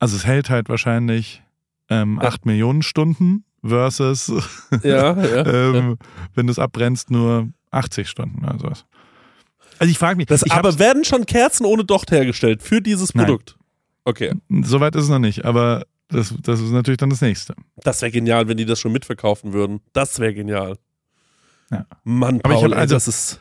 [0.00, 1.40] Also es hält halt wahrscheinlich
[1.88, 2.28] ähm, Ja.
[2.28, 4.32] acht Millionen Stunden versus
[4.82, 5.98] ja, ähm,
[6.34, 8.86] wenn du es abbrennst, nur 80 Stunden oder sowas.
[9.78, 10.26] Also ich frage mich.
[10.26, 13.56] Das, aber werden schon Kerzen ohne Docht hergestellt für dieses Produkt?
[14.08, 14.32] Okay.
[14.62, 17.54] Soweit ist es noch nicht, aber das, das ist natürlich dann das nächste.
[17.76, 19.80] Das wäre genial, wenn die das schon mitverkaufen würden.
[19.92, 20.78] Das wäre genial.
[21.70, 21.84] Ja.
[22.04, 23.40] Mann, Paul, aber ich hab, also, das ist.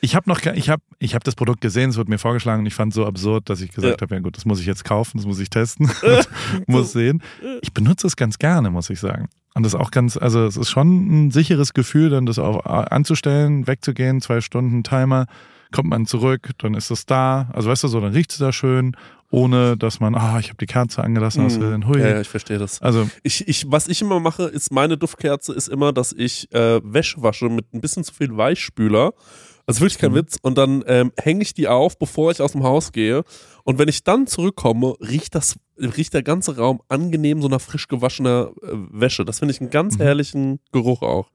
[0.00, 2.66] Ich habe noch, ich habe, ich habe das Produkt gesehen, es wurde mir vorgeschlagen und
[2.66, 4.06] ich fand es so absurd, dass ich gesagt ja.
[4.06, 5.90] habe, ja gut, das muss ich jetzt kaufen, das muss ich testen,
[6.66, 7.22] muss sehen.
[7.60, 9.28] Ich benutze es ganz gerne, muss ich sagen.
[9.52, 12.64] Und das ist auch ganz, also es ist schon ein sicheres Gefühl, dann das auch
[12.64, 15.26] anzustellen, wegzugehen, zwei Stunden Timer,
[15.72, 17.50] kommt man zurück, dann ist es da.
[17.52, 18.96] Also weißt du so, dann riecht es da schön
[19.30, 21.86] ohne dass man, ah, ich habe die Kerze angelassen aus mhm.
[21.86, 22.00] Hui.
[22.00, 22.80] Ja, ja, ich verstehe das.
[22.80, 26.80] Also ich, ich, was ich immer mache, ist meine Duftkerze ist immer, dass ich äh,
[26.84, 29.12] Wäsche wasche mit ein bisschen zu viel Weichspüler.
[29.66, 30.16] Also wirklich kein mhm.
[30.16, 30.38] Witz.
[30.40, 33.24] Und dann ähm, hänge ich die auf, bevor ich aus dem Haus gehe.
[33.64, 37.88] Und wenn ich dann zurückkomme, riecht das, riecht der ganze Raum angenehm so nach frisch
[37.88, 39.24] gewaschener äh, Wäsche.
[39.24, 40.02] Das finde ich einen ganz mhm.
[40.02, 41.30] herrlichen Geruch auch.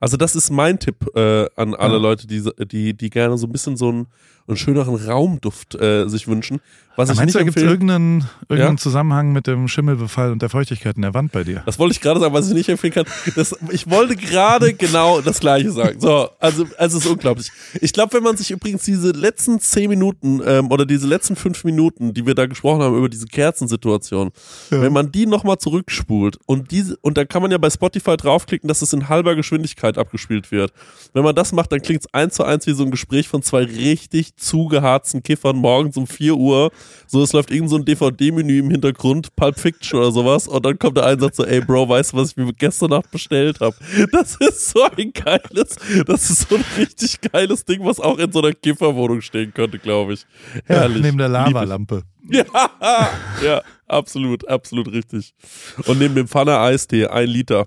[0.00, 2.00] Also das ist mein Tipp äh, an alle ja.
[2.00, 4.06] Leute, die, die, die gerne so ein bisschen so einen,
[4.50, 6.60] einen schöneren Raumduft äh, sich wünschen.
[6.96, 8.82] Was Aber ich meinst du, gibt es irgendeinen, irgendeinen ja?
[8.82, 11.62] Zusammenhang mit dem Schimmelbefall und der Feuchtigkeit in der Wand bei dir?
[11.64, 13.06] Das wollte ich gerade sagen, was ich nicht empfehlen kann.
[13.36, 16.00] Das, ich wollte gerade genau das Gleiche sagen.
[16.00, 17.50] So, also, also es ist unglaublich.
[17.80, 21.62] Ich glaube, wenn man sich übrigens diese letzten zehn Minuten ähm, oder diese letzten fünf
[21.62, 24.32] Minuten, die wir da gesprochen haben über diese Kerzensituation,
[24.70, 24.82] ja.
[24.82, 28.66] wenn man die nochmal zurückspult und diese, und da kann man ja bei Spotify draufklicken,
[28.66, 30.72] dass es in halber Geschwindigkeit abgespielt wird.
[31.14, 33.42] Wenn man das macht, dann klingt es eins zu eins wie so ein Gespräch von
[33.42, 36.70] zwei richtig zugeharzten Kiffern morgens um vier Uhr
[37.12, 40.78] so, es läuft irgend so ein DVD-Menü im Hintergrund, Pulp Fiction oder sowas, und dann
[40.78, 43.74] kommt der Einsatz so, ey Bro, weißt du, was ich mir gestern Nacht bestellt habe?
[44.12, 45.76] Das ist so ein geiles,
[46.06, 49.80] das ist so ein richtig geiles Ding, was auch in so einer Kifferwohnung stehen könnte,
[49.80, 50.26] glaube ich.
[50.66, 50.98] Herrlich.
[50.98, 52.04] Ja, neben der Lavalampe.
[52.30, 52.44] Ja,
[53.44, 55.34] ja, absolut, absolut richtig.
[55.86, 57.66] Und neben dem Pfanne Eistee, ein Liter.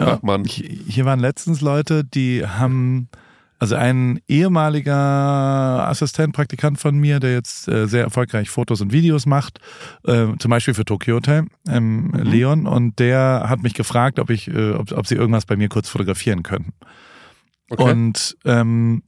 [0.00, 0.44] Ach, Mann.
[0.44, 3.08] Hier waren letztens Leute, die haben
[3.58, 4.94] also ein ehemaliger
[5.88, 9.58] Assistent, Praktikant von mir, der jetzt äh, sehr erfolgreich Fotos und Videos macht,
[10.06, 12.22] äh, zum Beispiel für Tokyo Hotel, ähm, mhm.
[12.22, 15.68] Leon, und der hat mich gefragt, ob ich, äh, ob, ob sie irgendwas bei mir
[15.68, 16.72] kurz fotografieren könnten.
[17.70, 17.82] Okay.
[17.82, 19.02] Und ähm,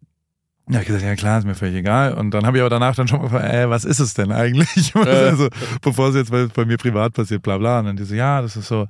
[0.71, 2.15] ja, ich gesagt, ja klar, ist mir völlig egal.
[2.15, 4.31] Und dann habe ich aber danach dann schon mal gefragt, ey, was ist es denn
[4.31, 4.95] eigentlich?
[5.01, 5.29] Äh.
[5.29, 5.49] also,
[5.83, 7.81] bevor es jetzt bei, bei, mir privat passiert, bla bla.
[7.81, 8.87] Und dann diese, ja, das ist so,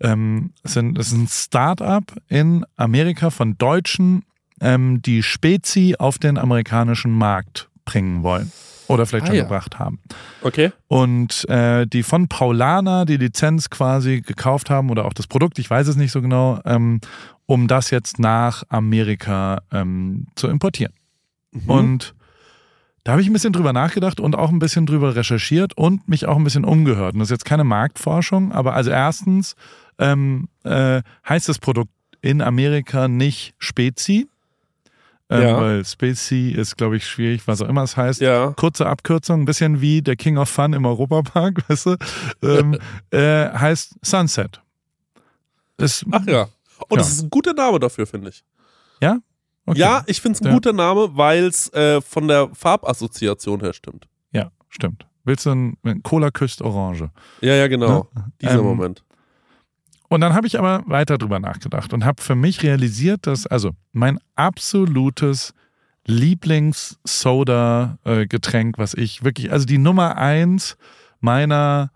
[0.00, 4.24] ähm, das, ist ein Start-up in Amerika von Deutschen,
[4.60, 8.52] ähm, die Spezi auf den amerikanischen Markt bringen wollen.
[8.88, 9.42] Oder vielleicht ah, schon ja.
[9.42, 9.98] gebracht haben.
[10.42, 10.70] Okay.
[10.86, 15.68] Und äh, die von Paulana die Lizenz quasi gekauft haben oder auch das Produkt, ich
[15.68, 17.00] weiß es nicht so genau, ähm,
[17.46, 20.92] um das jetzt nach Amerika ähm, zu importieren.
[21.50, 21.70] Mhm.
[21.70, 22.14] Und
[23.02, 26.26] da habe ich ein bisschen drüber nachgedacht und auch ein bisschen drüber recherchiert und mich
[26.26, 27.14] auch ein bisschen umgehört.
[27.14, 29.54] Und das ist jetzt keine Marktforschung, aber also erstens
[29.98, 34.28] ähm, äh, heißt das Produkt in Amerika nicht Spezi,
[35.28, 35.60] ähm, ja.
[35.60, 38.20] Weil Spacey ist, glaube ich, schwierig, was auch immer es heißt.
[38.20, 38.52] Ja.
[38.56, 41.96] Kurze Abkürzung, ein bisschen wie der King of Fun im Europapark, weißt du?
[42.42, 42.78] Ähm,
[43.10, 44.60] äh, heißt Sunset.
[45.78, 46.48] Ist, Ach ja.
[46.88, 46.96] Und ja.
[46.98, 48.44] das ist ein guter Name dafür, finde ich.
[49.00, 49.18] Ja?
[49.66, 49.80] Okay.
[49.80, 50.54] Ja, ich finde es ein ja.
[50.54, 54.06] guter Name, weil es äh, von der Farbassoziation her stimmt.
[54.30, 55.06] Ja, stimmt.
[55.24, 57.10] Willst du ein, Cola küsst Orange?
[57.40, 58.08] Ja, ja, genau.
[58.14, 58.24] Ja?
[58.40, 59.02] Dieser ähm, Moment.
[60.08, 63.72] Und dann habe ich aber weiter drüber nachgedacht und habe für mich realisiert, dass also
[63.92, 65.52] mein absolutes
[66.06, 70.78] Lieblings-Soda-Getränk, was ich wirklich, also die Nummer eins
[71.20, 71.90] meiner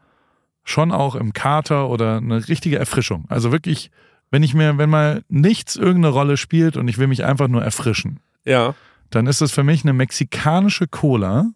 [0.64, 3.24] schon auch im Kater oder eine richtige Erfrischung.
[3.28, 3.90] Also wirklich,
[4.30, 7.62] wenn ich mir, wenn mal nichts irgendeine Rolle spielt und ich will mich einfach nur
[7.62, 8.20] erfrischen.
[8.44, 8.74] Ja.
[9.10, 11.50] Dann ist es für mich eine mexikanische Cola,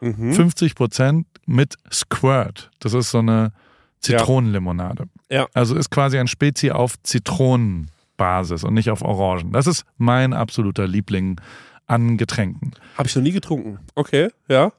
[0.00, 0.32] mhm.
[0.32, 2.70] 50 Prozent mit Squirt.
[2.80, 3.52] Das ist so eine
[4.00, 5.04] Zitronenlimonade.
[5.30, 5.46] Ja.
[5.54, 9.52] Also ist quasi ein Spezi auf Zitronenbasis und nicht auf Orangen.
[9.52, 11.40] Das ist mein absoluter Liebling
[11.86, 12.72] an Getränken.
[12.96, 13.78] Habe ich noch nie getrunken.
[13.94, 14.72] Okay, ja.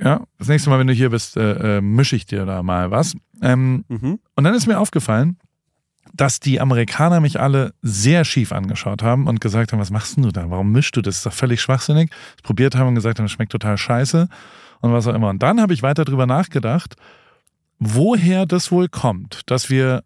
[0.00, 2.90] Ja, das nächste Mal, wenn du hier bist, äh, äh, mische ich dir da mal
[2.90, 3.14] was.
[3.42, 4.20] Ähm, mhm.
[4.36, 5.38] Und dann ist mir aufgefallen,
[6.14, 10.30] dass die Amerikaner mich alle sehr schief angeschaut haben und gesagt haben, was machst du
[10.30, 10.50] da?
[10.50, 11.16] Warum mischst du das?
[11.16, 12.10] Ist doch völlig schwachsinnig.
[12.36, 14.28] Das probiert haben und gesagt haben, das schmeckt total scheiße
[14.80, 15.30] und was auch immer.
[15.30, 16.96] Und dann habe ich weiter drüber nachgedacht
[17.84, 20.04] woher das wohl kommt, dass wir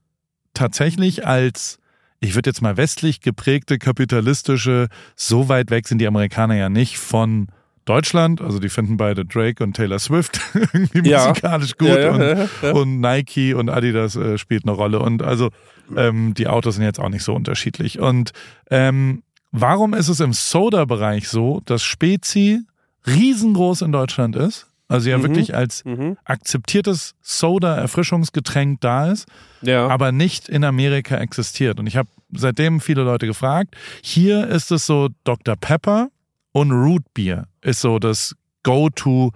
[0.55, 1.79] tatsächlich als,
[2.21, 6.99] ich würde jetzt mal westlich geprägte kapitalistische, so weit weg sind die Amerikaner ja nicht
[6.99, 7.49] von
[7.85, 11.29] Deutschland, also die finden beide Drake und Taylor Swift irgendwie ja.
[11.29, 15.51] musikalisch gut ja, ja, und, und, Nike und Adidas äh, spielt eine Rolle und also
[15.95, 18.01] ähm, die Autos sind jetzt auch nicht so unterschiedlich.
[18.01, 18.33] Und
[18.71, 19.23] ähm,
[19.53, 22.63] warum ist es im Soda-Bereich so, dass Spezi
[23.07, 25.23] riesengroß in Deutschland ist also ja mhm.
[25.23, 26.17] wirklich als mhm.
[26.25, 29.27] akzeptiertes Soda-Erfrischungsgetränk da ist,
[29.63, 29.89] ja.
[29.89, 31.79] aber nicht in Amerika existiert.
[31.81, 33.75] Und ich habe seitdem viele Leute gefragt.
[34.03, 35.57] Hier ist es so Dr.
[35.57, 36.09] Pepper
[36.53, 39.33] und Root Beer ist so das Go-To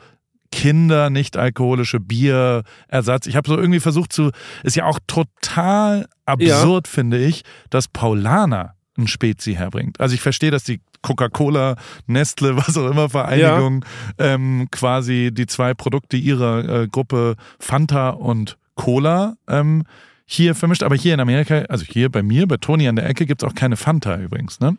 [0.53, 3.27] Kinder nicht alkoholische Bierersatz.
[3.27, 4.31] Ich habe so irgendwie versucht zu,
[4.65, 6.93] ist ja auch total absurd, ja.
[6.93, 10.01] finde ich, dass Paulaner ein Spezi herbringt.
[10.01, 11.77] Also ich verstehe, dass die Coca-Cola,
[12.07, 13.85] Nestle, was auch immer Vereinigung
[14.19, 14.35] ja.
[14.35, 19.85] ähm, quasi die zwei Produkte ihrer äh, Gruppe Fanta und Cola ähm,
[20.25, 20.83] hier vermischt.
[20.83, 23.49] Aber hier in Amerika, also hier bei mir, bei Toni an der Ecke, gibt es
[23.49, 24.77] auch keine Fanta übrigens, ne?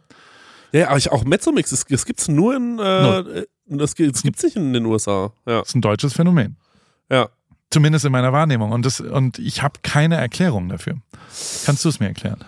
[0.72, 3.24] Ja, aber ich, auch Mezzomix, das, gibt es nur in, äh, no.
[3.68, 5.34] das, das gibt's nicht in den USA.
[5.46, 5.60] Ja.
[5.60, 6.56] Das ist ein deutsches Phänomen.
[7.10, 7.30] Ja.
[7.70, 8.72] Zumindest in meiner Wahrnehmung.
[8.72, 10.96] Und, das, und ich habe keine Erklärung dafür.
[11.66, 12.44] Kannst du es mir erklären?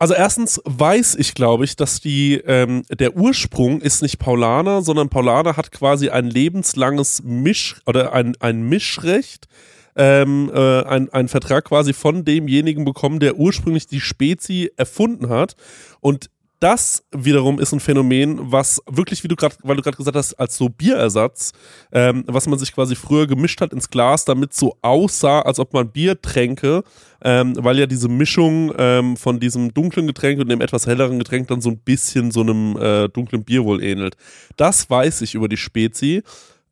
[0.00, 5.08] Also erstens weiß ich, glaube ich, dass die ähm, der Ursprung ist nicht Paulaner, sondern
[5.08, 9.48] Paulaner hat quasi ein lebenslanges Misch oder ein, ein Mischrecht,
[9.96, 15.56] ähm, äh, ein, ein Vertrag quasi von demjenigen bekommen, der ursprünglich die Spezi erfunden hat.
[15.98, 16.30] Und
[16.60, 20.34] das wiederum ist ein Phänomen, was wirklich, wie du gerade, weil du gerade gesagt hast,
[20.34, 21.52] als so Bierersatz,
[21.92, 25.72] ähm, was man sich quasi früher gemischt hat ins Glas, damit so aussah, als ob
[25.72, 26.82] man Bier tränke,
[27.22, 31.48] ähm, weil ja diese Mischung ähm, von diesem dunklen Getränk und dem etwas helleren Getränk
[31.48, 34.16] dann so ein bisschen so einem äh, dunklen Bier wohl ähnelt.
[34.56, 36.22] Das weiß ich über die Spezi.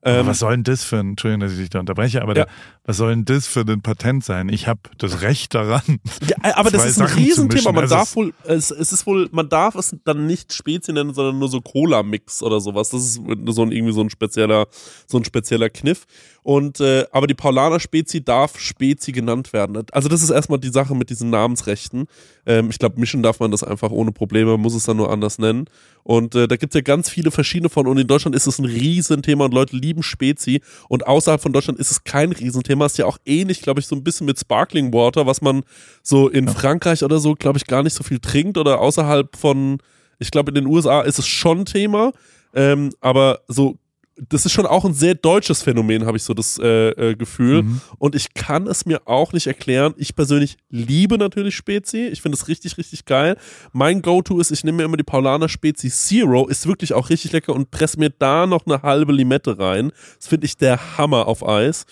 [0.07, 2.45] Ähm, was soll denn das für ein, Entschuldigung, dass ich dich da unterbreche, aber ja.
[2.45, 2.51] da,
[2.85, 4.49] was soll denn das für ein Patent sein?
[4.49, 5.83] Ich habe das Recht daran.
[6.29, 7.73] Ja, aber das ist ein Sachen Riesenthema.
[7.73, 11.41] Man darf wohl, es, es, ist wohl, man darf es dann nicht Spezi nennen, sondern
[11.41, 12.91] nur so Cola-Mix oder sowas.
[12.91, 13.15] Das ist
[13.49, 14.69] so ein, irgendwie so ein spezieller,
[15.09, 16.07] so ein spezieller Kniff.
[16.47, 19.83] Und äh, aber die Paulaner Spezi darf Spezi genannt werden.
[19.91, 22.07] Also das ist erstmal die Sache mit diesen Namensrechten.
[22.47, 25.41] Ähm, ich glaube, mischen darf man das einfach ohne Probleme, muss es dann nur anders
[25.41, 25.65] nennen.
[26.05, 27.89] Und äh, da gibt es ja ganz viele verschiedene von.
[27.89, 30.61] Und in Deutschland ist es ein Riesenthema und Leute lieben Spezi.
[30.89, 32.87] Und außerhalb von Deutschland ist es kein Riesenthema.
[32.87, 35.65] Ist ja auch ähnlich, glaube ich, so ein bisschen mit Sparkling Water, was man
[36.05, 36.53] so in ja.
[36.53, 38.57] Frankreich oder so, glaube ich, gar nicht so viel trinkt.
[38.57, 39.79] Oder außerhalb von,
[40.21, 42.13] ich glaube, in den USA ist es schon Thema.
[42.55, 43.81] Ähm, aber so
[44.17, 47.63] das ist schon auch ein sehr deutsches Phänomen, habe ich so das äh, äh, Gefühl.
[47.63, 47.81] Mhm.
[47.99, 49.95] Und ich kann es mir auch nicht erklären.
[49.97, 52.07] Ich persönlich liebe natürlich Spezi.
[52.07, 53.37] Ich finde es richtig, richtig geil.
[53.73, 56.47] Mein Go-To ist, ich nehme mir immer die Paulaner Spezi Zero.
[56.47, 59.93] Ist wirklich auch richtig lecker und presse mir da noch eine halbe Limette rein.
[60.19, 61.85] Das finde ich der Hammer auf Eis.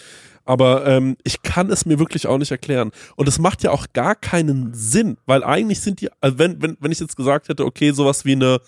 [0.47, 2.91] Aber ähm, ich kann es mir wirklich auch nicht erklären.
[3.17, 6.77] Und es macht ja auch gar keinen Sinn, weil eigentlich sind die, also wenn, wenn,
[6.81, 8.61] wenn ich jetzt gesagt hätte, okay, sowas wie eine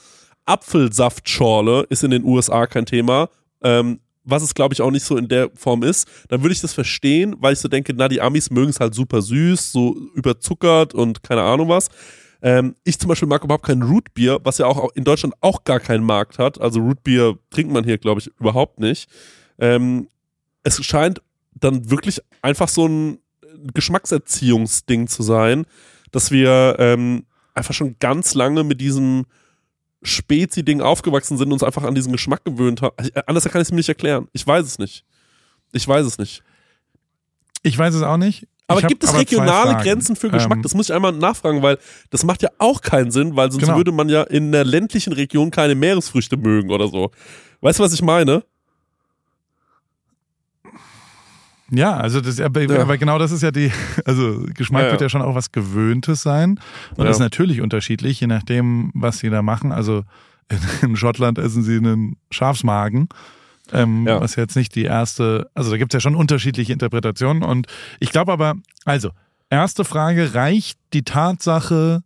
[0.47, 3.29] Apfelsaftschorle ist in den USA kein Thema,
[3.67, 6.61] ähm, was es glaube ich auch nicht so in der Form ist, dann würde ich
[6.61, 9.97] das verstehen, weil ich so denke, na, die Amis mögen es halt super süß, so
[10.15, 11.89] überzuckert und keine Ahnung was.
[12.43, 15.81] Ähm, ich zum Beispiel mag überhaupt kein Rootbier, was ja auch in Deutschland auch gar
[15.81, 16.61] keinen Markt hat.
[16.61, 19.09] Also Rootbier trinkt man hier, glaube ich, überhaupt nicht.
[19.59, 20.09] Ähm,
[20.63, 21.23] es scheint
[21.55, 23.19] dann wirklich einfach so ein
[23.73, 25.65] Geschmackserziehungsding zu sein,
[26.13, 29.25] dass wir ähm, einfach schon ganz lange mit diesem
[30.07, 32.97] Spezi-Ding aufgewachsen sind und uns einfach an diesen Geschmack gewöhnt haben.
[32.99, 34.29] Äh, anders kann ich es mir nicht erklären.
[34.33, 35.05] Ich weiß es nicht.
[35.73, 36.43] Ich weiß es nicht.
[37.63, 38.47] Ich weiß es auch nicht.
[38.69, 40.57] Aber gibt es regionale Grenzen für Geschmack?
[40.57, 41.79] Ähm, das muss ich einmal nachfragen, weil
[42.11, 43.77] das macht ja auch keinen Sinn, weil sonst genau.
[43.77, 47.11] würde man ja in der ländlichen Region keine Meeresfrüchte mögen oder so.
[47.61, 48.43] Weißt du, was ich meine?
[51.71, 52.81] Ja, also das, aber, ja.
[52.81, 53.73] aber genau das ist ja die,
[54.05, 54.93] also Geschmack ja, ja.
[54.93, 56.61] wird ja schon auch was Gewöhntes sein
[56.97, 57.11] und ja.
[57.11, 59.73] ist natürlich unterschiedlich, je nachdem, was sie da machen.
[59.73, 60.05] Also
[60.49, 60.59] in,
[60.91, 63.09] in Schottland essen sie einen Schafsmagen,
[63.73, 67.67] ähm, was jetzt nicht die erste, also da gibt es ja schon unterschiedliche Interpretationen und
[67.99, 68.55] ich glaube aber,
[68.85, 69.11] also
[69.51, 72.03] erste Frage, reicht die Tatsache,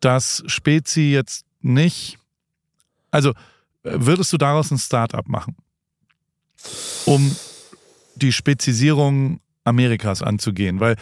[0.00, 2.18] dass Spezi jetzt nicht,
[3.10, 3.32] also
[3.82, 5.56] würdest du daraus ein Start-up machen?
[7.06, 7.34] Um
[8.22, 10.80] die Spezisierung Amerikas anzugehen.
[10.80, 10.96] Weil,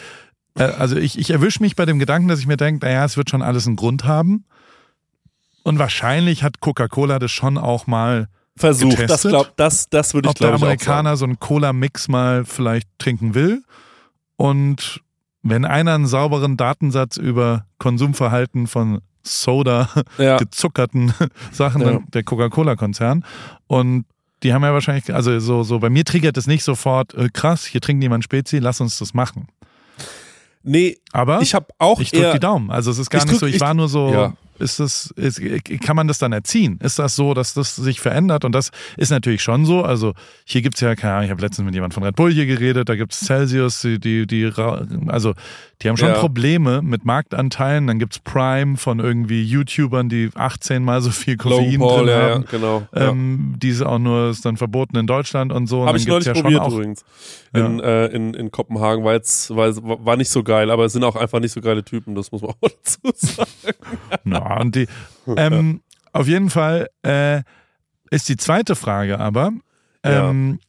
[0.55, 3.17] äh, also ich, ich erwische mich bei dem Gedanken, dass ich mir denke, naja, es
[3.17, 4.45] wird schon alles einen Grund haben.
[5.63, 8.97] Und wahrscheinlich hat Coca-Cola das schon auch mal versucht.
[8.97, 12.45] Getestet, das, glaub, das, das würde ich glaube Ob der Amerikaner so einen Cola-Mix mal
[12.45, 13.63] vielleicht trinken will.
[14.37, 15.01] Und
[15.43, 20.37] wenn einer einen sauberen Datensatz über Konsumverhalten von Soda, ja.
[20.37, 21.13] gezuckerten
[21.51, 21.99] Sachen, ja.
[22.13, 23.25] der Coca-Cola-Konzern.
[23.67, 24.05] Und
[24.43, 27.65] die haben ja wahrscheinlich, also so, so bei mir triggert es nicht sofort, äh, krass,
[27.65, 29.47] hier trinkt jemand Spezi, lass uns das machen.
[30.63, 32.69] Nee, aber ich habe auch ich drück die Daumen.
[32.69, 34.33] Also es ist gar nicht so, ich, ich, war nur so, ja.
[34.59, 35.41] Ist das, ist,
[35.81, 36.79] kann man das dann erziehen?
[36.81, 38.45] Ist das so, dass das sich verändert?
[38.45, 39.83] Und das ist natürlich schon so.
[39.83, 40.13] Also
[40.45, 42.89] hier gibt's ja, keine Ahnung, ich habe letztens mit jemand von Red Bull hier geredet,
[42.89, 44.51] da gibt's Celsius, die, die, die
[45.07, 45.33] also
[45.83, 46.15] die haben schon ja.
[46.15, 47.85] Probleme mit Marktanteilen.
[47.85, 52.41] Dann gibt's Prime von irgendwie YouTubern, die 18 mal so viel Koffein Paul, drin haben.
[52.43, 52.87] Ja, genau.
[52.95, 53.57] Ähm, ja.
[53.59, 55.85] Diese auch nur ist dann verboten in Deutschland und so.
[55.85, 57.05] Habe ich neulich ja probiert auch, übrigens.
[57.53, 61.03] In, äh, in, in Kopenhagen war jetzt, war, war nicht so geil, aber es sind
[61.03, 63.49] auch einfach nicht so geile Typen, das muss man auch dazu sagen.
[64.23, 64.87] Na, und die,
[65.35, 65.81] ähm,
[66.13, 67.43] auf jeden Fall äh,
[68.09, 69.51] ist die zweite Frage aber,
[70.03, 70.59] ähm,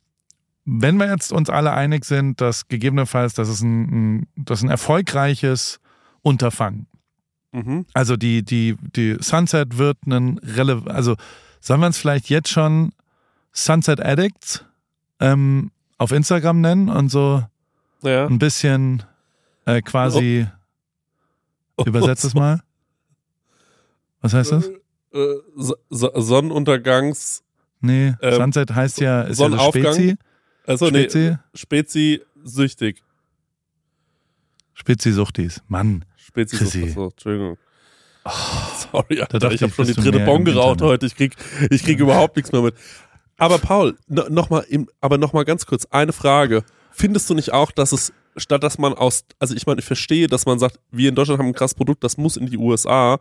[0.65, 4.65] wenn wir jetzt uns alle einig sind, dass gegebenenfalls, das ist ein, ein, das ist
[4.65, 5.81] ein erfolgreiches
[6.21, 6.87] Unterfangen.
[7.53, 7.87] Mhm.
[7.95, 11.17] Also die, die, die Sunset wird einen relevant, also
[11.61, 12.93] sollen wir es vielleicht jetzt schon
[13.53, 14.65] Sunset Addicts
[15.21, 17.43] ähm, auf Instagram nennen und so
[18.03, 18.27] ja.
[18.27, 19.03] ein bisschen
[19.65, 20.47] äh, quasi
[21.77, 21.85] oh.
[21.85, 22.61] übersetzt es mal.
[24.21, 24.71] Was heißt das?
[25.13, 25.41] Äh, äh
[25.91, 27.43] Sonnenuntergangs.
[27.81, 29.85] Nee, ähm, Sunset heißt ja, ist Sonnenaufgang.
[29.85, 30.17] Ja Spezi.
[30.67, 31.19] Also Spezi?
[31.19, 33.03] nee, Spezi süchtig.
[34.75, 35.63] Spezi suchtis.
[35.69, 36.05] Mann.
[36.17, 36.97] Spezi suchtis.
[36.97, 37.57] Entschuldigung.
[38.25, 38.31] Oh,
[38.93, 41.07] Sorry, Alter, ich habe schon die dritte Bon geraucht heute.
[41.07, 41.35] Ich krieg,
[41.71, 42.75] ich krieg überhaupt nichts mehr mit.
[43.39, 44.67] Aber Paul, noch mal,
[45.01, 46.65] aber noch mal ganz kurz eine Frage.
[46.91, 50.27] Findest du nicht auch, dass es statt dass man aus, also ich meine, ich verstehe,
[50.27, 53.19] dass man sagt, wir in Deutschland haben ein krasses Produkt, das muss in die USA,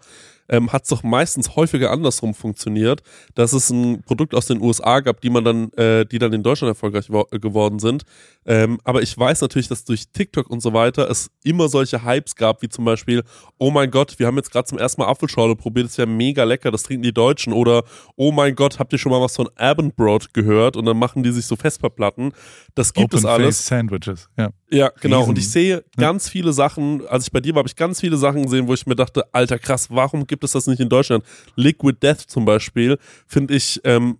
[0.49, 3.01] ähm, hat es doch meistens häufiger andersrum funktioniert,
[3.35, 6.43] dass es ein Produkt aus den USA gab, die man dann, äh, die dann in
[6.43, 8.03] Deutschland erfolgreich geworden sind.
[8.45, 12.35] Ähm, aber ich weiß natürlich, dass durch TikTok und so weiter es immer solche Hypes
[12.35, 13.23] gab, wie zum Beispiel,
[13.57, 16.05] oh mein Gott, wir haben jetzt gerade zum ersten Mal Apfelschorle probiert, das ist ja
[16.05, 17.51] mega lecker, das trinken die Deutschen.
[17.51, 17.83] Oder,
[18.15, 20.77] oh mein Gott, habt ihr schon mal was von Abendbrot gehört?
[20.77, 22.31] Und dann machen die sich so Festplatten.
[22.75, 23.65] Das gibt Open es alles.
[23.65, 24.51] Sandwiches, ja.
[24.69, 25.19] Ja, genau.
[25.19, 25.29] Riesen.
[25.29, 28.17] Und ich sehe ganz viele Sachen, als ich bei dir war, habe ich ganz viele
[28.17, 30.89] Sachen gesehen, wo ich mir dachte, alter krass, warum gibt gibt es das nicht in
[30.89, 31.23] Deutschland.
[31.55, 34.19] Liquid Death zum Beispiel finde ich ähm,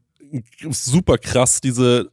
[0.71, 2.09] super krass, diese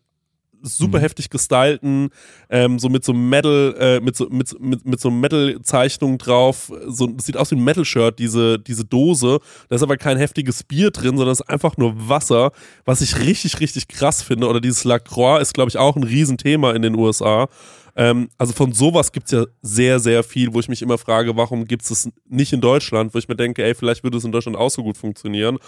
[0.64, 1.02] super mhm.
[1.02, 2.10] heftig gestylten,
[2.48, 6.72] ähm, so mit so Metal, äh, mit so, mit, mit, mit so Metal-Zeichnung drauf.
[6.86, 9.40] So, das sieht aus wie ein Metal-Shirt, diese, diese Dose.
[9.68, 12.52] Da ist aber kein heftiges Bier drin, sondern es ist einfach nur Wasser,
[12.84, 14.48] was ich richtig, richtig krass finde.
[14.48, 17.48] Oder dieses Lacroix ist, glaube ich, auch ein Riesenthema in den USA.
[17.96, 21.36] Ähm, also von sowas gibt es ja sehr, sehr viel, wo ich mich immer frage,
[21.36, 24.24] warum gibt es das nicht in Deutschland, wo ich mir denke, ey, vielleicht würde es
[24.24, 25.58] in Deutschland auch so gut funktionieren.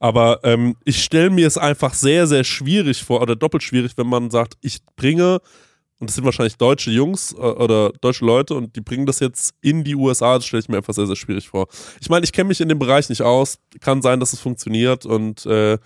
[0.00, 4.06] Aber ähm, ich stelle mir es einfach sehr, sehr schwierig vor, oder doppelt schwierig, wenn
[4.06, 5.40] man sagt, ich bringe,
[5.98, 9.54] und das sind wahrscheinlich deutsche Jungs äh, oder deutsche Leute, und die bringen das jetzt
[9.60, 11.68] in die USA, das stelle ich mir einfach sehr, sehr schwierig vor.
[12.00, 15.06] Ich meine, ich kenne mich in dem Bereich nicht aus, kann sein, dass es funktioniert
[15.06, 15.78] und äh,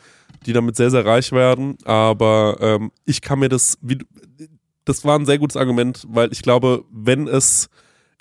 [0.46, 3.98] die damit sehr, sehr reich werden, aber ähm, ich kann mir das, wie,
[4.88, 7.68] das war ein sehr gutes Argument, weil ich glaube, wenn es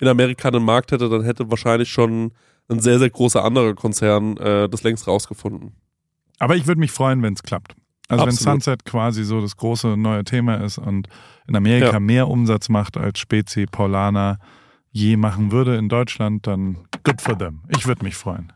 [0.00, 2.32] in Amerika einen Markt hätte, dann hätte wahrscheinlich schon
[2.68, 5.72] ein sehr, sehr großer anderer Konzern äh, das längst rausgefunden.
[6.38, 7.74] Aber ich würde mich freuen, wenn es klappt.
[8.08, 8.46] Also Absolut.
[8.46, 11.08] wenn Sunset quasi so das große neue Thema ist und
[11.46, 12.00] in Amerika ja.
[12.00, 14.38] mehr Umsatz macht als Spezi, Paulana
[14.90, 17.62] je machen würde in Deutschland, dann good for them.
[17.68, 18.52] Ich würde mich freuen.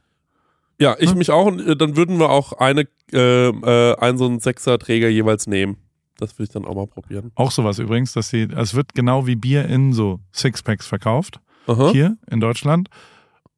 [0.79, 1.19] Ja, ich hm?
[1.19, 1.53] mich auch.
[1.53, 5.77] Äh, dann würden wir auch eine, äh, äh, einen so einen Sechser-Träger jeweils nehmen.
[6.23, 7.33] Das will ich dann auch mal probieren.
[7.35, 11.41] Auch sowas übrigens, dass sie, es wird genau wie Bier in so Sixpacks verkauft.
[11.67, 11.91] Aha.
[11.91, 12.89] Hier in Deutschland.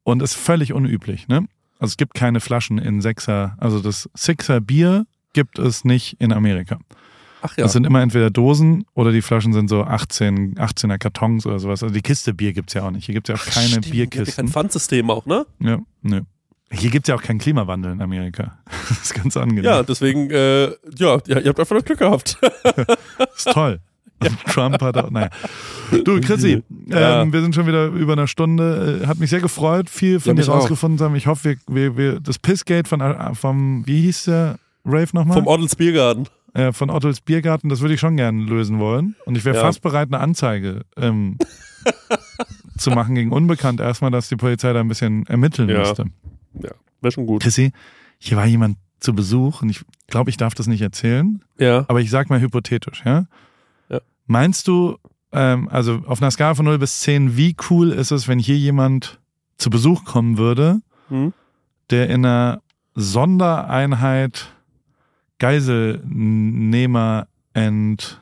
[0.03, 1.47] Und ist völlig unüblich, ne?
[1.77, 6.33] Also es gibt keine Flaschen in Sechser, also das Sixer Bier gibt es nicht in
[6.33, 6.79] Amerika.
[7.43, 7.65] Ach ja.
[7.65, 11.83] Das sind immer entweder Dosen oder die Flaschen sind so 18, 18er Kartons oder sowas.
[11.83, 13.05] Also die Kiste Bier gibt es ja auch nicht.
[13.05, 14.45] Hier gibt es ja auch keine Stimmt, Bierkisten.
[14.45, 15.45] Kein Pfandsystem auch, ne?
[15.59, 16.25] Ja, ne.
[16.71, 18.57] Hier gibt es ja auch keinen Klimawandel in Amerika.
[18.89, 19.63] Das ist ganz angenehm.
[19.63, 20.65] Ja, deswegen, äh,
[20.97, 22.37] ja, ihr habt einfach das Glück gehabt.
[22.41, 23.79] das ist toll.
[24.23, 24.29] Ja.
[24.47, 25.29] Trump hat auch, naja.
[26.05, 27.21] Du, Chrissy, ja.
[27.21, 29.01] ähm, wir sind schon wieder über eine Stunde.
[29.03, 31.15] Äh, hat mich sehr gefreut, viel von ja, dir rausgefunden zu haben.
[31.17, 35.35] Ich hoffe, wir, wir, wir, das Pissgate von, äh, vom, wie hieß der Rave nochmal?
[35.35, 36.27] Vom Ottels Biergarten.
[36.53, 39.15] Äh, von Ottels Biergarten, das würde ich schon gerne lösen wollen.
[39.25, 41.37] Und ich wäre fast bereit, eine Anzeige ähm,
[42.77, 43.81] zu machen gegen Unbekannt.
[43.81, 46.05] Erstmal, dass die Polizei da ein bisschen ermitteln müsste.
[46.61, 46.71] Ja,
[47.01, 47.41] wäre schon gut.
[47.41, 47.71] Chrissy,
[48.17, 51.43] hier war jemand zu Besuch und ich glaube, ich darf das nicht erzählen.
[51.57, 51.85] Ja.
[51.87, 53.25] Aber ich sag mal hypothetisch, ja?
[53.89, 54.01] Ja.
[54.25, 54.97] Meinst du,
[55.31, 58.57] ähm, also auf einer Skala von 0 bis 10, wie cool ist es, wenn hier
[58.57, 59.19] jemand
[59.57, 61.33] zu Besuch kommen würde, hm?
[61.89, 62.61] der in einer
[62.95, 64.51] Sondereinheit
[65.39, 68.19] Geiselnehmer entführt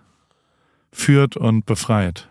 [1.38, 2.30] und befreit?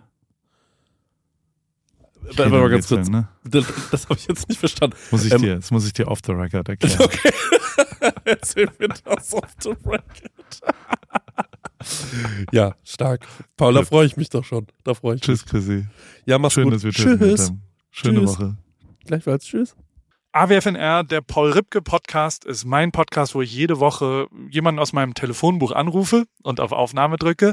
[2.36, 3.08] Warte mal ganz kurz.
[3.08, 3.28] Ne?
[3.44, 4.96] Das, das habe ich jetzt nicht verstanden.
[5.10, 6.98] Muss ich ähm, dir, das muss ich dir off the record erklären.
[7.02, 7.32] Okay.
[8.24, 10.60] Erzähl mir das off the record.
[12.52, 13.26] ja, stark.
[13.56, 14.66] Paul, da freue ich mich doch schon.
[14.84, 15.50] Da freue ich Tschüss, mich.
[15.50, 15.86] Chrissy.
[16.26, 16.74] Ja, mach's Schön, gut.
[16.74, 17.48] dass wir Tschüss.
[17.48, 17.62] Haben.
[17.90, 18.30] Schöne Tschüss.
[18.30, 18.56] Woche.
[19.06, 19.44] Gleichfalls.
[19.44, 19.76] Tschüss.
[20.32, 25.12] AWFNR, der Paul Ripke Podcast, ist mein Podcast, wo ich jede Woche jemanden aus meinem
[25.12, 27.52] Telefonbuch anrufe und auf Aufnahme drücke.